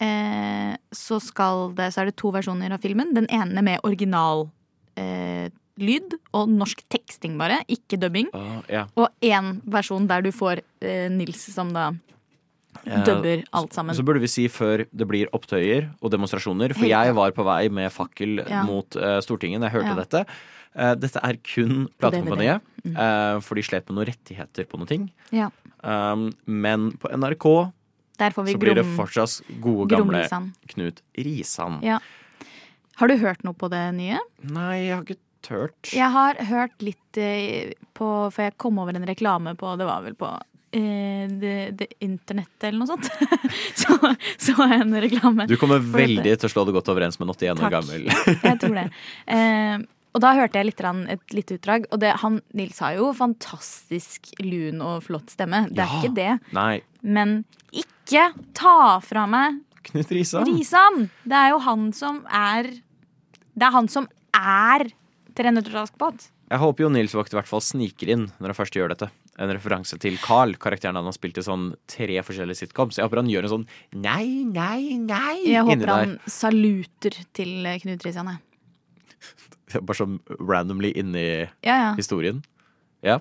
eh, 0.00 0.76
så 0.94 1.18
skal 1.20 1.72
det 1.76 1.90
Så 1.92 2.00
er 2.04 2.12
det 2.12 2.16
to 2.16 2.30
versjoner 2.32 2.72
av 2.72 2.78
filmen. 2.84 3.10
Den 3.16 3.26
ene 3.26 3.62
med 3.66 3.80
original 3.82 4.46
eh, 4.94 5.50
lyd 5.82 6.18
og 6.36 6.50
norsk 6.50 6.82
teksting, 6.90 7.38
bare. 7.40 7.60
Ikke 7.68 7.98
dubbing. 8.00 8.28
Uh, 8.34 8.60
yeah. 8.68 8.90
Og 8.98 9.08
én 9.24 9.58
versjon 9.64 10.08
der 10.10 10.22
du 10.26 10.32
får 10.34 10.62
eh, 10.82 11.08
Nils 11.12 11.46
som 11.54 11.72
da 11.74 11.92
Eh, 12.84 13.04
dubber 13.04 13.42
alt 13.50 13.72
sammen. 13.72 13.94
Så 13.96 14.04
burde 14.06 14.22
vi 14.22 14.30
si 14.30 14.46
før 14.52 14.84
det 14.86 15.06
blir 15.08 15.30
opptøyer 15.34 15.88
og 16.02 16.12
demonstrasjoner, 16.14 16.74
for 16.76 16.88
jeg 16.88 17.14
var 17.16 17.34
på 17.36 17.46
vei 17.46 17.68
med 17.72 17.90
fakkel 17.92 18.44
Ja. 18.48 18.62
mot 18.62 18.96
uh, 18.96 19.18
Stortinget 19.24 19.60
da 19.60 19.68
jeg 19.68 19.80
hørte 19.80 19.94
Ja. 19.94 19.98
dette. 20.04 20.26
Uh, 20.78 20.94
dette 20.94 21.18
er 21.22 21.36
kun 21.42 21.88
På 21.88 22.10
platekompaniet. 22.10 22.62
Mm. 22.84 22.94
eh, 22.96 23.40
for 23.40 23.54
de 23.56 23.62
slet 23.62 23.88
med 23.88 23.96
noen 23.96 24.06
rettigheter 24.06 24.64
på 24.64 24.78
noen 24.78 24.86
ting. 24.86 25.10
Ja. 25.32 25.50
Um, 25.82 26.32
men 26.46 26.92
på 26.92 27.10
NRK 27.10 27.72
Der 28.18 28.30
får 28.30 28.44
vi 28.46 28.52
så 28.52 28.58
blir 28.58 28.74
det 28.74 28.86
fortsatt 28.96 29.42
gode, 29.60 29.88
gamle 29.90 30.26
Knut 30.68 31.02
Risan. 31.16 31.82
Ja. 31.82 31.98
Har 32.96 33.08
du 33.08 33.16
hørt 33.16 33.44
noe 33.44 33.54
på 33.54 33.68
det 33.70 33.94
nye? 33.94 34.18
Nei, 34.42 34.86
jeg 34.88 34.94
har 34.94 35.04
ikke 35.04 35.18
tørt. 35.44 35.90
Jeg 35.94 36.10
har 36.14 36.38
hørt 36.48 36.82
litt 36.84 37.18
eh, 37.20 37.72
på 37.98 38.08
For 38.34 38.48
jeg 38.48 38.56
kom 38.60 38.78
over 38.82 38.96
en 38.96 39.06
reklame 39.08 39.54
på 39.58 39.74
Det 39.80 39.86
var 39.88 40.04
vel 40.04 40.16
på 40.18 40.30
eh, 40.76 41.26
det, 41.28 41.88
internettet 42.04 42.70
eller 42.70 42.82
noe 42.82 42.90
sånt. 42.90 43.08
så 43.80 43.98
så 44.38 44.56
jeg 44.68 44.80
en 44.80 44.98
reklame. 45.02 45.46
Du 45.50 45.56
kommer 45.60 45.82
veldig 45.82 46.34
til 46.38 46.48
å 46.48 46.52
slå 46.52 46.66
det 46.68 46.74
godt 46.78 46.90
overens 46.92 47.18
med 47.20 47.28
en 47.28 47.36
81 47.36 47.62
år 47.66 47.76
gammel. 47.78 48.10
Jeg 48.48 48.58
tror 48.62 48.76
det. 48.80 48.88
Eh, 49.34 49.78
og 50.16 50.22
da 50.24 50.32
hørte 50.34 50.58
jeg 50.58 50.66
litt, 50.70 50.80
et 51.12 51.34
lite 51.36 51.58
utdrag. 51.58 51.84
Og 51.94 52.00
det, 52.02 52.14
han, 52.24 52.40
Nils 52.56 52.80
har 52.82 52.96
jo 52.96 53.10
fantastisk 53.14 54.32
lun 54.42 54.80
og 54.82 55.04
flott 55.04 55.30
stemme. 55.30 55.66
Det 55.70 55.84
er 55.84 55.92
Ja. 55.92 55.98
ikke 56.00 56.14
det. 56.16 56.30
Nei, 56.56 56.80
Men 57.02 57.44
ikke 57.70 58.32
ta 58.56 58.98
fra 59.04 59.26
meg 59.30 59.60
Knut 59.88 60.10
Risan. 60.10 60.48
Risan! 60.48 61.10
Det 61.24 61.36
er 61.38 61.52
jo 61.52 61.58
han 61.64 61.92
som 61.96 62.24
er 62.26 62.64
Det 63.54 63.66
er 63.68 63.72
han 63.76 63.88
som 63.88 64.08
er 64.34 64.88
Til 65.38 65.46
Jeg 65.46 66.58
håper 66.58 66.82
jo 66.82 66.88
Nils 66.90 67.12
Vogt 67.14 67.30
i 67.30 67.36
hvert 67.38 67.46
fall 67.46 67.62
sniker 67.62 68.10
inn 68.10 68.24
når 68.40 68.50
han 68.50 68.56
først 68.58 68.74
gjør 68.74 68.90
dette. 68.90 69.10
en 69.38 69.52
referanse 69.54 69.94
til 70.02 70.16
Carl, 70.18 70.56
karakteren 70.58 70.96
han 70.98 71.06
har 71.06 71.14
spilt 71.14 71.38
i 71.38 71.44
sånn 71.46 71.76
tre 71.86 72.18
forskjellige 72.26 72.58
sitcoms. 72.66 72.98
Jeg 72.98 73.06
håper 73.06 73.20
han 73.22 73.30
gjør 73.30 73.46
en 73.46 73.52
sånn 73.52 73.66
nei, 73.94 74.42
nei, 74.50 74.98
nei 74.98 75.36
Jeg 75.46 75.62
inni 75.62 75.76
håper 75.78 75.92
han 75.92 76.16
saluter 76.26 77.14
til 77.32 77.68
Knut 77.84 78.02
Christian, 78.02 78.32
jeg. 78.32 78.42
Bare 79.86 79.98
sånn 80.00 80.18
randomly 80.40 80.90
inni 80.98 81.26
Ja, 81.62 81.76
ja. 81.76 81.92
historien. 81.94 82.42
Ja. 83.06 83.20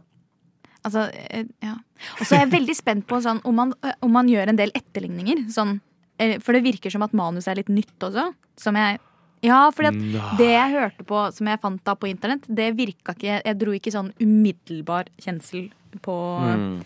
Altså, 0.87 1.05
eh, 1.29 1.45
ja. 1.61 1.75
Og 2.17 2.25
så 2.25 2.37
er 2.37 2.45
jeg 2.45 2.53
veldig 2.55 2.75
spent 2.77 3.05
på 3.09 3.19
sånn, 3.21 3.43
om, 3.45 3.55
man, 3.61 3.75
eh, 3.85 3.93
om 4.01 4.13
man 4.13 4.29
gjør 4.31 4.49
en 4.49 4.57
del 4.57 4.73
etterligninger. 4.77 5.45
Sånn, 5.53 5.77
eh, 6.17 6.39
for 6.41 6.57
det 6.57 6.63
virker 6.65 6.93
som 6.93 7.05
at 7.05 7.13
manuset 7.17 7.53
er 7.53 7.61
litt 7.61 7.69
nytt 7.73 8.07
også. 8.09 8.31
Som 8.57 8.79
jeg 8.79 8.97
Ja, 9.45 9.67
for 9.75 9.85
det 9.85 10.49
jeg 10.49 10.73
hørte 10.73 11.05
på, 11.07 11.23
som 11.35 11.49
jeg 11.51 11.61
fant 11.61 11.81
da 11.85 11.93
på 11.99 12.09
internett, 12.09 12.47
det 12.49 12.71
virka 12.77 13.13
ikke 13.13 13.39
Jeg 13.45 13.57
dro 13.59 13.73
ikke 13.75 13.93
sånn 13.93 14.13
umiddelbar 14.21 15.11
kjensel 15.21 15.69
på 16.01 16.15
Mm. 16.47 16.77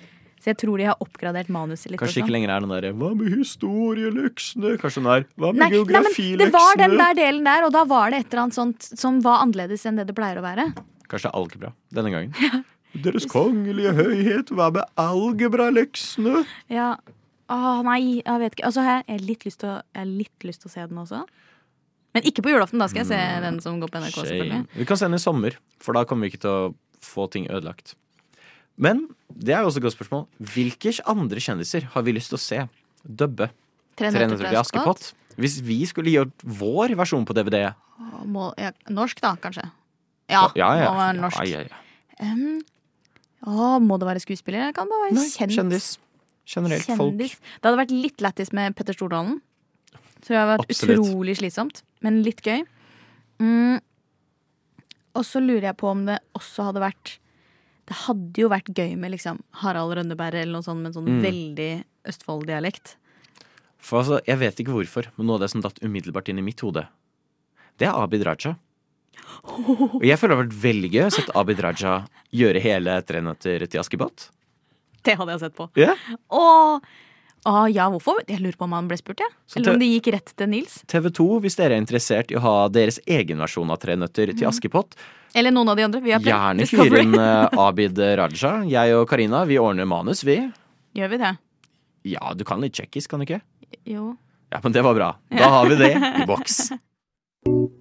Så 0.42 0.50
jeg 0.50 0.58
tror 0.58 0.80
de 0.82 0.88
har 0.90 0.98
oppgradert 1.04 1.52
manuset 1.54 1.92
litt. 1.92 2.00
Kanskje 2.02 2.24
ikke 2.24 2.34
lenger 2.34 2.50
er 2.50 2.64
den 2.64 2.72
derre 2.74 2.90
Hva 2.98 3.12
med 3.14 3.30
historieleksene? 3.30 4.72
Kanskje 4.82 5.04
den 5.04 5.10
er 5.14 5.26
Hva 5.38 5.52
med 5.54 5.76
geografileksene? 5.76 6.40
det 6.42 6.48
var 6.56 6.80
den 6.82 6.96
der 6.98 7.14
delen 7.20 7.46
der, 7.46 7.66
og 7.68 7.76
da 7.76 7.84
var 7.86 8.10
det 8.10 8.24
et 8.24 8.34
eller 8.34 8.48
annet 8.48 8.58
sånt 8.58 8.88
som 8.90 9.20
var 9.22 9.44
annerledes 9.46 9.86
enn 9.86 10.02
det 10.02 10.08
det 10.10 10.16
pleier 10.18 10.42
å 10.42 10.46
være. 10.46 10.72
Kanskje 11.12 11.28
det 11.28 11.32
er 11.32 11.38
algebra 11.44 11.74
denne 11.94 12.14
gangen. 12.16 12.66
Deres 13.06 13.30
kongelige 13.30 13.94
høyhet, 13.96 14.50
hva 14.50 14.72
med 14.74 14.90
algebraleksene? 15.00 16.42
Ja. 16.74 16.96
Å 17.52 17.78
nei, 17.86 18.24
jeg 18.24 18.42
vet 18.42 18.58
ikke. 18.58 18.66
Altså, 18.72 18.82
jeg 18.88 19.06
har 19.06 19.24
litt 19.28 19.46
lyst 19.46 19.62
til 19.62 19.76
å, 19.76 19.78
litt 20.08 20.48
lyst 20.48 20.66
til 20.66 20.72
å 20.72 20.74
se 20.74 20.88
den 20.90 21.04
også. 21.04 21.22
Men 22.16 22.28
ikke 22.28 22.44
på 22.44 22.52
julaften. 22.52 22.82
Da 22.82 22.90
skal 22.92 23.04
jeg 23.06 23.12
se 23.14 23.20
den 23.46 23.60
som 23.64 23.80
går 23.82 23.92
på 23.92 24.02
NRK. 24.02 24.18
selvfølgelig 24.20 24.62
Vi 24.82 24.88
kan 24.90 25.00
se 25.00 25.08
den 25.08 25.20
i 25.20 25.24
sommer, 25.24 25.58
for 25.80 25.96
da 25.96 26.04
kommer 26.08 26.28
vi 26.28 26.34
ikke 26.34 26.44
til 26.44 26.52
å 26.52 26.74
få 27.06 27.28
ting 27.32 27.48
ødelagt. 27.50 27.96
Men 28.82 29.06
det 29.32 29.56
er 29.56 29.64
jo 29.64 29.72
også 29.72 29.82
et 29.82 29.88
godt 29.88 29.96
spørsmål. 29.96 30.26
Hvilke 30.54 30.94
andre 31.10 31.44
kjendiser 31.44 31.88
har 31.94 32.06
vi 32.06 32.16
lyst 32.16 32.34
til 32.34 32.40
å 32.40 32.44
se 32.44 32.62
dubbe 33.04 33.50
Tre 34.00 34.10
Tre 34.10 34.12
nøtter 34.12 34.28
nøtter 34.32 34.46
til 34.46 34.54
til 34.54 34.62
Askepott? 34.62 35.12
Hvis 35.42 35.60
vi 35.64 35.80
skulle 35.90 36.12
gjort 36.14 36.44
vår 36.44 36.96
versjon 37.00 37.24
på 37.28 37.36
DVD 37.36 37.72
Må, 38.28 38.52
ja, 38.60 38.72
norsk, 38.92 39.22
da, 39.24 39.36
kanskje. 39.40 39.64
Ja, 40.32 40.48
ja, 40.56 40.70
ja. 40.80 40.90
må 40.90 41.00
være 41.00 41.18
norsk. 41.20 41.42
Ja, 41.48 41.62
ja, 41.62 41.70
ja. 41.70 41.80
Um, 42.22 42.62
å, 43.42 43.78
må 43.82 43.98
det 44.02 44.08
være 44.08 44.22
skuespiller? 44.24 44.70
Det 44.70 44.78
kan 44.78 44.90
bare 44.90 45.08
være 45.08 45.18
Nei, 45.18 45.28
kjent. 45.34 45.56
kjendis. 45.56 45.88
Generelt 46.50 46.86
folk. 46.90 47.16
Kjendis. 47.16 47.38
Det 47.40 47.70
hadde 47.70 47.80
vært 47.80 47.94
litt 47.96 48.24
lættis 48.24 48.52
med 48.56 48.76
Petter 48.78 48.98
Stordalen. 48.98 49.40
Så 50.22 50.34
det 50.34 50.38
hadde 50.38 50.52
vært 50.54 50.68
Absolutt. 50.68 51.02
utrolig 51.02 51.38
slitsomt, 51.40 51.82
men 52.02 52.22
litt 52.26 52.42
gøy. 52.46 52.64
Mm. 53.42 53.80
Og 55.18 55.26
så 55.28 55.42
lurer 55.44 55.70
jeg 55.72 55.78
på 55.82 55.90
om 55.92 56.06
det 56.08 56.20
også 56.38 56.70
hadde 56.70 56.84
vært 56.84 57.18
Det 57.90 57.98
hadde 58.06 58.40
jo 58.40 58.48
vært 58.52 58.70
gøy 58.78 58.94
med 58.96 59.12
liksom 59.12 59.42
Harald 59.64 59.92
Rønneberg 59.98 60.38
eller 60.40 60.54
noe 60.60 60.64
sånt 60.64 60.80
med 60.80 60.92
en 60.92 61.00
sånn 61.00 61.10
Mm. 61.10 61.22
veldig 61.26 61.72
Østfold-dialekt. 62.08 62.96
For 63.82 64.00
altså, 64.00 64.22
Jeg 64.26 64.38
vet 64.40 64.60
ikke 64.62 64.72
hvorfor, 64.78 65.10
men 65.18 65.28
noe 65.28 65.36
av 65.36 65.42
det 65.42 65.50
som 65.52 65.62
datt 65.62 65.82
umiddelbart 65.84 66.30
inn 66.30 66.40
i 66.40 66.46
mitt 66.46 66.62
hode, 66.62 66.88
det 67.78 67.88
er 67.90 67.98
Abid 67.98 68.24
Raja. 68.24 68.56
Og 69.44 70.04
jeg 70.06 70.18
føler 70.20 70.36
det 70.36 70.38
har 70.38 70.46
vært 70.46 70.62
veldig 70.64 70.92
gøy 70.94 71.04
å 71.08 71.12
sett 71.12 71.36
Abid 71.36 71.60
Raja 71.60 72.06
gjøre 72.32 72.62
hele 72.62 73.02
Tre 73.04 73.22
nøtter 73.26 73.66
til 73.68 73.82
Askepott. 73.82 74.30
Det 75.04 75.18
hadde 75.18 75.34
jeg 75.34 75.40
sett 75.42 75.56
på. 75.58 75.68
Yeah. 75.76 75.98
Og 76.30 76.86
ah, 77.46 77.66
ja, 77.68 77.90
hvorfor? 77.90 78.20
Jeg 78.28 78.40
lurer 78.42 78.58
på 78.60 78.64
om 78.68 78.72
han 78.78 78.88
ble 78.88 78.98
spurt, 78.98 79.20
jeg. 79.20 79.30
Ja. 79.32 79.60
Eller 79.60 79.74
om 79.74 79.80
det- 79.80 79.90
gikk 80.04 80.14
rett 80.14 80.34
til 80.38 80.48
Nils. 80.50 80.84
TV 80.88 81.10
2, 81.10 81.40
hvis 81.42 81.56
dere 81.58 81.74
er 81.76 81.82
interessert 81.82 82.32
i 82.32 82.36
å 82.36 82.40
ha 82.42 82.68
deres 82.70 83.00
egen 83.08 83.38
versjon 83.38 83.70
av 83.72 83.80
Tre 83.80 83.96
nøtter 83.96 84.28
Mhm. 84.34 84.38
til 84.38 84.48
Askepott, 84.48 84.94
Eller 85.34 85.52
noen 85.52 85.70
av 85.70 85.78
de 85.78 85.84
andre. 85.84 86.02
Vi 86.02 86.12
har 86.12 86.20
gjerne 86.20 86.58
Discovery. 86.60 86.90
fyr 86.90 87.00
inn 87.04 87.16
eh, 87.16 87.48
Abid 87.58 87.98
Raja. 87.98 88.64
Jeg 88.68 88.94
og 88.96 89.08
Karina, 89.08 89.46
vi 89.46 89.56
ordner 89.58 89.86
manus, 89.88 90.24
vi. 90.24 90.52
Gjør 90.94 91.10
vi 91.10 91.18
det? 91.18 91.38
Ja, 92.04 92.34
du 92.34 92.44
kan 92.44 92.60
litt 92.60 92.74
tsjekkisk, 92.74 93.08
kan 93.10 93.20
du 93.20 93.26
ikke? 93.26 93.42
Jo. 93.86 94.18
Ja, 94.52 94.60
men 94.62 94.74
det 94.74 94.84
var 94.84 94.94
bra. 94.94 95.16
Da 95.32 95.48
har 95.50 95.70
vi 95.70 95.76
det 95.76 95.96
i 95.96 96.26
boks. 96.26 96.72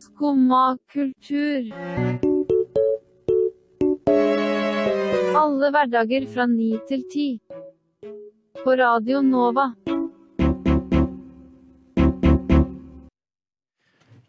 Skumma 0.00 0.76
kultur. 0.92 2.29
Alle 5.50 5.72
hverdager 5.74 6.26
fra 6.30 6.44
ni 6.46 6.68
til 6.86 7.00
ti. 7.10 7.24
På 8.62 8.74
Radio 8.78 9.18
Nova. 9.24 9.64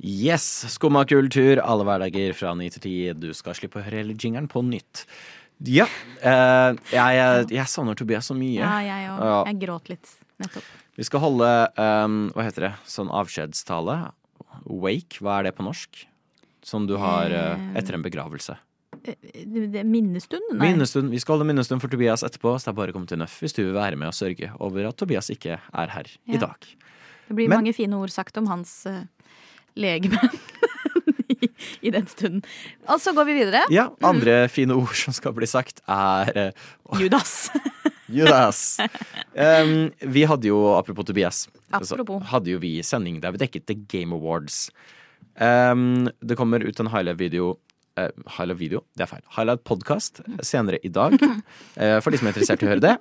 Yes, 0.01 0.47
Skumma 0.73 1.03
kultur, 1.05 1.62
alle 1.62 1.86
hverdager 1.86 2.34
fra 2.34 2.55
9 2.57 2.71
til 2.73 2.81
10. 2.88 2.95
Du 3.21 3.27
skal 3.38 3.53
slippe 3.60 3.77
å 3.77 3.86
høre 3.86 4.01
hele 4.01 4.15
jingeren 4.17 4.49
på 4.49 4.63
nytt. 4.65 5.03
Ja, 5.69 5.86
Uh, 6.21 6.77
jeg, 6.89 7.13
jeg, 7.17 7.45
jeg 7.53 7.69
savner 7.69 7.97
Tobias 7.97 8.27
så 8.29 8.36
mye. 8.38 8.62
Ja, 8.62 8.73
jeg 8.86 9.07
òg. 9.10 9.21
Ja. 9.25 9.38
Jeg 9.49 9.62
gråt 9.62 9.93
litt 9.93 10.12
nettopp. 10.41 10.73
Vi 10.97 11.05
skal 11.05 11.21
holde, 11.23 11.51
um, 11.81 12.19
hva 12.34 12.45
heter 12.45 12.67
det, 12.67 12.73
sånn 12.89 13.13
avskjedstale. 13.13 13.99
Wake, 14.69 15.21
hva 15.21 15.39
er 15.39 15.49
det 15.49 15.55
på 15.57 15.65
norsk? 15.65 16.03
Som 16.65 16.86
du 16.89 16.97
har 17.01 17.34
uh, 17.34 17.71
etter 17.77 17.97
en 17.97 18.05
begravelse. 18.05 18.57
Det, 19.03 19.15
det, 19.73 19.81
minnestund? 19.87 20.43
Nei. 20.53 20.71
Minnestund. 20.71 21.09
Vi 21.09 21.19
skal 21.19 21.35
holde 21.37 21.47
minnestund 21.49 21.81
for 21.81 21.89
Tobias 21.89 22.21
etterpå, 22.27 22.53
så 22.59 22.67
det 22.69 22.73
er 22.73 22.77
bare 22.81 22.93
å 22.93 22.97
komme 22.99 23.09
til 23.09 23.17
Nøff 23.21 23.39
hvis 23.41 23.55
du 23.57 23.63
vil 23.63 23.73
være 23.77 23.97
med 23.97 24.11
og 24.11 24.13
sørge 24.17 24.51
over 24.61 24.85
at 24.91 24.97
Tobias 25.01 25.31
ikke 25.33 25.57
er 25.57 25.87
her 25.95 26.05
Ja. 26.29 26.35
i 26.35 26.41
dag. 26.43 26.67
Det 27.27 27.35
blir 27.37 27.49
Men- 27.49 27.63
mange 27.63 27.73
fine 27.73 27.97
ord 27.97 28.11
sagt 28.13 28.37
om 28.37 28.45
hans 28.51 28.85
uh, 28.85 29.03
legeme 29.79 30.19
i, 31.41 31.49
i 31.87 31.89
den 31.95 32.05
stunden. 32.11 32.43
Og 32.87 32.99
så 33.01 33.13
går 33.15 33.25
vi 33.29 33.33
videre. 33.39 33.63
Ja, 33.73 33.87
andre 34.03 34.43
fine 34.51 34.75
ord 34.77 34.93
som 34.99 35.13
skal 35.15 35.33
bli 35.33 35.47
sagt, 35.49 35.81
er 35.89 36.31
uh, 36.51 36.99
Judas. 37.01 37.49
Judas. 38.11 38.77
Um, 39.33 39.89
vi 40.11 40.25
hadde 40.27 40.49
jo, 40.49 40.57
apropos 40.75 41.05
Tobias, 41.07 41.45
så 41.71 41.95
Apropos. 41.95 42.21
hadde 42.27 42.51
jo 42.51 42.59
vi 42.59 42.81
sending 42.83 43.21
der 43.23 43.31
vi 43.31 43.39
dekket 43.45 43.65
The 43.71 43.77
Game 43.87 44.13
Awards. 44.13 44.65
Um, 45.39 46.09
det 46.19 46.35
kommer 46.37 46.59
ut 46.67 46.79
en 46.83 46.91
highlight-video 47.97 48.23
eh, 48.25 48.32
Highlight-video, 48.38 48.82
det 48.97 49.04
er 49.06 49.10
feil. 49.10 49.23
Highlight-podkast 49.36 50.21
senere 50.45 50.80
i 50.84 50.89
dag. 50.89 51.13
Uh, 51.21 51.99
for 52.04 52.12
de 52.12 52.17
som 52.21 52.27
er 52.27 52.34
interessert 52.34 52.63
i 52.63 52.67
å 52.67 52.71
høre 52.71 52.84
det. 52.86 52.95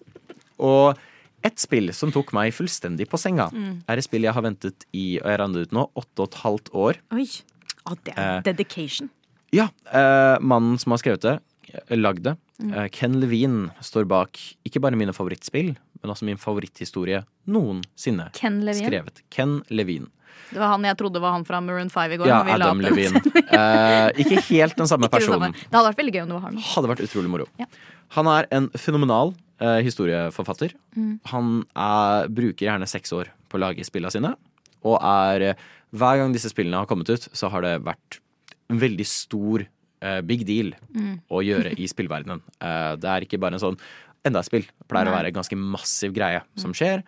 Og 0.61 0.98
ett 1.46 1.57
spill 1.62 1.92
som 1.96 2.11
tok 2.12 2.33
meg 2.37 2.53
fullstendig 2.53 3.07
på 3.09 3.18
senga, 3.18 3.48
Mm. 3.53 3.83
er 3.88 3.96
et 3.96 4.05
spill 4.05 4.22
jeg 4.26 4.35
har 4.35 4.42
ventet 4.42 4.85
i 4.92 5.18
og 5.22 5.31
jeg 5.31 5.38
regnet 5.40 5.62
ut 5.68 5.72
nå, 5.72 5.87
åtte 5.96 6.20
og 6.20 6.29
et 6.29 6.40
halvt 6.42 6.70
år. 6.74 6.98
Oi. 7.16 7.26
Å, 7.87 7.96
det 8.05 8.12
er 8.16 8.37
Eh, 8.37 8.42
dedication. 8.42 9.09
Ja, 9.53 9.68
eh, 9.90 10.37
mannen 10.40 10.79
som 10.79 10.92
har 10.92 10.98
skrevet 10.98 11.22
det, 11.22 11.40
lagd 11.96 12.22
det, 12.26 12.37
Mm. 12.61 12.72
eh, 12.76 12.88
Ken 12.92 13.14
Levine, 13.20 13.70
står 13.80 14.04
bak 14.04 14.37
ikke 14.68 14.80
bare 14.85 14.96
mine 15.00 15.14
favorittspill, 15.16 15.70
men 16.02 16.11
også 16.12 16.26
min 16.28 16.37
favoritthistorie 16.37 17.22
noensinne 17.48 18.26
Ken 18.37 18.61
skrevet. 18.76 19.22
Ken 19.30 19.62
Levine. 19.70 20.09
Det 20.50 20.59
var 20.59 20.72
han 20.74 20.83
jeg 20.85 20.96
trodde 20.98 21.20
var 21.22 21.33
han 21.33 21.44
fra 21.46 21.61
Maroon 21.62 21.88
5 21.88 22.12
i 22.12 22.18
går. 22.18 22.26
Ja, 22.26 22.42
vi 22.44 22.50
Adam 22.56 22.80
Levine. 22.85 23.22
Eh, 23.50 24.11
ikke 24.22 24.40
helt 24.46 24.76
den 24.78 24.87
samme 24.87 25.09
det 25.09 25.11
personen. 25.12 25.52
Det 25.52 25.72
hadde 25.74 25.88
vært 25.90 25.98
veldig 25.98 26.12
gøy 26.14 26.22
om 26.22 26.28
det 26.30 26.37
var 26.37 26.44
han. 26.46 26.59
Hadde 26.59 26.88
vært 26.92 27.02
utrolig 27.06 27.30
moro. 27.33 27.46
Ja. 27.59 27.66
Han 28.16 28.26
er 28.30 28.46
en 28.54 28.68
fenomenal 28.78 29.33
eh, 29.61 29.80
historieforfatter. 29.87 30.72
Mm. 30.96 31.20
Han 31.33 31.50
er, 31.74 32.28
bruker 32.28 32.66
gjerne 32.68 32.87
seks 32.88 33.12
år 33.16 33.30
på 33.50 33.59
å 33.59 33.62
lage 33.64 33.85
spillene 33.87 34.12
sine, 34.14 34.35
og 34.87 34.98
er 35.02 35.40
eh, 35.50 35.54
Hver 35.92 36.20
gang 36.20 36.30
disse 36.33 36.46
spillene 36.52 36.78
har 36.78 36.87
kommet 36.87 37.09
ut, 37.11 37.24
så 37.35 37.48
har 37.50 37.62
det 37.66 37.72
vært 37.83 38.20
en 38.70 38.78
veldig 38.78 39.06
stor 39.11 39.64
eh, 40.02 40.20
big 40.22 40.44
deal 40.46 40.72
Mm. 40.94 41.20
å 41.30 41.42
gjøre 41.44 41.72
i 41.78 41.86
spillverdenen. 41.86 42.40
Uh, 42.60 42.96
det 42.96 43.04
er 43.10 43.20
ikke 43.26 43.38
bare 43.40 43.54
en 43.54 43.60
sånn 43.60 43.78
enda 44.24 44.40
et 44.40 44.46
spill. 44.46 44.62
Det 44.62 44.88
pleier 44.88 45.06
å 45.08 45.14
være 45.16 45.28
en 45.32 45.38
ganske 45.40 45.56
massiv 45.56 46.12
greie 46.14 46.42
som 46.56 46.72
skjer. 46.72 47.02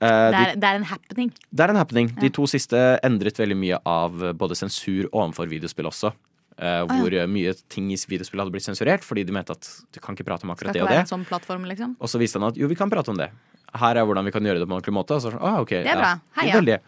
Uh, 0.00 0.30
Det 0.30 0.32
de- 0.32 0.48
er, 0.50 0.56
det 0.56 0.64
er 0.64 0.74
en 0.76 0.84
happening. 0.84 1.32
det 1.52 1.60
er 1.60 1.70
en 1.70 1.76
happening. 1.76 2.08
De 2.20 2.28
to 2.30 2.46
siste 2.46 2.98
endret 3.04 3.36
veldig 3.36 3.56
mye 3.56 3.78
av 3.84 4.12
både 4.36 4.56
sensur 4.56 5.08
overfor 5.12 5.48
videospill 5.48 5.86
også. 5.86 6.12
Uh, 6.60 6.64
ja. 6.64 6.84
hvor 6.84 7.10
ja. 7.12 7.26
mye 7.26 7.54
ting 7.72 7.86
i 7.90 7.96
videospill 7.96 8.40
hadde 8.42 8.52
blitt 8.52 8.66
sensurert 8.66 9.00
fordi 9.00 9.22
de 9.24 9.32
mente 9.32 9.50
at 9.54 9.64
du 9.94 9.98
kan 10.00 10.12
ikke 10.14 10.26
prate 10.28 10.44
om 10.44 10.50
akkurat 10.52 10.74
det 10.76 10.82
og 10.82 10.88
det. 10.92 11.06
sånn 11.08 11.24
plattform, 11.24 11.64
liksom. 11.64 11.94
Og 11.98 12.08
så 12.08 12.18
viste 12.20 12.36
han 12.38 12.48
at 12.50 12.56
jo, 12.60 12.68
vi 12.68 12.74
kan 12.76 12.90
prate 12.90 13.08
om 13.08 13.16
det. 13.16 13.30
Her 13.72 13.96
er 13.96 14.04
hvordan 14.04 14.24
vi 14.26 14.30
kan 14.34 14.42
gjøre 14.44 14.58
det 14.60 14.66
på 14.68 14.72
en 14.74 14.80
ordentlig 14.82 14.92
måte. 14.92 15.16
Og 15.16 15.22
så, 15.22 15.30
sånn, 15.32 15.40
ah, 15.40 15.60
okay, 15.62 15.82
Det 15.84 15.92
er 15.92 15.96
bra. 15.96 16.20
Heia. 16.36 16.60
ja. 16.66 16.78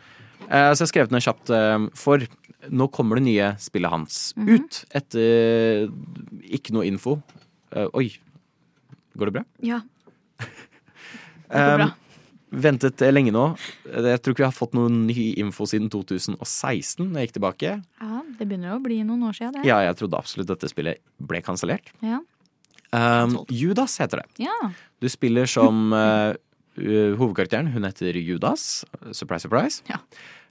Eh, 0.50 0.72
så 0.74 0.82
jeg 0.84 0.88
skrev 0.92 1.08
den 1.08 1.20
kjapt, 1.24 1.48
for 1.96 2.18
nå 2.70 2.86
kommer 2.94 3.16
det 3.18 3.24
nye 3.26 3.48
spillet 3.58 3.90
hans 3.90 4.34
Mhm. 4.36 4.48
ut 4.54 4.84
etter 4.94 5.88
ikke 6.44 6.72
noe 6.76 6.86
info. 6.86 7.16
Uh, 7.74 7.88
oi, 7.96 8.12
går 9.16 9.26
det 9.30 9.32
bra? 9.40 9.44
Ja. 9.64 9.80
Det 11.52 11.58
går 11.60 11.76
bra. 11.82 11.86
Um, 11.90 11.92
ventet 12.62 13.00
lenge 13.12 13.32
nå. 13.32 13.42
Jeg 13.84 14.20
tror 14.22 14.32
ikke 14.34 14.42
vi 14.44 14.48
har 14.48 14.56
fått 14.56 14.74
noe 14.76 14.88
ny 14.92 15.34
info 15.40 15.64
siden 15.68 15.88
2016, 15.92 17.06
når 17.10 17.20
jeg 17.20 17.28
gikk 17.28 17.34
tilbake. 17.38 17.72
ja, 18.00 18.20
det 18.38 18.46
begynner 18.48 18.76
å 18.76 18.82
bli 18.84 19.02
noen 19.04 19.22
år 19.28 19.36
siden, 19.36 19.52
det. 19.58 19.66
Ja, 19.68 19.80
jeg 19.84 19.96
trodde 20.00 20.16
absolutt 20.18 20.48
dette 20.48 20.68
spillet 20.72 21.00
ble 21.20 21.40
kansellert. 21.44 21.90
Ja. 22.04 22.20
Um, 22.92 23.38
Judas 23.48 23.96
heter 24.00 24.20
det. 24.22 24.26
Ja. 24.46 24.56
Du 25.00 25.08
spiller 25.08 25.46
som 25.48 25.92
uh, 25.96 26.32
hovedkarakteren. 26.76 27.70
Hun 27.72 27.84
heter 27.88 28.16
Judas. 28.20 28.84
Surprise, 29.12 29.44
surprise. 29.46 29.82
Ja. 29.88 29.96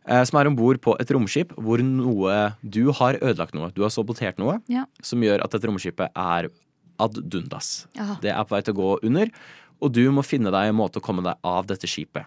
Eh, 0.07 0.23
som 0.23 0.39
er 0.39 0.47
om 0.47 0.55
bord 0.55 0.79
på 0.81 0.95
et 0.99 1.11
romskip 1.11 1.53
hvor 1.57 1.81
noe 1.83 2.55
Du 2.63 2.91
har 2.91 3.13
ødelagt 3.21 3.53
noe. 3.53 3.71
Du 3.75 3.81
har 3.83 3.89
sabotert 3.93 4.37
noe 4.39 4.59
Ja. 4.67 4.85
som 5.01 5.21
gjør 5.21 5.43
at 5.43 5.51
dette 5.51 5.67
romskipet 5.67 6.09
er 6.15 6.49
ad 6.99 7.13
dundas. 7.29 7.87
Aha. 7.97 8.17
Det 8.21 8.29
er 8.31 8.43
på 8.45 8.55
vei 8.55 8.61
til 8.61 8.73
å 8.73 8.77
gå 8.77 8.89
under, 9.03 9.29
og 9.81 9.91
du 9.93 10.03
må 10.11 10.23
finne 10.23 10.51
deg 10.53 10.69
en 10.69 10.75
måte 10.77 10.99
å 11.01 11.01
komme 11.01 11.23
deg 11.25 11.35
av 11.43 11.65
dette 11.67 11.87
skipet. 11.89 12.25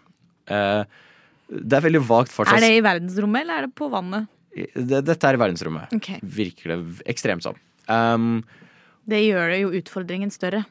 Eh, 0.48 0.84
det 1.48 1.72
er 1.78 1.84
veldig 1.84 2.02
vagt 2.08 2.32
fortsatt. 2.32 2.56
Er 2.56 2.60
det 2.60 2.76
i 2.78 2.80
verdensrommet, 2.82 3.42
eller 3.42 3.58
er 3.58 3.66
det 3.68 3.74
på 3.76 3.90
vannet? 3.90 4.26
Det- 4.74 5.04
Dette 5.04 5.24
er 5.28 5.34
i 5.34 5.36
verdensrommet. 5.38 5.92
Okay. 5.94 6.18
Virker 6.22 6.74
det 6.74 7.04
ekstremt 7.06 7.42
sånn. 7.42 7.56
Um, 7.88 8.44
Det 9.06 9.20
gjør 9.20 9.50
det 9.50 9.60
jo 9.60 9.70
utfordringen 9.82 10.30
større. 10.32 10.64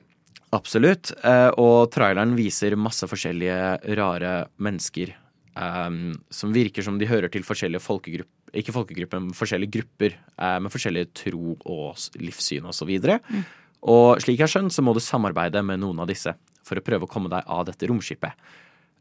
Absolutt. 0.51 1.11
Eh, 1.23 1.49
og 1.57 1.91
traileren 1.91 2.35
viser 2.35 2.75
masse 2.75 3.03
forskjellige 3.09 3.95
rare 3.97 4.47
mennesker 4.59 5.13
em, 5.55 6.13
som 6.33 6.53
virker 6.53 6.85
som 6.85 6.97
de 6.99 7.09
hører 7.09 7.31
til 7.33 7.45
forskjellige 7.45 7.83
folkegrupper. 7.83 8.29
Ikke 8.53 8.73
folkegrupper, 8.75 9.19
men 9.19 9.33
forskjellige 9.33 9.73
grupper 9.79 10.13
eh, 10.13 10.59
med 10.61 10.71
forskjellige 10.73 11.09
tro 11.23 11.55
og 11.65 11.97
livssyn 12.21 12.67
osv. 12.69 12.91
Og, 12.99 13.31
Mm. 13.33 13.43
og 13.89 14.21
slik 14.21 14.37
jeg 14.37 14.45
har 14.47 14.53
skjønt, 14.53 14.73
så 14.75 14.83
må 14.85 14.93
du 14.93 14.99
samarbeide 15.01 15.63
med 15.65 15.81
noen 15.81 15.99
av 15.99 16.07
disse 16.07 16.35
for 16.63 16.77
å 16.79 16.85
prøve 16.85 17.07
å 17.07 17.11
komme 17.11 17.29
deg 17.33 17.43
av 17.47 17.65
dette 17.65 17.89
romskipet. 17.89 18.33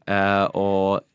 Eh, 0.07 0.47
og 0.57 1.05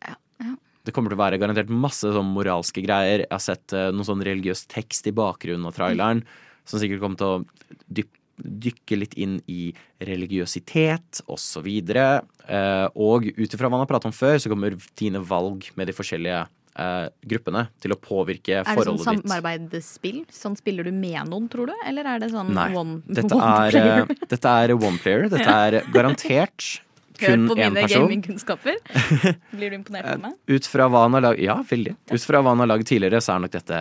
det 0.85 0.94
kommer 0.96 1.11
til 1.12 1.18
å 1.18 1.24
være 1.24 1.38
garantert 1.40 1.68
masse 1.68 2.09
sånn 2.09 2.31
moralske 2.33 2.81
greier. 2.85 3.27
Jeg 3.27 3.33
har 3.35 3.42
sett 3.44 3.74
eh, 3.77 3.90
noen 3.92 4.07
sånn 4.09 4.24
religiøs 4.24 4.66
tekst 4.70 5.11
i 5.11 5.12
bakgrunnen 5.12 5.66
av 5.68 5.74
traileren 5.77 6.22
som 6.68 6.81
sikkert 6.81 7.03
kommer 7.03 7.18
til 7.20 7.27
å 7.27 7.77
dyp, 7.88 8.09
dykke 8.38 8.98
litt 9.01 9.14
inn 9.18 9.38
i 9.51 9.72
religiøsitet 10.05 11.22
osv. 11.31 11.66
Eh, 11.68 12.87
og 12.94 13.27
ut 13.29 13.55
ifra 13.55 13.68
hva 13.68 13.77
han 13.79 13.85
har 13.85 13.90
pratet 13.90 14.11
om 14.11 14.16
før, 14.16 14.38
så 14.40 14.53
kommer 14.53 14.77
dine 14.98 15.22
valg 15.24 15.68
med 15.79 15.90
de 15.90 15.94
forskjellige 15.96 16.40
eh, 16.79 17.07
gruppene 17.33 17.66
til 17.83 17.94
å 17.94 18.01
påvirke 18.01 18.62
forholdet 18.64 18.66
ditt. 18.66 18.74
Er 18.74 18.85
det 18.85 19.07
sånn 19.07 19.22
samarbeidsspill? 19.22 20.20
Sånn 20.35 20.59
spiller 20.59 20.88
du 20.88 20.92
med 20.94 21.20
noen, 21.31 21.48
tror 21.53 21.72
du? 21.72 21.77
Eller 21.88 22.09
er 22.14 22.22
det 22.24 22.31
sånn 22.35 22.53
Nei, 22.57 22.68
one, 22.79 23.01
dette 23.07 23.35
one 23.35 23.55
er, 23.68 23.72
player? 23.74 24.05
eh, 24.05 24.29
dette 24.35 24.59
er 24.64 24.74
one 24.79 25.01
player. 25.03 25.29
Dette 25.35 25.57
er 25.68 25.81
garantert 25.94 26.68
kun 27.18 27.48
Hør 27.48 27.48
på 27.51 27.59
mine 27.59 27.87
gamingkunnskaper. 27.90 28.77
Blir 29.57 29.72
du 29.72 29.81
imponert 29.81 30.07
over 30.07 30.20
meg? 30.29 30.37
Ut 30.46 30.68
fra 30.70 30.87
hva 30.87 31.07
han 31.09 31.16
har 31.18 31.24
laget 31.31 31.42
Ja, 31.48 31.57
veldig. 31.66 31.96
Ut 32.14 32.22
fra 32.31 32.42
hva 32.44 32.53
han 32.55 32.62
har 32.62 32.70
lagd 32.70 32.87
tidligere, 32.87 33.18
så 33.24 33.35
er 33.35 33.42
nok 33.42 33.57
dette 33.57 33.81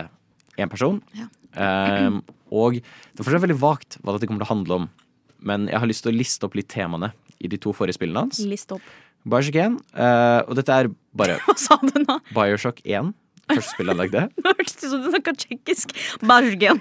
én 0.58 0.70
person. 0.72 0.98
Ehm, 1.54 2.18
og 2.50 2.78
det 2.80 3.20
er 3.20 3.26
fortsatt 3.26 3.44
veldig 3.46 3.60
vagt 3.62 3.98
hva 4.02 4.14
dette 4.16 4.26
kommer 4.30 4.42
til 4.44 4.48
å 4.48 4.54
handle 4.54 4.78
om. 4.82 4.88
Men 5.38 5.68
jeg 5.70 5.78
har 5.78 5.86
lyst 5.90 6.02
til 6.06 6.12
å 6.12 6.18
liste 6.18 6.48
opp 6.48 6.56
litt 6.58 6.68
temaene 6.72 7.12
i 7.38 7.46
de 7.50 7.58
to 7.62 7.70
forrige 7.76 7.94
spillene 7.98 8.24
hans. 8.26 8.40
List 8.48 8.72
opp. 8.74 8.82
Bioshock 9.28 9.58
1. 9.60 9.78
Uh, 9.94 10.40
og 10.48 10.54
dette 10.58 10.74
er 10.74 10.88
bare 11.18 11.38
Hva 11.46 11.54
sa 11.58 11.76
du 11.82 11.98
nå? 12.02 12.18
Bioshock 12.34 12.80
1. 12.86 13.12
Første 13.48 13.72
spillet 13.72 13.94
han 13.94 14.00
lagde. 14.02 14.22
Nå 14.44 14.52
hørtes 14.58 14.74
det 14.76 14.84
ut 14.88 14.90
som 14.92 15.04
du 15.04 15.08
snakka 15.14 15.32
tsjekkisk. 15.40 15.94
Bergen. 16.20 16.80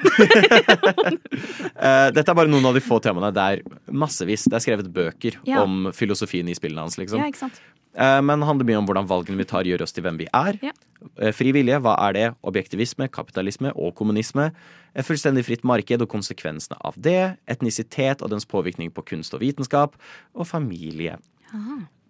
uh, 1.77 2.10
dette 2.15 2.25
er 2.27 2.36
bare 2.38 2.51
noen 2.51 2.65
av 2.67 2.75
de 2.75 2.82
få 2.84 2.97
temaene. 3.03 3.30
Det 3.36 3.45
er 3.53 3.62
massevis. 3.93 4.47
Det 4.49 4.58
er 4.60 4.65
skrevet 4.65 4.89
bøker 4.93 5.38
Ja. 5.47 5.62
om 5.63 5.89
filosofien 5.95 6.49
i 6.51 6.56
spillene 6.58 6.84
hans. 6.88 6.97
liksom. 6.99 7.21
Ja, 7.23 7.30
ikke 7.32 7.45
sant? 7.45 7.62
Eh, 7.62 7.76
Men 7.97 8.41
det 8.41 8.45
handler 8.45 8.67
mye 8.69 8.77
om 8.77 8.86
hvordan 8.86 9.07
valgene 9.10 9.41
vi 9.41 9.47
tar, 9.49 9.65
gjør 9.65 9.81
oss 9.81 9.95
til 9.95 10.05
hvem 10.05 10.19
vi 10.19 10.27
er. 10.29 10.60
Ja. 10.62 10.73
Eh, 11.17 11.33
Fri 11.36 11.53
vilje, 11.55 11.79
hva 11.81 11.95
er 12.07 12.17
det? 12.17 12.25
Objektivisme, 12.47 13.07
kapitalisme 13.13 13.71
og 13.75 13.95
kommunisme. 13.97 14.51
Et 14.97 15.05
fullstendig 15.05 15.45
fritt 15.47 15.65
marked 15.67 16.03
og 16.03 16.12
konsekvensene 16.12 16.77
av 16.86 16.97
det. 16.97 17.38
Etnisitet 17.49 18.21
og 18.21 18.33
dens 18.33 18.47
påvirkning 18.49 18.93
på 18.93 19.05
kunst 19.13 19.33
og 19.38 19.43
vitenskap. 19.45 19.97
Og 20.36 20.49
familie. 20.49 21.17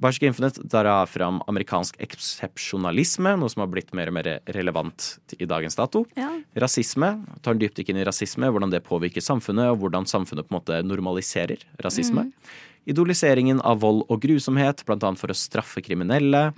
Barsk 0.02 0.24
Infinite 0.28 0.62
drar 0.70 1.06
fram 1.10 1.40
amerikansk 1.50 1.98
eksepsjonalisme, 2.02 3.34
noe 3.38 3.50
som 3.50 3.64
har 3.64 3.70
blitt 3.72 3.94
mer 3.98 4.12
og 4.12 4.16
mer 4.18 4.30
relevant 4.54 5.08
i 5.38 5.48
dagens 5.50 5.78
dato. 5.78 6.04
Ja. 6.18 6.30
Rasisme. 6.62 7.12
Tar 7.42 7.56
en 7.56 7.62
dypdykk 7.62 7.92
inn 7.94 8.02
i 8.02 8.06
rasisme, 8.06 8.50
hvordan 8.54 8.74
det 8.74 8.84
påvirker 8.86 9.26
samfunnet, 9.26 9.72
og 9.74 9.82
hvordan 9.82 10.10
samfunnet 10.10 10.48
på 10.48 10.54
en 10.54 10.60
måte 10.60 10.82
normaliserer 10.86 11.66
rasisme. 11.84 12.28
Mm. 12.30 12.56
Idoliseringen 12.88 13.60
av 13.68 13.82
vold 13.84 14.06
og 14.08 14.22
grusomhet, 14.24 14.86
annet 14.88 15.20
for 15.20 15.34
å 15.34 15.36
straffe 15.36 15.84
kriminelle. 15.84 16.54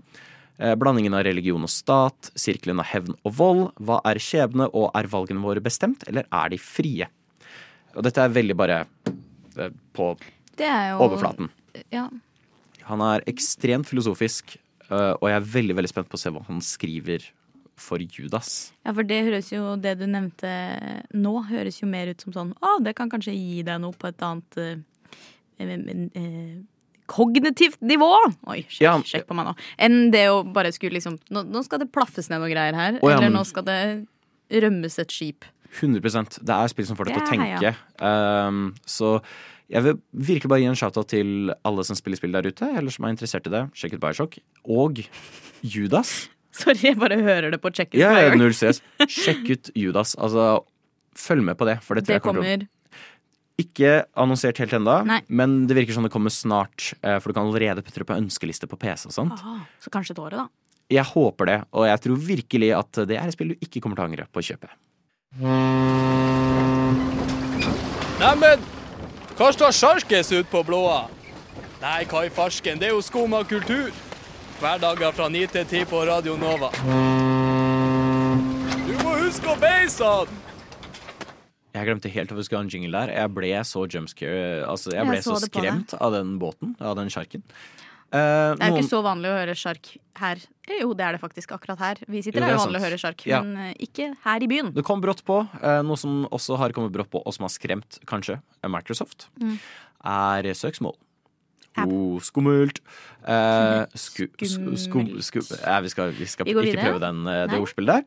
Eh, 0.59 0.75
Blandingen 0.75 1.15
av 1.17 1.23
religion 1.25 1.63
og 1.65 1.71
stat, 1.71 2.29
sirkelen 2.37 2.81
av 2.83 2.89
hevn 2.91 3.15
og 3.23 3.33
vold. 3.33 3.63
Hva 3.79 3.97
er 4.05 4.21
skjebne, 4.21 4.67
og 4.69 4.91
er 4.93 5.09
valgene 5.09 5.41
våre 5.41 5.63
bestemt, 5.63 6.05
eller 6.07 6.27
er 6.29 6.51
de 6.53 6.59
frie? 6.61 7.07
Og 7.95 8.05
dette 8.05 8.21
er 8.21 8.35
veldig 8.35 8.57
bare 8.59 8.83
eh, 9.57 9.73
på 9.95 10.11
Det 10.59 10.69
jo 10.91 11.01
overflaten. 11.07 11.49
Ja. 11.95 12.05
Han 12.89 13.01
er 13.05 13.25
ekstremt 13.29 13.89
filosofisk, 13.89 14.57
eh, 14.89 15.13
og 15.15 15.25
jeg 15.31 15.39
er 15.39 15.51
veldig 15.55 15.79
veldig 15.79 15.93
spent 15.95 16.11
på 16.11 16.19
å 16.19 16.21
se 16.21 16.33
hva 16.35 16.45
han 16.45 16.61
skriver 16.61 17.25
for 17.79 18.03
Judas. 18.03 18.73
ja, 18.83 18.91
for 18.91 19.07
det 19.07 19.21
høres 19.23 19.53
jo 19.53 19.77
Det 19.79 19.93
du 19.95 20.03
nevnte 20.03 20.49
nå, 21.15 21.31
høres 21.47 21.77
jo 21.79 21.87
mer 21.87 22.09
ut 22.11 22.19
som 22.19 22.33
sånn 22.35 22.49
Å, 22.59 22.73
det 22.83 22.91
kan 22.97 23.07
kanskje 23.07 23.31
gi 23.31 23.61
deg 23.63 23.79
noe 23.79 23.95
på 23.95 24.09
et 24.09 24.19
annet 24.19 24.83
Kognitivt 27.09 27.81
nivå! 27.81 28.09
Oi, 28.47 28.59
sjekk, 28.69 28.81
Ja. 28.85 28.93
sjekk 29.01 29.25
på 29.27 29.33
meg 29.37 29.47
nå. 29.49 29.55
Enn 29.81 30.11
det 30.13 30.27
å 30.29 30.43
bare 30.53 30.69
skulle 30.71 30.93
liksom 30.99 31.17
Nå, 31.33 31.41
nå 31.49 31.63
skal 31.65 31.79
det 31.81 31.91
plaffes 31.91 32.29
ned 32.29 32.39
noe 32.43 32.51
greier 32.51 32.75
her. 32.77 32.99
Oh, 33.01 33.09
ja, 33.09 33.17
eller 33.17 33.29
men- 33.29 33.39
nå 33.39 33.45
skal 33.49 33.63
det 33.63 34.07
rømmes 34.51 34.99
et 34.99 35.09
skip. 35.09 35.45
100% 35.81 36.39
Det 36.43 36.49
er 36.55 36.67
spill 36.67 36.85
som 36.85 36.95
får 36.97 37.05
deg 37.05 37.15
til 37.15 37.23
å 37.23 37.29
tenke. 37.29 37.61
Ja. 38.01 38.47
Um, 38.47 38.75
så 38.85 39.21
jeg 39.69 39.83
vil 39.83 39.99
virkelig 40.15 40.49
bare 40.49 40.59
gi 40.61 40.65
en 40.69 40.75
shout-out 40.75 41.07
til 41.09 41.53
alle 41.63 41.83
som 41.85 41.95
spiller 41.95 42.17
spill 42.17 42.31
der 42.31 42.41
ute, 42.49 42.61
eller 42.77 42.89
som 42.89 43.05
er 43.05 43.13
interessert 43.13 43.45
i 43.45 43.53
det. 43.53 43.71
Sjekk 43.73 43.93
ut 43.93 43.99
Bioshock. 44.01 44.39
Og 44.65 45.01
Judas. 45.61 46.29
Sorry, 46.51 46.79
jeg 46.93 46.97
bare 46.97 47.17
hører 47.21 47.51
det 47.51 47.61
på 47.61 47.69
Check 47.73 47.93
Ja, 47.93 48.09
hver 48.13 48.29
ja, 48.31 48.35
null 48.35 48.53
stress. 48.53 48.81
Sjekk 49.05 49.49
ut 49.49 49.69
Judas. 49.75 50.15
Altså, 50.17 50.63
følg 51.15 51.43
med 51.43 51.57
på 51.57 51.65
det. 51.69 51.81
For 51.83 51.95
det, 51.95 52.05
tror 52.05 52.13
Det 52.17 52.21
kommer 52.23 52.41
kommer 52.41 52.67
Ikke 53.59 54.05
annonsert 54.15 54.57
helt 54.63 54.71
ennå, 54.77 54.93
men 55.27 55.55
det 55.67 55.75
virker 55.75 55.93
som 55.97 56.05
det 56.07 56.11
kommer 56.13 56.31
snart. 56.31 56.93
eh, 57.03 57.19
For 57.19 57.29
du 57.29 57.33
kan 57.35 57.49
allerede 57.49 57.83
putte 57.83 57.99
det 57.99 58.07
på 58.07 58.15
ønskeliste 58.15 58.69
på 58.71 58.79
PC 58.79 59.07
og 59.09 59.11
sånt. 59.17 59.39
ah, 59.43 59.65
Så 59.83 59.89
kanskje 59.91 60.11
et 60.15 60.19
år, 60.23 60.29
da. 60.31 60.47
Jeg 60.89 61.03
håper 61.05 61.45
det, 61.45 61.57
og 61.73 61.85
jeg 61.85 61.99
tror 62.01 62.17
virkelig 62.17 62.71
at 62.77 62.91
det 63.05 63.17
er 63.19 63.27
et 63.27 63.33
spill 63.35 63.49
du 63.53 63.55
ikke 63.61 63.81
kommer 63.83 63.95
til 63.99 64.05
å 64.05 64.07
angre 64.09 64.25
på 64.31 64.39
å 64.41 64.47
kjøpe. 64.47 64.69
Neimen, 68.19 68.59
hva 69.37 69.51
står 69.53 69.71
sjarkes 69.75 70.31
ut 70.33 70.49
på 70.51 70.63
blåa? 70.67 71.03
Nei, 71.81 72.03
hva 72.09 72.25
i 72.25 72.29
farsken, 72.33 72.79
det 72.79 72.89
er 72.89 72.95
jo 72.95 73.01
skum 73.05 73.33
av 73.37 73.45
kultur. 73.47 73.91
Hverdager 74.59 75.13
fra 75.15 75.29
9 75.31 75.45
til 75.53 75.65
10 75.65 75.85
på 75.87 76.01
Radio 76.09 76.35
Nova. 76.41 76.71
Du 78.87 78.93
må 79.03 79.13
huske 79.21 79.47
å 79.53 79.55
beise 79.61 80.03
han! 80.03 80.27
Jeg 81.73 81.85
glemte 81.85 82.09
helt 82.09 82.31
at 82.31 82.37
vi 82.37 82.43
skulle 82.43 82.61
ha 82.63 82.65
en 82.65 82.69
jingle 82.73 82.91
der. 83.05 83.11
Jeg 83.13 83.29
ble 83.35 83.49
så 83.67 83.83
jumpscare 83.87 84.65
Altså, 84.65 84.89
jeg 84.91 85.03
Jeg 85.03 85.07
ble 85.11 85.21
så 85.21 85.35
så 85.37 85.45
skremt 85.49 85.93
av 86.01 86.11
den 86.13 86.39
båten, 86.41 86.75
av 86.81 86.95
den 86.97 87.09
sjarken. 87.13 87.43
Uh, 88.09 88.17
Det 88.17 88.17
er 88.17 88.55
jo 88.55 88.73
noen- 88.73 88.77
ikke 88.81 88.89
så 88.89 89.03
vanlig 89.05 89.29
å 89.29 89.35
høre 89.37 89.53
sjark 89.53 89.89
her. 90.17 90.37
Eh, 90.67 90.79
Jo, 90.81 90.93
det 90.97 91.05
er 91.05 91.11
det 91.13 91.21
faktisk 91.21 91.51
akkurat 91.53 91.77
her. 91.77 91.95
Vi 92.07 92.21
sitter 92.23 92.39
Jo, 92.41 92.45
her 92.45 92.51
er 92.53 92.57
og 92.57 92.65
vanlig 92.65 92.79
å 92.81 92.85
høre 92.89 92.97
sjark, 92.97 93.25
Ja. 93.27 93.41
men 93.43 93.57
eh, 93.69 93.73
ikke 93.85 94.15
her 94.23 94.41
i 94.41 94.47
byen. 94.47 94.73
Det 94.73 94.83
kom 94.83 94.99
brått 94.99 95.21
på. 95.23 95.47
Uh, 95.61 95.83
noe 95.83 95.95
som 95.95 96.25
også 96.31 96.57
har 96.57 96.71
kommet 96.71 96.91
brått 96.91 97.11
på, 97.11 97.21
og 97.23 97.31
som 97.35 97.43
har 97.43 97.49
skremt, 97.53 97.99
kanskje, 98.07 98.41
Microsoft, 98.65 99.27
Mm. 99.39 99.59
er 100.03 100.41
søksmål. 100.57 100.95
Oh, 101.77 102.17
skummelt. 102.19 102.79
Uh, 103.23 103.85
sku, 103.93 104.25
sku, 104.41 105.21
sku, 105.21 105.39
eh, 105.63 105.79
vi 105.81 105.87
skal, 105.89 106.11
vi 106.11 106.25
skal 106.25 106.45
Vi 106.45 106.51
ikke 106.53 106.65
videre. 106.65 106.81
prøve 106.89 106.99
den, 106.99 107.23
det 107.47 107.59
ordspillet 107.61 107.85
der. 107.93 108.03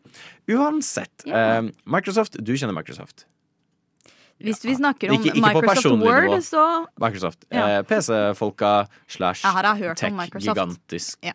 Uansett. 0.58 1.24
Ja. 1.24 1.62
Microsoft, 1.86 2.42
du 2.42 2.52
kjenner 2.54 2.74
Microsoft. 2.74 3.24
Hvis 4.42 4.64
vi 4.64 4.74
snakker 4.76 5.10
om 5.12 5.16
Ikke- 5.20 5.34
ikke 5.36 5.42
Microsoft 5.46 6.02
Word, 6.02 6.42
så 6.42 6.64
Microsoft. 7.00 7.44
Ja. 7.50 7.78
Eh, 7.78 7.82
PC-folka 7.82 8.86
slash 9.08 9.42
tech-gigantisk 9.42 11.16
Ja. 11.22 11.32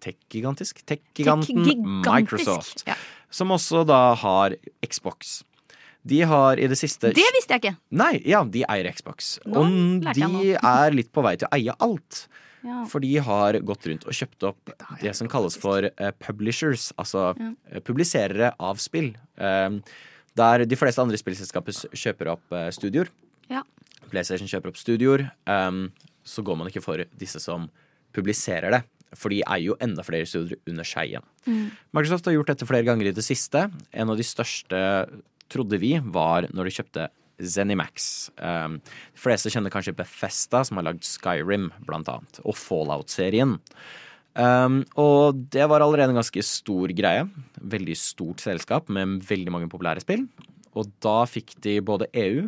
Tech-gigantisk? 0.00 0.82
Tech-giganten 0.86 1.64
Tech-gigantisk, 1.64 2.12
Microsoft. 2.14 2.84
ja. 2.86 2.94
Som 3.30 3.48
også 3.52 3.84
da 3.86 4.14
har 4.14 4.54
Xbox. 4.86 5.42
De 6.06 6.20
har 6.24 6.56
i 6.56 6.66
det 6.70 6.78
siste 6.78 7.10
Det 7.12 7.24
visste 7.34 7.50
jeg 7.56 7.60
ikke! 7.60 7.76
Nei, 7.90 8.22
ja, 8.24 8.44
de 8.44 8.62
eier 8.68 8.92
Xbox. 8.94 9.38
Nå 9.44 9.56
og 9.66 10.14
de 10.14 10.54
er 10.56 10.90
litt 10.94 11.10
på 11.12 11.22
vei 11.22 11.34
til 11.36 11.48
å 11.48 11.54
eie 11.58 11.74
alt. 11.80 12.28
Ja. 12.64 12.84
For 12.90 12.98
de 13.00 13.16
har 13.22 13.52
gått 13.62 13.86
rundt 13.86 14.06
og 14.06 14.12
kjøpt 14.12 14.42
opp 14.48 14.70
det 15.02 15.14
som 15.14 15.28
kalles 15.28 15.56
for 15.56 15.84
eh, 15.84 16.10
publishers, 16.18 16.92
altså 16.98 17.34
publiserere 17.84 18.52
av 18.58 18.80
spill. 18.82 19.12
Eh, 19.38 19.78
der 20.38 20.64
de 20.68 20.78
fleste 20.78 21.02
andre 21.02 21.18
spillselskaper 21.20 21.76
kjøper 21.96 22.32
opp 22.34 22.54
eh, 22.54 22.70
studioer. 22.74 23.10
Ja. 23.50 23.64
PlayStation 24.08 24.48
kjøper 24.50 24.72
opp 24.72 24.80
studioer. 24.80 25.26
Um, 25.48 25.88
så 26.26 26.44
går 26.44 26.58
man 26.60 26.70
ikke 26.70 26.84
for 26.84 27.02
disse 27.18 27.40
som 27.42 27.68
publiserer 28.16 28.72
det. 28.74 28.82
For 29.16 29.32
de 29.32 29.40
eier 29.40 29.70
jo 29.70 29.78
enda 29.84 30.04
flere 30.04 30.28
studioer 30.28 30.60
under 30.68 30.86
seg 30.86 31.14
igjen. 31.14 31.28
Mm. 31.48 31.68
Microsoft 31.96 32.28
har 32.28 32.36
gjort 32.36 32.52
dette 32.52 32.68
flere 32.68 32.86
ganger 32.88 33.08
i 33.08 33.14
det 33.16 33.24
siste. 33.24 33.68
En 33.92 34.12
av 34.12 34.18
de 34.20 34.26
største, 34.26 34.80
trodde 35.48 35.80
vi, 35.80 35.94
var 36.04 36.48
når 36.52 36.68
de 36.68 36.74
kjøpte 36.76 37.06
Zenimax. 37.38 38.28
Um, 38.36 38.80
de 39.14 39.22
fleste 39.22 39.52
kjenner 39.54 39.72
kanskje 39.72 39.96
Bethesda, 39.96 40.64
som 40.66 40.80
har 40.80 40.90
lagd 40.90 41.06
Skyrim, 41.06 41.70
blant 41.86 42.10
annet, 42.12 42.40
og 42.44 42.58
Fallout-serien. 42.58 43.56
Um, 44.38 44.84
og 44.94 45.40
det 45.50 45.64
var 45.66 45.82
allerede 45.82 46.12
en 46.14 46.20
ganske 46.20 46.42
stor 46.46 46.92
greie. 46.94 47.26
Veldig 47.58 47.96
stort 47.98 48.44
selskap 48.44 48.90
med 48.92 49.18
veldig 49.26 49.54
mange 49.54 49.70
populære 49.72 50.04
spill. 50.04 50.28
Og 50.78 50.92
da 51.02 51.24
fikk 51.26 51.56
de 51.64 51.80
både 51.82 52.06
EU 52.14 52.46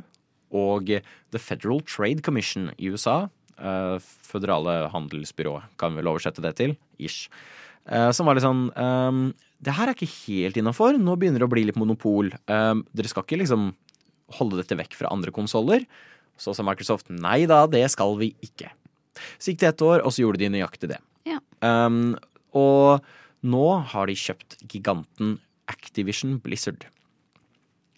og 0.54 0.90
The 1.34 1.40
Federal 1.42 1.82
Trade 1.86 2.22
Commission 2.26 2.70
i 2.78 2.90
USA, 2.90 3.24
uh, 3.58 3.98
føderale 4.02 4.90
handelsbyrå, 4.94 5.56
kan 5.78 5.94
vi 5.94 6.02
vel 6.02 6.12
oversette 6.12 6.42
det 6.44 6.54
til, 6.58 6.76
ish, 6.98 7.28
uh, 7.90 8.10
som 8.14 8.26
var 8.26 8.38
litt 8.38 8.46
sånn 8.46 8.68
um, 8.74 9.22
Det 9.62 9.74
her 9.76 9.90
er 9.90 9.98
ikke 9.98 10.10
helt 10.30 10.58
innafor. 10.62 10.98
Nå 10.98 11.18
begynner 11.18 11.42
det 11.42 11.50
å 11.50 11.52
bli 11.52 11.66
litt 11.68 11.80
monopol. 11.80 12.30
Um, 12.46 12.86
dere 12.94 13.10
skal 13.10 13.26
ikke 13.26 13.42
liksom 13.42 13.72
holde 14.38 14.62
dette 14.62 14.78
vekk 14.78 14.94
fra 14.96 15.10
andre 15.10 15.34
konsoller. 15.34 15.84
Så 16.40 16.54
sa 16.54 16.64
Microsoft 16.64 17.10
nei 17.12 17.42
da, 17.50 17.66
det 17.68 17.84
skal 17.92 18.14
vi 18.20 18.30
ikke. 18.46 18.70
Så 19.36 19.50
gikk 19.50 19.60
det 19.60 19.72
ett 19.74 19.82
år, 19.84 20.04
og 20.06 20.14
så 20.14 20.22
gjorde 20.22 20.40
de 20.40 20.54
nøyaktig 20.54 20.94
det. 20.94 21.00
Ja. 21.28 21.40
Um, 21.60 22.14
og 22.56 23.04
nå 23.46 23.66
har 23.92 24.08
de 24.10 24.16
kjøpt 24.18 24.58
giganten 24.70 25.38
Activision 25.70 26.38
Blizzard. 26.42 26.86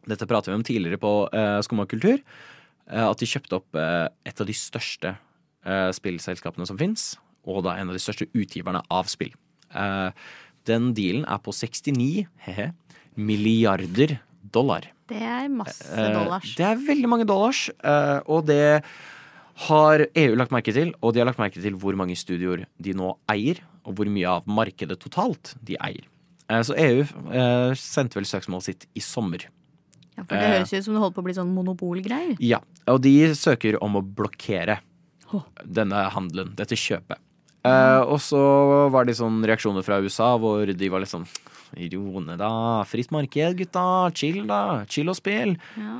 Dette 0.09 0.27
prater 0.29 0.53
vi 0.53 0.59
om 0.59 0.65
tidligere 0.67 1.01
på 1.01 1.13
uh, 1.31 1.59
Skumma 1.65 1.87
kultur. 1.91 2.21
Uh, 2.91 3.09
at 3.09 3.23
de 3.23 3.29
kjøpte 3.29 3.59
opp 3.61 3.79
uh, 3.79 4.09
et 4.27 4.43
av 4.43 4.49
de 4.49 4.57
største 4.57 5.15
uh, 5.15 5.91
spillselskapene 5.95 6.67
som 6.69 6.79
fins. 6.81 7.13
Og 7.49 7.63
da 7.67 7.77
en 7.79 7.91
av 7.91 7.97
de 7.97 8.03
største 8.03 8.29
utgiverne 8.35 8.83
av 8.93 9.11
spill. 9.11 9.33
Uh, 9.75 10.11
den 10.69 10.93
dealen 10.95 11.25
er 11.27 11.41
på 11.43 11.55
69 11.55 12.27
hehe, 12.47 12.69
milliarder 13.19 14.19
dollar. 14.55 14.87
Det 15.11 15.19
er 15.19 15.49
masse 15.51 16.07
dollars. 16.15 16.55
Det 16.59 16.67
er 16.67 16.79
veldig 16.87 17.09
mange 17.11 17.27
dollars, 17.27 17.65
og 18.31 18.47
det 18.47 18.63
har 19.69 20.07
EU 20.15 20.35
lagt 20.38 20.53
merke 20.55 20.73
til. 20.75 20.93
Og 21.03 21.12
de 21.15 21.21
har 21.23 21.29
lagt 21.29 21.41
merke 21.43 21.61
til 21.62 21.77
hvor 21.81 21.97
mange 21.99 22.17
studioer 22.19 22.65
de 22.83 22.95
nå 22.97 23.12
eier, 23.33 23.61
og 23.87 23.97
hvor 23.99 24.09
mye 24.11 24.29
av 24.38 24.47
markedet 24.47 24.99
totalt 25.03 25.55
de 25.62 25.77
eier. 25.83 26.07
Eh, 26.49 26.62
Så 26.62 26.77
EU 26.79 27.03
eh, 27.33 27.73
sendte 27.79 28.19
vel 28.19 28.29
søksmålet 28.29 28.69
sitt 28.71 28.87
i 28.95 29.01
sommer. 29.05 29.49
Ja, 30.17 30.25
for 30.25 30.37
det 30.37 30.45
eh, 30.45 30.55
høres 30.59 30.73
ut 30.75 30.85
som 30.87 30.95
det 30.97 31.03
holder 31.03 31.17
på 31.17 31.23
å 31.23 31.27
bli 31.29 31.37
sånn 31.38 31.53
monopolgreier. 31.57 32.37
Ja, 32.45 32.61
og 32.91 33.03
de 33.05 33.15
søker 33.38 33.79
om 33.83 33.97
å 33.97 34.05
blokkere 34.05 34.81
denne 35.65 36.09
handelen, 36.12 36.53
dette 36.59 36.77
kjøpet. 36.77 37.21
Eh, 37.65 38.01
og 38.03 38.19
så 38.21 38.41
var 38.93 39.07
det 39.07 39.15
sånn 39.17 39.38
reaksjoner 39.47 39.85
fra 39.87 40.01
USA 40.03 40.33
hvor 40.43 40.67
de 40.67 40.88
var 40.93 41.05
litt 41.05 41.12
sånn 41.12 41.29
Ro 41.73 42.21
ned, 42.21 42.37
da. 42.37 42.83
Fritt 42.85 43.09
marked, 43.15 43.55
gutta. 43.57 43.85
Chill, 44.12 44.43
da. 44.45 44.83
Chill 44.93 45.09
og 45.09 45.17
spill. 45.17 45.55
Ja. 45.81 45.95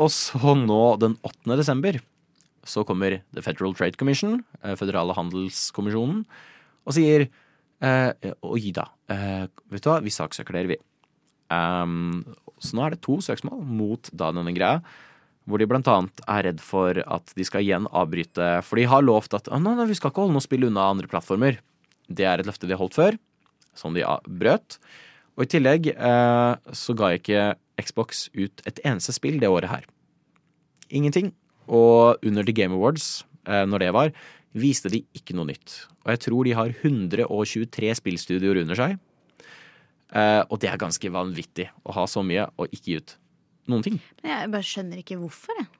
Og 0.00 0.08
så 0.14 0.54
nå, 0.56 0.78
den 1.02 1.18
8. 1.20 1.58
desember, 1.60 1.98
så 2.64 2.84
kommer 2.86 3.20
The 3.34 3.42
Federal 3.44 3.74
Trade 3.74 3.98
Commission, 3.98 4.40
eh, 4.62 4.76
føderale 4.78 5.16
handelskommisjonen, 5.16 6.24
og 6.86 6.96
sier 6.96 7.26
eh, 7.82 8.32
Oi 8.46 8.72
da, 8.74 8.88
eh, 9.10 9.46
vet 9.72 9.84
du 9.84 9.90
hva, 9.90 10.00
vi 10.04 10.14
saksøker 10.14 10.58
dere, 10.58 10.74
vi. 10.74 10.80
Um, 11.52 12.22
så 12.62 12.76
nå 12.78 12.84
er 12.84 12.94
det 12.94 13.02
to 13.04 13.18
søksmål 13.20 13.64
mot 13.66 14.08
da 14.14 14.30
denne 14.32 14.54
greia. 14.54 14.80
Hvor 15.42 15.58
de 15.58 15.66
blant 15.66 15.88
annet 15.90 16.22
er 16.30 16.44
redd 16.46 16.60
for 16.62 16.96
at 17.02 17.32
de 17.34 17.44
skal 17.44 17.64
igjen 17.64 17.88
avbryte 17.90 18.60
For 18.62 18.78
de 18.78 18.84
har 18.86 19.02
lovt 19.02 19.34
at 19.34 19.48
«Å, 19.50 19.58
nei, 19.58 19.72
nei, 19.74 19.88
vi 19.90 19.96
skal 19.98 20.12
ikke 20.12 20.22
holde 20.22 20.36
noe 20.36 20.44
spill 20.44 20.68
unna 20.68 20.84
andre 20.92 21.10
plattformer. 21.10 21.58
Det 22.06 22.28
er 22.28 22.38
et 22.38 22.46
løfte 22.46 22.68
de 22.70 22.76
har 22.76 22.82
holdt 22.82 22.94
før, 22.94 23.18
som 23.74 23.96
de 23.96 24.06
brøt. 24.38 24.78
Og 25.34 25.46
i 25.46 25.50
tillegg 25.50 25.90
eh, 25.96 26.72
så 26.78 26.94
ga 26.94 27.10
ikke 27.16 27.52
Xbox 27.82 28.28
ut 28.36 28.62
et 28.68 28.78
eneste 28.86 29.14
spill 29.16 29.40
det 29.42 29.50
året 29.50 29.72
her. 29.72 29.88
Ingenting. 30.92 31.32
Og 31.72 32.22
under 32.26 32.44
The 32.44 32.54
Game 32.56 32.76
Awards, 32.76 33.24
eh, 33.48 33.64
når 33.68 33.86
det 33.86 33.92
var, 33.96 34.12
viste 34.52 34.92
de 34.92 35.02
ikke 35.16 35.36
noe 35.36 35.48
nytt. 35.48 35.86
Og 36.04 36.12
jeg 36.12 36.22
tror 36.26 36.44
de 36.44 36.56
har 36.58 36.74
123 36.82 37.94
spillstudioer 38.02 38.62
under 38.64 38.78
seg. 38.78 38.98
Eh, 40.12 40.42
og 40.44 40.60
det 40.60 40.68
er 40.68 40.80
ganske 40.80 41.12
vanvittig 41.12 41.70
å 41.88 41.94
ha 41.96 42.04
så 42.10 42.24
mye 42.26 42.50
og 42.60 42.68
ikke 42.68 42.90
gi 42.90 42.98
ut 43.00 43.14
noen 43.72 43.86
ting. 43.86 44.02
Men 44.20 44.34
jeg 44.34 44.52
bare 44.52 44.68
skjønner 44.68 45.00
ikke 45.00 45.20
hvorfor, 45.20 45.56
jeg. 45.56 45.70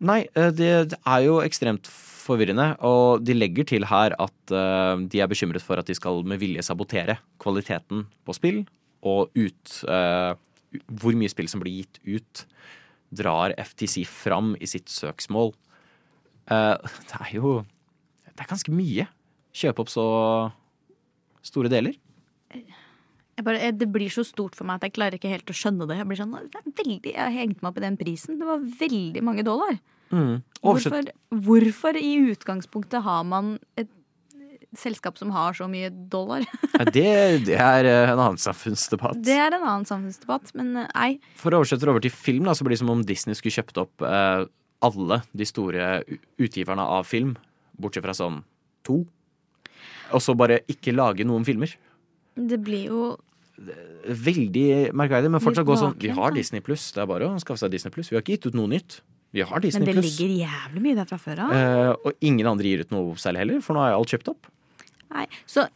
Nei, 0.00 0.22
eh, 0.32 0.52
det, 0.56 0.70
det 0.94 0.98
er 1.02 1.24
jo 1.26 1.40
ekstremt 1.44 1.90
forvirrende, 1.90 2.72
og 2.86 3.24
de 3.24 3.36
legger 3.36 3.66
til 3.68 3.86
her 3.90 4.14
at 4.20 4.52
uh, 4.54 5.00
de 5.00 5.20
er 5.20 5.28
bekymret 5.30 5.64
for 5.64 5.80
at 5.80 5.88
de 5.88 5.96
skal 5.96 6.22
med 6.28 6.40
vilje 6.40 6.62
sabotere 6.64 7.18
kvaliteten 7.42 8.04
på 8.28 8.36
spill, 8.36 8.62
og 9.00 9.32
ut 9.32 9.74
uh, 9.88 10.36
Hvor 11.00 11.16
mye 11.16 11.32
spill 11.32 11.48
som 11.50 11.62
blir 11.62 11.80
gitt 11.80 11.98
ut, 12.04 12.44
drar 13.10 13.54
FTC 13.58 14.04
fram 14.08 14.54
i 14.60 14.68
sitt 14.70 14.90
søksmål. 14.92 15.52
Eh, 16.50 16.76
det 17.10 17.20
er 17.20 17.34
jo 17.36 17.60
Det 18.30 18.46
er 18.46 18.54
ganske 18.54 18.72
mye. 18.72 19.04
Kjøpe 19.52 19.82
opp 19.82 19.90
så 19.92 20.04
store 21.44 21.68
deler. 21.68 21.96
Bare, 23.44 23.70
det 23.72 23.88
blir 23.92 24.08
så 24.12 24.24
stort 24.24 24.56
for 24.56 24.68
meg 24.68 24.78
at 24.78 24.88
jeg 24.88 24.94
klarer 24.96 25.16
ikke 25.18 25.32
helt 25.32 25.50
å 25.50 25.56
skjønne 25.56 25.86
det. 25.88 25.98
Jeg 25.98 26.08
blir 26.08 26.20
sånn, 26.20 26.32
det 26.52 26.62
veldig, 26.78 27.12
jeg 27.12 27.20
har 27.20 27.34
hengt 27.34 27.60
meg 27.60 27.70
opp 27.70 27.80
i 27.80 27.84
den 27.84 27.98
prisen. 28.00 28.38
Det 28.40 28.48
var 28.48 28.64
veldig 28.80 29.22
mange 29.24 29.44
dollar. 29.44 29.76
Mm. 30.10 30.40
Hvorfor, 30.64 31.10
hvorfor 31.46 31.98
i 32.00 32.14
utgangspunktet 32.32 33.04
har 33.04 33.24
man 33.28 33.58
et 33.80 33.90
selskap 34.78 35.18
som 35.18 35.32
har 35.34 35.56
så 35.56 35.66
mye 35.70 35.90
dollar? 35.90 36.44
Ja, 36.80 36.86
det, 36.88 37.08
det 37.44 37.56
er 37.60 37.84
eh, 37.84 38.08
en 38.08 38.20
annen 38.22 38.38
samfunnsdebatt. 38.40 39.18
Det 39.26 39.34
er 39.36 39.52
en 39.52 39.66
annen 39.66 39.84
samfunnsdebatt, 39.88 40.54
men 40.56 40.70
eh, 40.80 40.88
nei. 40.94 41.10
For 41.36 41.52
å 41.52 41.60
oversette 41.60 41.84
det 41.84 41.92
over 41.92 42.04
til 42.04 42.14
film, 42.14 42.46
da, 42.48 42.54
så 42.56 42.64
blir 42.64 42.72
det 42.72 42.80
som 42.80 42.92
om 42.94 43.02
Disney 43.04 43.36
skulle 43.36 43.52
kjøpt 43.58 43.80
opp 43.82 44.04
eh, 44.06 44.46
alle 44.86 45.20
de 45.36 45.48
store 45.48 45.90
utgiverne 46.40 46.86
av 46.96 47.04
film, 47.08 47.34
bortsett 47.76 48.06
fra 48.06 48.16
sånn 48.16 48.40
to. 48.86 49.02
Og 50.16 50.24
så 50.24 50.32
bare 50.38 50.62
ikke 50.72 50.94
lage 50.96 51.26
noen 51.28 51.44
filmer. 51.44 51.74
Det 52.36 52.60
blir 52.64 52.88
jo 52.88 53.02
Veldig 53.60 54.94
merkverdig, 54.96 55.28
men 55.28 55.42
fortsatt 55.44 55.66
gå 55.68 55.74
sånn 55.76 55.96
Vi 56.00 56.08
har. 56.16 56.32
Disney 56.32 56.62
pluss, 56.64 56.86
det 56.96 57.02
er 57.02 57.08
bare 57.10 57.26
å 57.28 57.40
skaffe 57.42 57.60
seg 57.60 57.74
Disney 57.74 57.92
pluss. 57.92 58.08
Vi 58.08 58.16
har 58.16 58.22
ikke 58.24 58.38
gitt 58.38 58.46
ut 58.48 58.56
noe 58.56 58.70
nytt. 58.72 59.02
Vi 59.36 59.44
har 59.44 59.60
Disney 59.60 59.84
pluss. 59.84 59.98
Men 59.98 60.00
det 60.00 60.06
ligger 60.06 60.32
jævlig 60.46 60.82
mye 60.86 60.96
der 60.96 61.10
fra 61.10 61.18
før 61.20 61.42
av. 61.44 61.52
Eh, 61.52 61.90
og 62.08 62.24
ingen 62.24 62.48
andre 62.48 62.72
gir 62.72 62.86
ut 62.86 62.94
noe 62.94 63.18
særlig 63.20 63.44
heller, 63.44 63.60
for 63.66 63.76
nå 63.76 63.84
er 63.84 63.98
alt 63.98 64.14
kjøpt 64.14 64.32
opp. 64.32 64.48
Nei, 65.14 65.26
så 65.50 65.66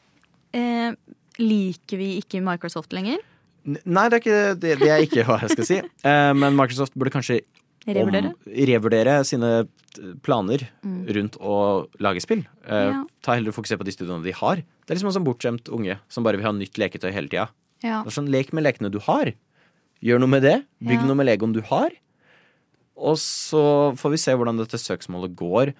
eh, 0.55 0.93
liker 1.41 1.99
vi 2.01 2.11
ikke 2.23 2.43
Microsoft 2.45 2.93
lenger? 2.95 3.19
Nei, 3.65 4.09
det 4.13 4.19
er 4.19 4.21
ikke 4.23 4.41
det, 4.61 4.75
det 4.83 4.91
er 4.93 5.03
ikke 5.07 5.25
hva 5.27 5.39
jeg 5.43 5.55
skal 5.57 5.69
si. 5.71 5.79
Eh, 6.05 6.33
men 6.37 6.55
Microsoft 6.59 6.95
burde 6.99 7.15
kanskje 7.15 7.41
Revurdere? 7.85 8.31
Om, 8.33 8.53
revurdere 8.71 9.15
sine 9.29 9.49
planer 10.25 10.63
Mm. 10.85 11.03
rundt 11.17 11.37
å 11.39 11.57
lage 12.03 12.21
spill. 12.25 12.41
Eh, 12.67 12.87
Ja. 12.91 13.03
Ta 13.23 13.35
heller 13.37 13.53
Fokusere 13.53 13.79
på 13.81 13.85
de 13.87 13.93
studioene 13.93 14.25
de 14.25 14.33
har. 14.33 14.57
Det 14.57 14.91
er 14.91 14.97
liksom 14.97 15.11
en 15.13 15.17
sånn 15.19 15.27
bortskjemt 15.27 15.69
unge 15.73 15.99
som 16.09 16.25
bare 16.25 16.37
vil 16.41 16.47
ha 16.47 16.53
nytt 16.53 16.77
leketøy 16.81 17.13
hele 17.13 17.29
tida. 17.29 17.49
Ja. 17.85 18.03
Sånn, 18.09 18.29
Lek 18.33 18.53
med 18.53 18.65
lekene 18.65 18.91
du 18.91 18.99
har. 19.05 19.33
Gjør 20.03 20.21
noe 20.21 20.29
med 20.33 20.43
det. 20.43 20.57
Bygg 20.83 21.01
Ja. 21.01 21.07
noe 21.07 21.15
med 21.21 21.27
legoen 21.29 21.53
du 21.55 21.61
har. 21.63 21.91
Og 22.97 23.17
så 23.21 23.93
får 23.97 24.11
vi 24.11 24.17
se 24.23 24.33
hvordan 24.33 24.59
dette 24.61 24.79
søksmålet 24.81 25.35
går. 25.37 25.73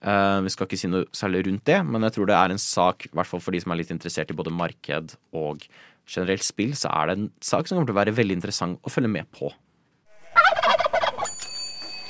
Eh, 0.00 0.38
vi 0.46 0.52
skal 0.52 0.68
ikke 0.68 0.78
si 0.80 0.88
noe 0.88 1.08
særlig 1.12 1.44
rundt 1.46 1.66
det, 1.68 1.80
men 1.84 2.06
jeg 2.06 2.16
tror 2.16 2.30
det 2.30 2.36
er 2.38 2.54
en 2.54 2.62
sak, 2.62 3.04
i 3.10 3.14
hvert 3.16 3.28
fall 3.28 3.42
for 3.44 3.52
de 3.52 3.60
som 3.60 3.74
er 3.74 3.82
litt 3.82 3.92
interessert 3.92 4.32
i 4.32 4.36
både 4.36 4.52
marked 4.54 5.16
og 5.36 5.66
generelt 6.08 6.44
spill, 6.46 6.72
så 6.78 6.88
er 6.94 7.10
det 7.10 7.18
en 7.18 7.28
sak 7.44 7.68
som 7.68 7.76
kommer 7.76 7.90
til 7.90 7.96
å 7.98 8.00
være 8.00 8.16
veldig 8.16 8.38
interessant 8.40 8.80
å 8.80 8.92
følge 8.92 9.12
med 9.12 9.28
på. 9.36 9.52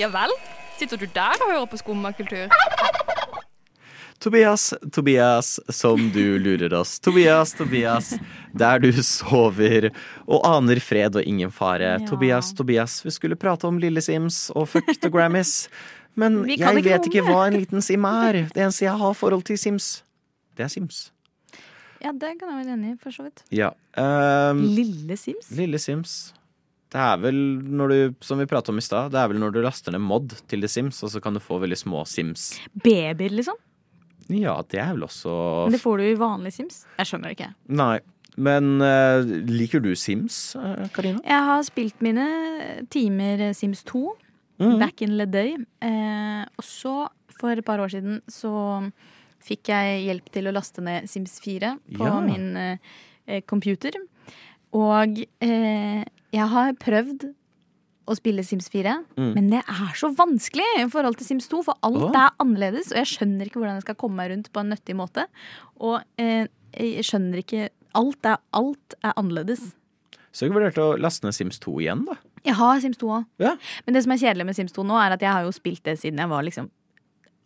Ja 0.00 0.08
vel? 0.08 0.32
Sitter 0.78 0.96
du 0.96 1.04
der 1.12 1.42
og 1.42 1.50
hører 1.50 1.66
på 1.68 1.80
skummakultur? 1.82 2.48
Tobias, 4.20 4.74
Tobias, 4.92 5.54
som 5.72 6.10
du 6.12 6.38
lurer 6.38 6.72
oss. 6.76 6.98
Tobias, 7.00 7.54
Tobias, 7.56 8.12
der 8.52 8.80
du 8.80 8.90
sover 9.04 9.90
og 10.26 10.44
aner 10.44 10.80
fred 10.84 11.16
og 11.16 11.24
ingen 11.24 11.52
fare. 11.52 11.94
Ja. 11.94 12.02
Tobias, 12.08 12.52
Tobias, 12.56 12.98
vi 13.04 13.14
skulle 13.16 13.38
prate 13.40 13.68
om 13.68 13.80
Lille 13.80 14.02
Sims 14.04 14.50
og 14.52 14.68
Fuck 14.68 14.92
the 15.00 15.08
Grammys. 15.12 15.70
Men 16.18 16.42
jeg 16.48 16.58
ikke 16.58 16.82
vet 16.84 17.08
ikke 17.10 17.24
hva 17.28 17.46
en 17.46 17.56
liten 17.58 17.84
sim 17.84 18.04
er. 18.08 18.44
Det 18.50 18.64
eneste 18.64 18.86
jeg 18.86 18.98
har 18.98 19.14
forhold 19.16 19.46
til 19.46 19.58
Sims, 19.60 20.02
det 20.58 20.66
er 20.66 20.72
Sims. 20.72 21.12
ja, 22.02 22.12
det 22.12 22.34
kan 22.40 22.50
jeg 22.50 22.64
være 22.64 22.74
enig 22.74 22.94
i, 22.94 22.98
for 23.00 23.14
så 23.14 23.24
vidt. 23.26 23.44
Ja. 23.54 23.70
Um, 23.96 24.62
Lille 24.64 25.16
Sims? 25.16 25.50
Lille 25.54 25.78
Sims. 25.78 26.34
Det 26.90 26.98
er 26.98 27.18
vel 27.22 27.36
når 27.70 27.92
du, 27.92 28.14
som 28.26 28.40
vi 28.42 28.48
pratet 28.50 28.72
om 28.72 28.80
i 28.80 28.82
stad, 28.82 29.12
det 29.14 29.20
er 29.20 29.28
vel 29.30 29.38
når 29.38 29.52
du 29.54 29.60
laster 29.62 29.94
ned 29.94 30.02
mod 30.02 30.32
til 30.50 30.64
The 30.64 30.70
Sims, 30.70 30.98
og 31.06 31.12
så 31.12 31.20
kan 31.22 31.36
du 31.36 31.42
få 31.42 31.60
veldig 31.62 31.78
små 31.78 32.02
Sims. 32.08 32.56
Babyer, 32.74 33.30
liksom? 33.30 33.58
Ja, 34.30 34.56
det 34.70 34.78
er 34.78 34.94
vel 34.94 35.04
også 35.06 35.30
Men 35.66 35.74
det 35.74 35.82
får 35.82 35.98
du 35.98 36.06
i 36.08 36.16
vanlig 36.18 36.52
Sims. 36.54 36.82
Jeg 36.98 37.10
skjønner 37.12 37.36
ikke. 37.36 37.52
Nei. 37.70 38.00
Men 38.40 38.78
uh, 38.82 39.22
liker 39.50 39.82
du 39.82 39.90
Sims, 39.98 40.54
eh, 40.56 40.86
Karina? 40.94 41.18
Jeg 41.26 41.46
har 41.48 41.62
spilt 41.66 42.02
mine 42.04 42.26
timer 42.90 43.50
Sims 43.58 43.82
2 43.90 44.04
Mhm. 44.60 44.78
back 44.78 45.02
in 45.02 45.16
the 45.18 45.26
day. 45.26 45.56
Eh, 45.82 46.44
og 46.58 46.64
så, 46.64 47.08
for 47.40 47.50
et 47.56 47.64
par 47.64 47.78
år 47.80 47.88
siden, 47.90 48.20
så 48.28 48.92
fikk 49.40 49.70
jeg 49.72 50.04
hjelp 50.06 50.30
til 50.30 50.44
å 50.50 50.52
laste 50.52 50.82
ned 50.84 51.08
Sims 51.08 51.38
4 51.40 51.78
på 51.96 52.04
Ja. 52.04 52.20
min 52.20 52.56
eh, 52.56 52.76
eh, 53.26 53.40
computer. 53.48 53.92
Og 54.72 55.18
eh, 55.40 56.04
jeg 56.32 56.48
har 56.52 56.72
prøvd 56.74 57.34
å 58.10 58.14
spille 58.16 58.42
Sims 58.44 58.68
4, 58.68 59.04
Mm. 59.16 59.34
men 59.34 59.50
det 59.50 59.62
er 59.68 59.92
så 59.94 60.10
vanskelig 60.14 60.66
i 60.78 60.88
forhold 60.90 61.16
til 61.16 61.26
Sims 61.26 61.48
2, 61.48 61.62
for 61.64 61.74
alt 61.82 61.96
oh. 62.02 62.10
er 62.14 62.30
annerledes, 62.42 62.90
og 62.92 62.98
jeg 62.98 63.06
skjønner 63.18 63.46
ikke 63.46 63.60
hvordan 63.60 63.76
jeg 63.78 63.82
skal 63.86 63.94
komme 63.94 64.16
meg 64.16 64.30
rundt 64.32 64.52
på 64.52 64.60
en 64.60 64.70
nyttig 64.70 64.96
måte. 64.98 65.26
Og 65.80 66.02
eh, 66.18 66.46
jeg 66.76 67.04
skjønner 67.04 67.38
ikke 67.44 67.68
Alt 67.92 68.22
er, 68.24 68.36
alt 68.54 68.94
er 69.02 69.12
annerledes. 69.18 69.72
Så 70.32 70.46
jeg 70.46 70.52
vurderte 70.54 70.78
å 70.78 70.92
laste 70.96 71.24
ned 71.26 71.34
Sims 71.34 71.58
2 71.58 71.72
igjen, 71.82 72.04
da. 72.06 72.14
Jeg 72.46 72.56
har 72.56 72.80
Sims 72.80 73.00
2 73.00 73.08
òg. 73.20 73.24
Ja. 73.42 73.56
Men 73.86 73.96
det 73.96 74.04
som 74.04 74.12
er 74.14 74.20
kjedelig 74.22 74.46
med 74.48 74.56
Sims 74.56 74.72
2 74.76 74.84
nå, 74.88 74.96
er 75.00 75.16
at 75.16 75.24
jeg 75.24 75.32
har 75.32 75.44
jo 75.44 75.52
spilt 75.54 75.82
det 75.84 75.98
siden 76.00 76.22
jeg 76.22 76.30
var 76.30 76.46
liksom 76.46 76.70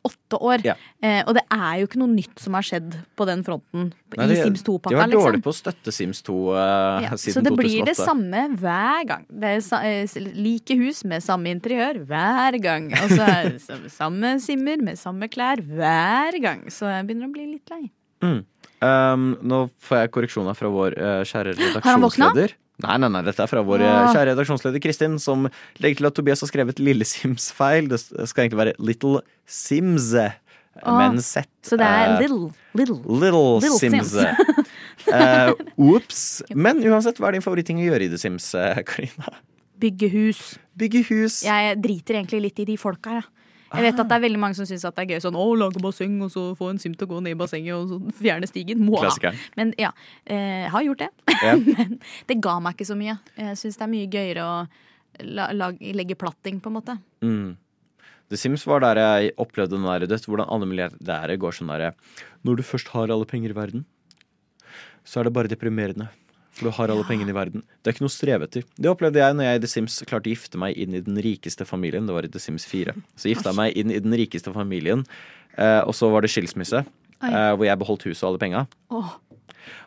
åtte 0.04 0.36
år. 0.36 0.60
Ja. 0.66 0.74
Eh, 1.00 1.22
og 1.24 1.32
det 1.38 1.42
er 1.52 1.78
jo 1.80 1.88
ikke 1.88 2.00
noe 2.02 2.12
nytt 2.12 2.40
som 2.42 2.56
har 2.58 2.66
skjedd 2.66 2.92
på 3.16 3.26
den 3.28 3.40
fronten 3.46 3.86
Nei, 4.14 4.26
i 4.26 4.34
de- 4.34 4.40
Sims 4.42 4.64
2-pakka. 4.66 4.92
har 4.92 5.06
vært 5.06 5.14
liksom. 5.14 5.30
dårlige 5.30 5.44
på 5.46 5.52
å 5.54 5.56
støtte 5.56 5.94
Sims 5.96 6.20
2 6.26 6.36
uh, 6.52 6.58
Ja, 7.06 7.16
siden 7.16 7.38
så 7.38 7.44
det 7.46 7.52
2008. 7.54 7.62
blir 7.62 7.88
det 7.88 7.96
samme 7.96 8.42
hver 8.60 9.06
gang. 9.08 9.24
Det 9.30 9.52
er 9.54 9.62
sa 9.64 9.80
eh, 9.88 10.18
like 10.36 10.76
hus 10.76 11.04
med 11.08 11.24
samme 11.24 11.48
interiør 11.54 12.02
hver 12.04 12.58
gang. 12.60 12.90
Og 13.00 13.14
så 13.16 13.22
er 13.24 13.54
det 13.56 13.92
samme 13.94 14.36
simmer 14.44 14.84
med 14.84 15.00
samme 15.00 15.30
klær 15.32 15.64
hver 15.64 16.36
gang. 16.42 16.66
Så 16.68 16.90
jeg 16.92 17.08
begynner 17.08 17.30
å 17.30 17.32
bli 17.32 17.48
litt 17.54 17.72
lei. 17.72 17.88
Mm. 18.24 18.42
Um, 18.84 19.24
nå 19.40 19.64
får 19.80 20.02
jeg 20.02 20.12
korreksjoner 20.12 20.56
fra 20.58 20.68
vår 20.68 20.98
uh, 21.00 21.22
kjære 21.24 21.56
redaksjonsleder. 21.56 22.58
Nei, 22.82 22.96
nei, 22.98 23.10
nei, 23.12 23.22
dette 23.22 23.44
er 23.44 23.50
fra 23.50 23.62
vår 23.62 23.84
eh, 23.86 24.06
kjære 24.10 24.32
redaksjonsleder 24.32 24.82
Kristin, 24.82 25.14
som 25.22 25.46
legger 25.82 26.00
til 26.00 26.08
at 26.08 26.16
Tobias 26.18 26.42
har 26.42 26.50
skrevet 26.50 26.80
Lille 26.82 27.06
Sims-feil. 27.06 27.86
Det 27.92 28.00
skal 28.02 28.44
egentlig 28.44 28.58
være 28.58 28.72
Little 28.82 29.20
Sims, 29.46 30.08
eh, 30.18 30.34
men 30.82 31.20
sett 31.22 31.52
Så 31.62 31.78
det 31.78 31.86
er 31.86 32.16
eh, 32.16 32.24
little, 32.24 32.50
little. 32.74 32.98
Little, 33.06 33.60
Little 33.62 33.78
Sims. 33.78 34.10
Sims. 34.10 34.66
uh, 35.14 35.54
Ops. 35.94 36.24
Men 36.50 36.82
uansett, 36.82 37.22
hva 37.22 37.30
er 37.30 37.38
din 37.38 37.46
favoritting 37.46 37.78
å 37.78 37.86
gjøre 37.86 38.08
i 38.08 38.10
The 38.10 38.18
Sims, 38.18 38.50
Karina? 38.90 39.36
Bygge 39.78 40.10
hus. 40.10 40.42
Bygge 40.78 41.06
hus. 41.12 41.40
Jeg 41.46 41.78
driter 41.82 42.18
egentlig 42.18 42.42
litt 42.48 42.58
i 42.64 42.68
de 42.72 42.78
folka, 42.80 43.20
jeg. 43.20 43.30
Jeg 43.74 43.86
vet 43.86 44.00
at 44.00 44.10
det 44.10 44.16
er 44.16 44.24
veldig 44.24 44.40
mange 44.40 44.58
som 44.58 44.68
syns 44.68 44.84
det 44.86 45.02
er 45.02 45.10
gøy 45.14 45.22
sånn 45.24 45.38
å 45.38 45.44
lage 45.58 45.82
basseng 45.82 46.16
og 46.24 46.30
så 46.32 46.46
få 46.58 46.70
en 46.72 46.80
sim 46.82 46.94
til 46.94 47.08
å 47.08 47.12
gå 47.14 47.20
ned 47.24 47.34
i 47.34 47.38
bassenget 47.38 47.74
og 47.76 47.90
så 47.90 48.16
fjerne 48.20 48.48
stigen. 48.50 48.84
Mwah. 48.86 49.18
Men 49.58 49.74
ja, 49.80 49.90
eh, 50.24 50.64
jeg 50.64 50.72
har 50.76 50.86
gjort 50.88 51.04
det. 51.04 51.10
Yeah. 51.34 51.60
Men 51.78 51.98
det 52.30 52.38
ga 52.44 52.56
meg 52.62 52.76
ikke 52.76 52.88
så 52.92 52.98
mye. 52.98 53.18
Jeg 53.40 53.60
syns 53.60 53.80
det 53.80 53.86
er 53.86 53.92
mye 53.94 54.10
gøyere 54.12 54.46
å 54.46 54.56
la, 55.22 55.70
legge 55.94 56.18
platting, 56.18 56.60
på 56.62 56.70
en 56.70 56.78
måte. 56.78 56.96
Mm. 57.24 57.54
The 58.32 58.40
Sims 58.40 58.64
var 58.66 58.82
der 58.84 58.98
jeg 58.98 59.34
opplevde 59.40 59.76
den 59.76 59.86
der, 59.86 60.06
vet, 60.10 60.28
hvordan 60.28 60.48
alle 60.50 60.68
milliardærer 60.68 61.36
går 61.38 61.58
sånn 61.58 61.68
derre 61.70 61.92
Når 62.46 62.56
du 62.56 62.62
først 62.66 62.88
har 62.94 63.12
alle 63.12 63.28
penger 63.28 63.52
i 63.52 63.58
verden, 63.58 63.84
så 65.04 65.20
er 65.20 65.28
det 65.28 65.34
bare 65.36 65.50
deprimerende. 65.52 66.08
For 66.54 66.68
du 66.68 66.74
har 66.76 66.92
alle 66.92 67.04
pengene 67.08 67.32
i 67.32 67.36
verden. 67.36 67.64
Det 67.82 67.90
er 67.90 67.96
ikke 67.96 68.06
noe 68.06 68.14
streve 68.14 68.46
etter. 68.46 68.66
Det 68.78 68.90
opplevde 68.90 69.18
jeg 69.18 69.34
når 69.34 69.48
jeg 69.48 69.58
i 69.58 69.62
The 69.64 69.70
Sims 69.72 69.96
klarte 70.06 70.30
å 70.30 70.34
gifte 70.34 70.60
meg 70.60 70.78
inn 70.78 70.94
i 70.94 71.02
den 71.02 71.18
rikeste 71.24 71.66
familien. 71.66 72.06
Det 72.06 72.14
var 72.14 72.26
i 72.26 72.30
The 72.30 72.42
Sims 72.42 72.66
4. 72.70 72.94
Så 73.18 73.32
gifta 73.32 73.50
jeg 73.50 73.58
meg 73.58 73.80
inn 73.80 73.90
i 73.90 74.02
den 74.04 74.14
rikeste 74.14 74.54
familien, 74.54 75.02
eh, 75.58 75.80
og 75.82 75.96
så 75.98 76.10
var 76.14 76.22
det 76.22 76.30
skilsmisse. 76.30 76.84
Eh, 77.24 77.50
hvor 77.56 77.64
jeg 77.64 77.80
beholdt 77.80 78.04
huset 78.08 78.22
og 78.24 78.34
alle 78.34 78.42
penga. 78.42 78.66
Åh. 78.92 79.12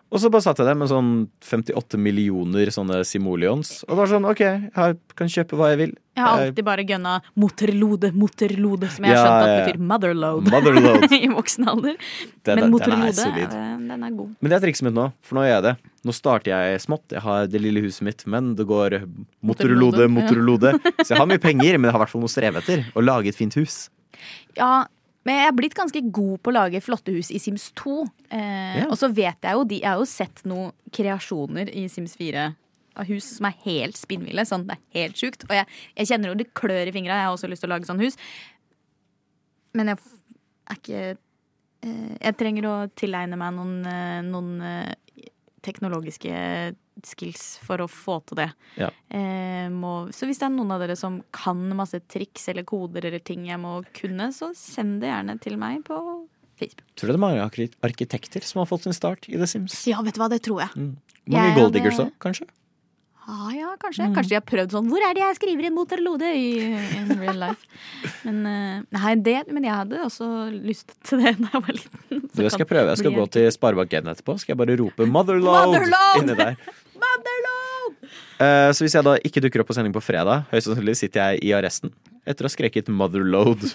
Og 0.07 0.21
så 0.23 0.29
bare 0.31 0.39
satt 0.45 0.59
jeg 0.61 0.67
der 0.69 0.77
med 0.79 0.87
sånn 0.87 1.07
58 1.43 1.97
millioner 1.99 2.69
sånne 2.71 3.01
simoleons. 3.03 3.81
Og 3.89 3.97
var 3.99 4.07
sånn 4.07 4.23
OK, 4.29 4.39
jeg 4.39 4.95
kan 5.19 5.27
kjøpe 5.33 5.57
hva 5.59 5.73
jeg 5.73 5.79
vil. 5.81 5.91
Jeg 6.15 6.23
har 6.23 6.43
alltid 6.45 6.65
bare 6.65 6.85
gønna 6.87 7.15
motorlode, 7.37 8.13
motorlode, 8.15 8.87
som 8.95 9.03
jeg 9.05 9.13
har 9.13 9.19
Ja, 9.19 9.25
skjønt 9.25 9.43
at 9.43 9.67
betyr 9.67 9.83
motherload, 9.91 10.47
Motherload. 10.53 11.11
i 11.19 11.27
voksen 11.33 11.67
alder. 11.73 11.99
Den 12.47 12.61
Men 12.61 12.71
Men 12.71 12.79
den 12.79 13.03
er 13.03 13.11
er- 13.11 13.83
den 13.91 14.03
er 14.07 14.15
god. 14.21 14.31
Men 14.39 14.49
det 14.49 14.57
er 14.57 14.65
trikset 14.65 14.87
mitt 14.87 14.95
nå, 14.95 15.09
for 15.21 15.35
nå 15.35 15.43
gjør 15.43 15.53
jeg 15.57 15.63
det. 15.67 15.75
Nå 16.07 16.15
starter 16.15 16.51
jeg 16.55 16.79
smått. 16.87 17.05
Jeg 17.11 17.21
har 17.27 17.47
det 17.51 17.61
lille 17.61 17.83
huset 17.83 18.01
mitt, 18.07 18.23
men 18.25 18.55
det 18.55 18.65
går 18.65 19.01
motorlode, 19.43 20.07
Motorlode, 20.07 20.07
motorlode. 20.07 20.73
Så 21.03 21.11
jeg 21.13 21.19
har 21.19 21.27
mye 21.27 21.43
penger, 21.43 21.77
men 21.77 21.89
jeg 21.91 21.97
har 21.97 21.99
i 21.99 22.05
hvert 22.05 22.15
fall 22.15 22.23
noe 22.23 22.31
å 22.31 22.35
streve 22.37 22.63
etter. 22.63 22.87
Å 22.95 23.03
lage 23.03 23.27
et 23.27 23.35
fint 23.35 23.53
hus. 23.59 23.89
Ja, 24.57 24.85
men 25.27 25.41
jeg 25.41 25.49
er 25.49 25.55
blitt 25.57 25.75
ganske 25.75 26.01
god 26.15 26.37
på 26.39 26.51
å 26.53 26.55
lage 26.55 26.79
flotte 26.79 27.11
hus 27.11 27.27
i 27.35 27.39
Sims 27.43 27.65
2. 27.75 27.95
Eh, 28.31 28.37
yeah. 28.39 28.85
Og 28.87 28.95
så 28.95 29.09
vet 29.11 29.43
jeg 29.43 29.57
jo 29.59 29.65
de, 29.67 29.81
Jeg 29.81 29.89
har 29.89 29.99
jo 29.99 30.07
sett 30.07 30.39
noen 30.47 30.71
kreasjoner 30.95 31.67
i 31.75 31.83
Sims 31.91 32.15
4 32.15 32.45
av 32.97 33.09
hus 33.11 33.27
som 33.35 33.49
er 33.49 33.57
helt 33.65 33.99
spinnville. 33.99 34.45
Sånn, 34.47 34.63
det 34.69 34.77
er 34.77 35.01
helt 35.01 35.19
sjukt. 35.19 35.43
Og 35.49 35.51
jeg, 35.57 35.67
jeg 35.99 36.09
kjenner 36.13 36.31
jo 36.31 36.37
det 36.39 36.47
klør 36.57 36.87
i 36.87 36.93
fingra. 36.95 37.19
Jeg 37.19 37.27
har 37.27 37.35
også 37.35 37.49
lyst 37.51 37.65
til 37.65 37.69
å 37.69 37.75
lage 37.75 37.89
sånn 37.89 37.99
hus. 37.99 38.15
Men 39.77 39.91
jeg 39.91 39.99
er 39.99 40.79
ikke 40.79 41.01
eh, 41.11 42.13
Jeg 42.23 42.37
trenger 42.39 42.69
å 42.69 42.77
tilegne 42.97 43.39
meg 43.43 43.53
noen, 43.59 43.75
eh, 43.91 44.21
noen 44.31 44.63
eh, 44.63 44.95
teknologiske 45.67 46.31
skills 47.05 47.57
for 47.65 47.83
å 47.83 47.89
få 47.91 48.17
til 48.29 48.39
det. 48.41 48.47
Ja. 48.79 48.89
Eh, 49.13 49.67
må, 49.73 50.07
så 50.15 50.29
hvis 50.29 50.41
det 50.41 50.47
er 50.47 50.55
noen 50.55 50.73
av 50.73 50.81
dere 50.83 50.97
som 50.99 51.19
kan 51.35 51.61
masse 51.77 51.99
triks 52.09 52.47
eller 52.51 52.65
koder 52.67 53.09
eller 53.09 53.23
ting 53.23 53.45
jeg 53.49 53.61
må 53.61 53.79
kunne, 53.97 54.31
så 54.35 54.53
send 54.57 55.01
det 55.03 55.11
gjerne 55.11 55.37
til 55.43 55.59
meg 55.61 55.83
på 55.87 55.99
Facebook. 56.57 56.87
Tror 56.97 57.11
du 57.11 57.13
det 57.13 57.19
er 57.19 57.25
mange 57.27 57.73
arkitekter 57.85 58.45
som 58.47 58.63
har 58.63 58.69
fått 58.69 58.87
sin 58.87 58.97
start 58.97 59.29
i 59.29 59.37
The 59.37 59.49
Sims? 59.49 59.83
Ja, 59.89 60.01
vet 60.05 60.17
du 60.17 60.23
hva, 60.23 60.31
det 60.33 60.41
tror 60.47 60.63
jeg. 60.65 60.73
Mange 61.27 61.51
Jeg 61.51 61.59
gold 61.59 61.77
òg, 61.77 62.15
kanskje? 62.23 62.47
Ah, 63.27 63.49
ja, 63.51 63.73
kanskje. 63.81 64.05
Kanskje 64.15 64.31
de 64.31 64.37
har 64.37 64.43
prøvd 64.47 64.71
sånn 64.71 64.85
Hvor 64.87 65.03
er 65.03 65.15
det 65.17 65.19
jeg 65.19 65.35
skriver 65.35 65.65
inn 65.67 65.75
motorlode 65.75 66.29
i 66.31 66.45
in 66.95 67.09
real 67.19 67.41
life? 67.41 67.67
Men, 68.23 68.37
uh, 68.47 68.85
nei, 68.95 69.15
det, 69.19 69.41
men 69.51 69.67
jeg 69.67 69.75
hadde 69.75 69.99
også 70.05 70.29
lyst 70.55 70.93
til 71.09 71.19
det 71.25 71.33
da 71.41 71.49
jeg 71.51 71.63
var 71.65 71.75
liten. 71.75 72.21
Så 72.31 72.39
Det 72.39 72.51
skal 72.53 72.63
jeg 72.63 72.71
prøve. 72.71 72.93
Jeg 72.93 73.01
skal 73.03 73.17
gå 73.17 73.25
til 73.35 73.49
Sparebank1 73.51 74.11
etterpå. 74.13 74.37
Skal 74.39 74.55
jeg 74.55 74.61
bare 74.61 74.77
rope 74.79 75.09
'motherload' 75.11 75.73
Motherload! 75.73 76.21
inni 76.23 76.37
der. 76.39 76.55
Eh, 78.37 78.69
så 78.73 78.85
hvis 78.85 78.93
jeg 78.93 79.05
da 79.05 79.15
ikke 79.25 79.41
dukker 79.41 79.61
opp 79.63 79.69
på 79.71 79.73
sending 79.73 79.93
på 79.95 80.01
fredag, 80.01 80.43
høyst 80.51 80.67
sannsynlig 80.69 80.93
sitter 80.99 81.31
jeg 81.31 81.47
i 81.47 81.53
arresten 81.57 81.89
etter 82.29 82.45
å 82.45 82.49
ha 82.49 82.53
skreket 82.53 82.89
'motherload' 82.93 83.65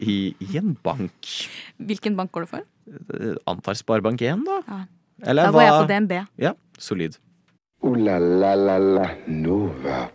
i, 0.00 0.32
i 0.40 0.56
en 0.56 0.72
bank. 0.84 1.32
Hvilken 1.76 2.16
bank 2.16 2.32
går 2.32 2.46
det 2.46 2.50
for? 2.54 2.64
Uh, 3.12 3.36
Antar 3.48 3.76
Sparebank1, 3.76 4.44
da. 4.48 4.58
Ja. 4.64 4.80
Eller 5.24 5.48
Da 5.48 5.52
går 5.52 5.66
jeg 5.66 5.76
på 5.76 5.88
DNB. 5.92 6.16
Ja, 6.40 6.52
solid. 6.80 7.20
Ooh 7.86 7.94
la 7.94 8.18
la 8.18 8.54
la 8.58 8.78
la 8.78 9.04
Nova. 9.30 10.08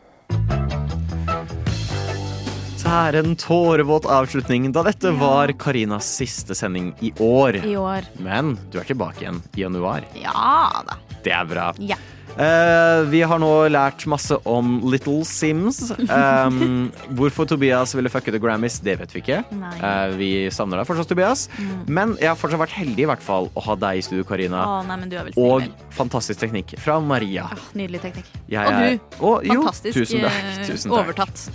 Så 2.76 2.90
her 2.90 3.16
er 3.16 3.24
en 3.24 3.38
tårevåt 3.40 4.10
avslutning, 4.12 4.66
da 4.76 4.84
dette 4.84 5.14
var 5.16 5.54
Karinas 5.56 6.10
siste 6.20 6.58
sending 6.58 6.90
i 7.00 7.14
år. 7.24 7.62
I 7.64 7.78
år. 7.80 8.10
Men 8.20 8.58
du 8.74 8.82
er 8.82 8.90
tilbake 8.90 9.24
igjen 9.24 9.40
i 9.56 9.64
januar. 9.64 10.04
Ja 10.20 10.84
da. 10.90 11.00
Det 11.24 11.32
er 11.32 11.48
bra. 11.48 11.70
Ja. 11.80 11.96
Eh, 12.38 13.02
vi 13.12 13.20
har 13.28 13.40
nå 13.42 13.50
lært 13.74 14.06
masse 14.10 14.38
om 14.48 14.78
Little 14.90 15.26
Sims. 15.28 15.82
Um, 16.08 16.88
hvorfor 17.18 17.46
Tobias 17.50 17.92
ville 17.98 18.10
fucke 18.14 18.32
The 18.32 18.40
Grammys, 18.42 18.80
det 18.86 18.96
vet 19.02 19.12
vi 19.16 19.22
ikke. 19.24 19.42
Eh, 19.52 20.14
vi 20.18 20.30
savner 20.54 20.80
deg 20.82 20.88
fortsatt, 20.90 21.10
Tobias. 21.12 21.48
Mm. 21.60 21.74
Men 21.92 22.16
jeg 22.22 22.32
har 22.32 22.40
fortsatt 22.40 22.62
vært 22.64 22.78
heldig 22.78 23.04
i 23.06 23.10
hvert 23.12 23.26
fall 23.26 23.52
å 23.54 23.66
ha 23.68 23.76
deg 23.84 24.00
i 24.00 24.06
studio, 24.08 24.24
Karina. 24.28 24.64
Å, 24.64 24.80
nei. 24.88 25.22
Og 25.44 25.68
fantastisk 25.98 26.40
teknikk 26.46 26.78
fra 26.82 26.98
Maria. 27.04 27.50
Nydelig 27.78 28.02
teknikk. 28.08 28.32
Jeg 28.52 28.66
og 28.66 28.80
du. 28.80 29.14
Å, 29.20 29.36
jo, 29.52 29.60
Fantastisk 29.62 30.00
tusen 30.00 30.26
takk, 30.26 30.42
eh, 30.56 30.66
tusen 30.72 30.88
takk. 30.92 31.00
overtatt. 31.04 31.46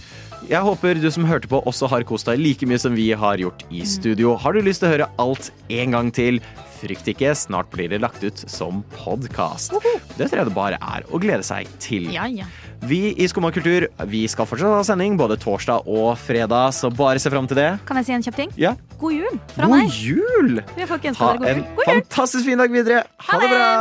Jeg 0.46 0.62
håper 0.62 1.00
du 1.00 1.08
som 1.10 1.24
hørte 1.26 1.48
på 1.50 1.58
også 1.66 1.88
har 1.90 2.04
kost 2.06 2.28
deg 2.28 2.38
like 2.38 2.66
mye 2.68 2.78
som 2.78 2.94
vi 2.94 3.08
har 3.18 3.40
gjort 3.40 3.64
i 3.72 3.80
Mm. 3.80 3.86
studio. 3.88 4.36
Har 4.36 4.52
du 4.52 4.60
lyst 4.62 4.84
til 4.84 4.90
å 4.90 4.92
høre 4.92 5.08
alt 5.18 5.50
en 5.72 5.90
gang 5.96 6.12
til? 6.14 6.38
Frykt 6.76 7.06
ikke, 7.08 7.30
snart 7.38 7.70
blir 7.72 7.88
det 7.88 8.02
lagt 8.02 8.20
ut 8.20 8.42
som 8.52 8.82
podkast. 8.98 9.72
Det 10.18 10.26
tror 10.28 10.42
jeg 10.42 10.48
det 10.50 10.54
bare 10.56 10.76
er 10.76 11.06
å 11.08 11.20
glede 11.22 11.44
seg 11.46 11.68
til. 11.80 12.10
Ja, 12.12 12.26
ja. 12.28 12.44
Vi 12.84 13.14
i 13.16 13.24
Skumma 13.30 13.48
kultur 13.54 13.86
vi 14.10 14.26
skal 14.28 14.44
fortsatt 14.50 14.74
ha 14.76 14.82
sending 14.84 15.16
både 15.16 15.38
torsdag 15.40 15.88
og 15.88 16.18
fredag, 16.20 16.74
så 16.76 16.90
bare 16.92 17.22
se 17.22 17.32
fram 17.32 17.48
til 17.48 17.56
det. 17.56 17.70
Kan 17.88 17.96
jeg 18.02 18.10
si 18.10 18.12
en 18.18 18.26
kjapp 18.26 18.36
ting? 18.42 18.52
Ja. 18.60 18.74
God 19.00 19.16
jul 19.16 19.40
fra 19.54 19.70
God 19.70 19.72
meg. 19.78 19.96
jul! 19.96 20.60
Vi 20.76 20.84
får 20.90 21.00
ikke 21.00 21.12
ønske 21.14 21.24
Ha 21.24 21.32
en 21.32 21.40
jul. 21.62 21.64
God 21.78 21.88
jul! 21.88 21.94
fantastisk 21.94 22.44
fin 22.50 22.60
dag 22.60 22.76
videre. 22.76 23.02
Ha 23.30 23.40
det 23.40 23.50
bra! 23.54 23.72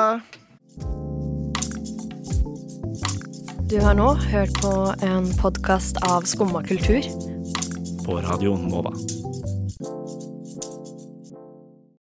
Du 3.65 3.79
har 3.81 3.95
nå 3.97 4.11
hørt 4.29 4.53
på 4.61 4.71
en 5.03 5.27
podkast 5.41 5.97
av 6.07 6.23
Skumma 6.29 6.61
kultur. 6.63 7.03
På 8.05 8.21
Radio 8.23 8.55
Nova. 8.61 8.93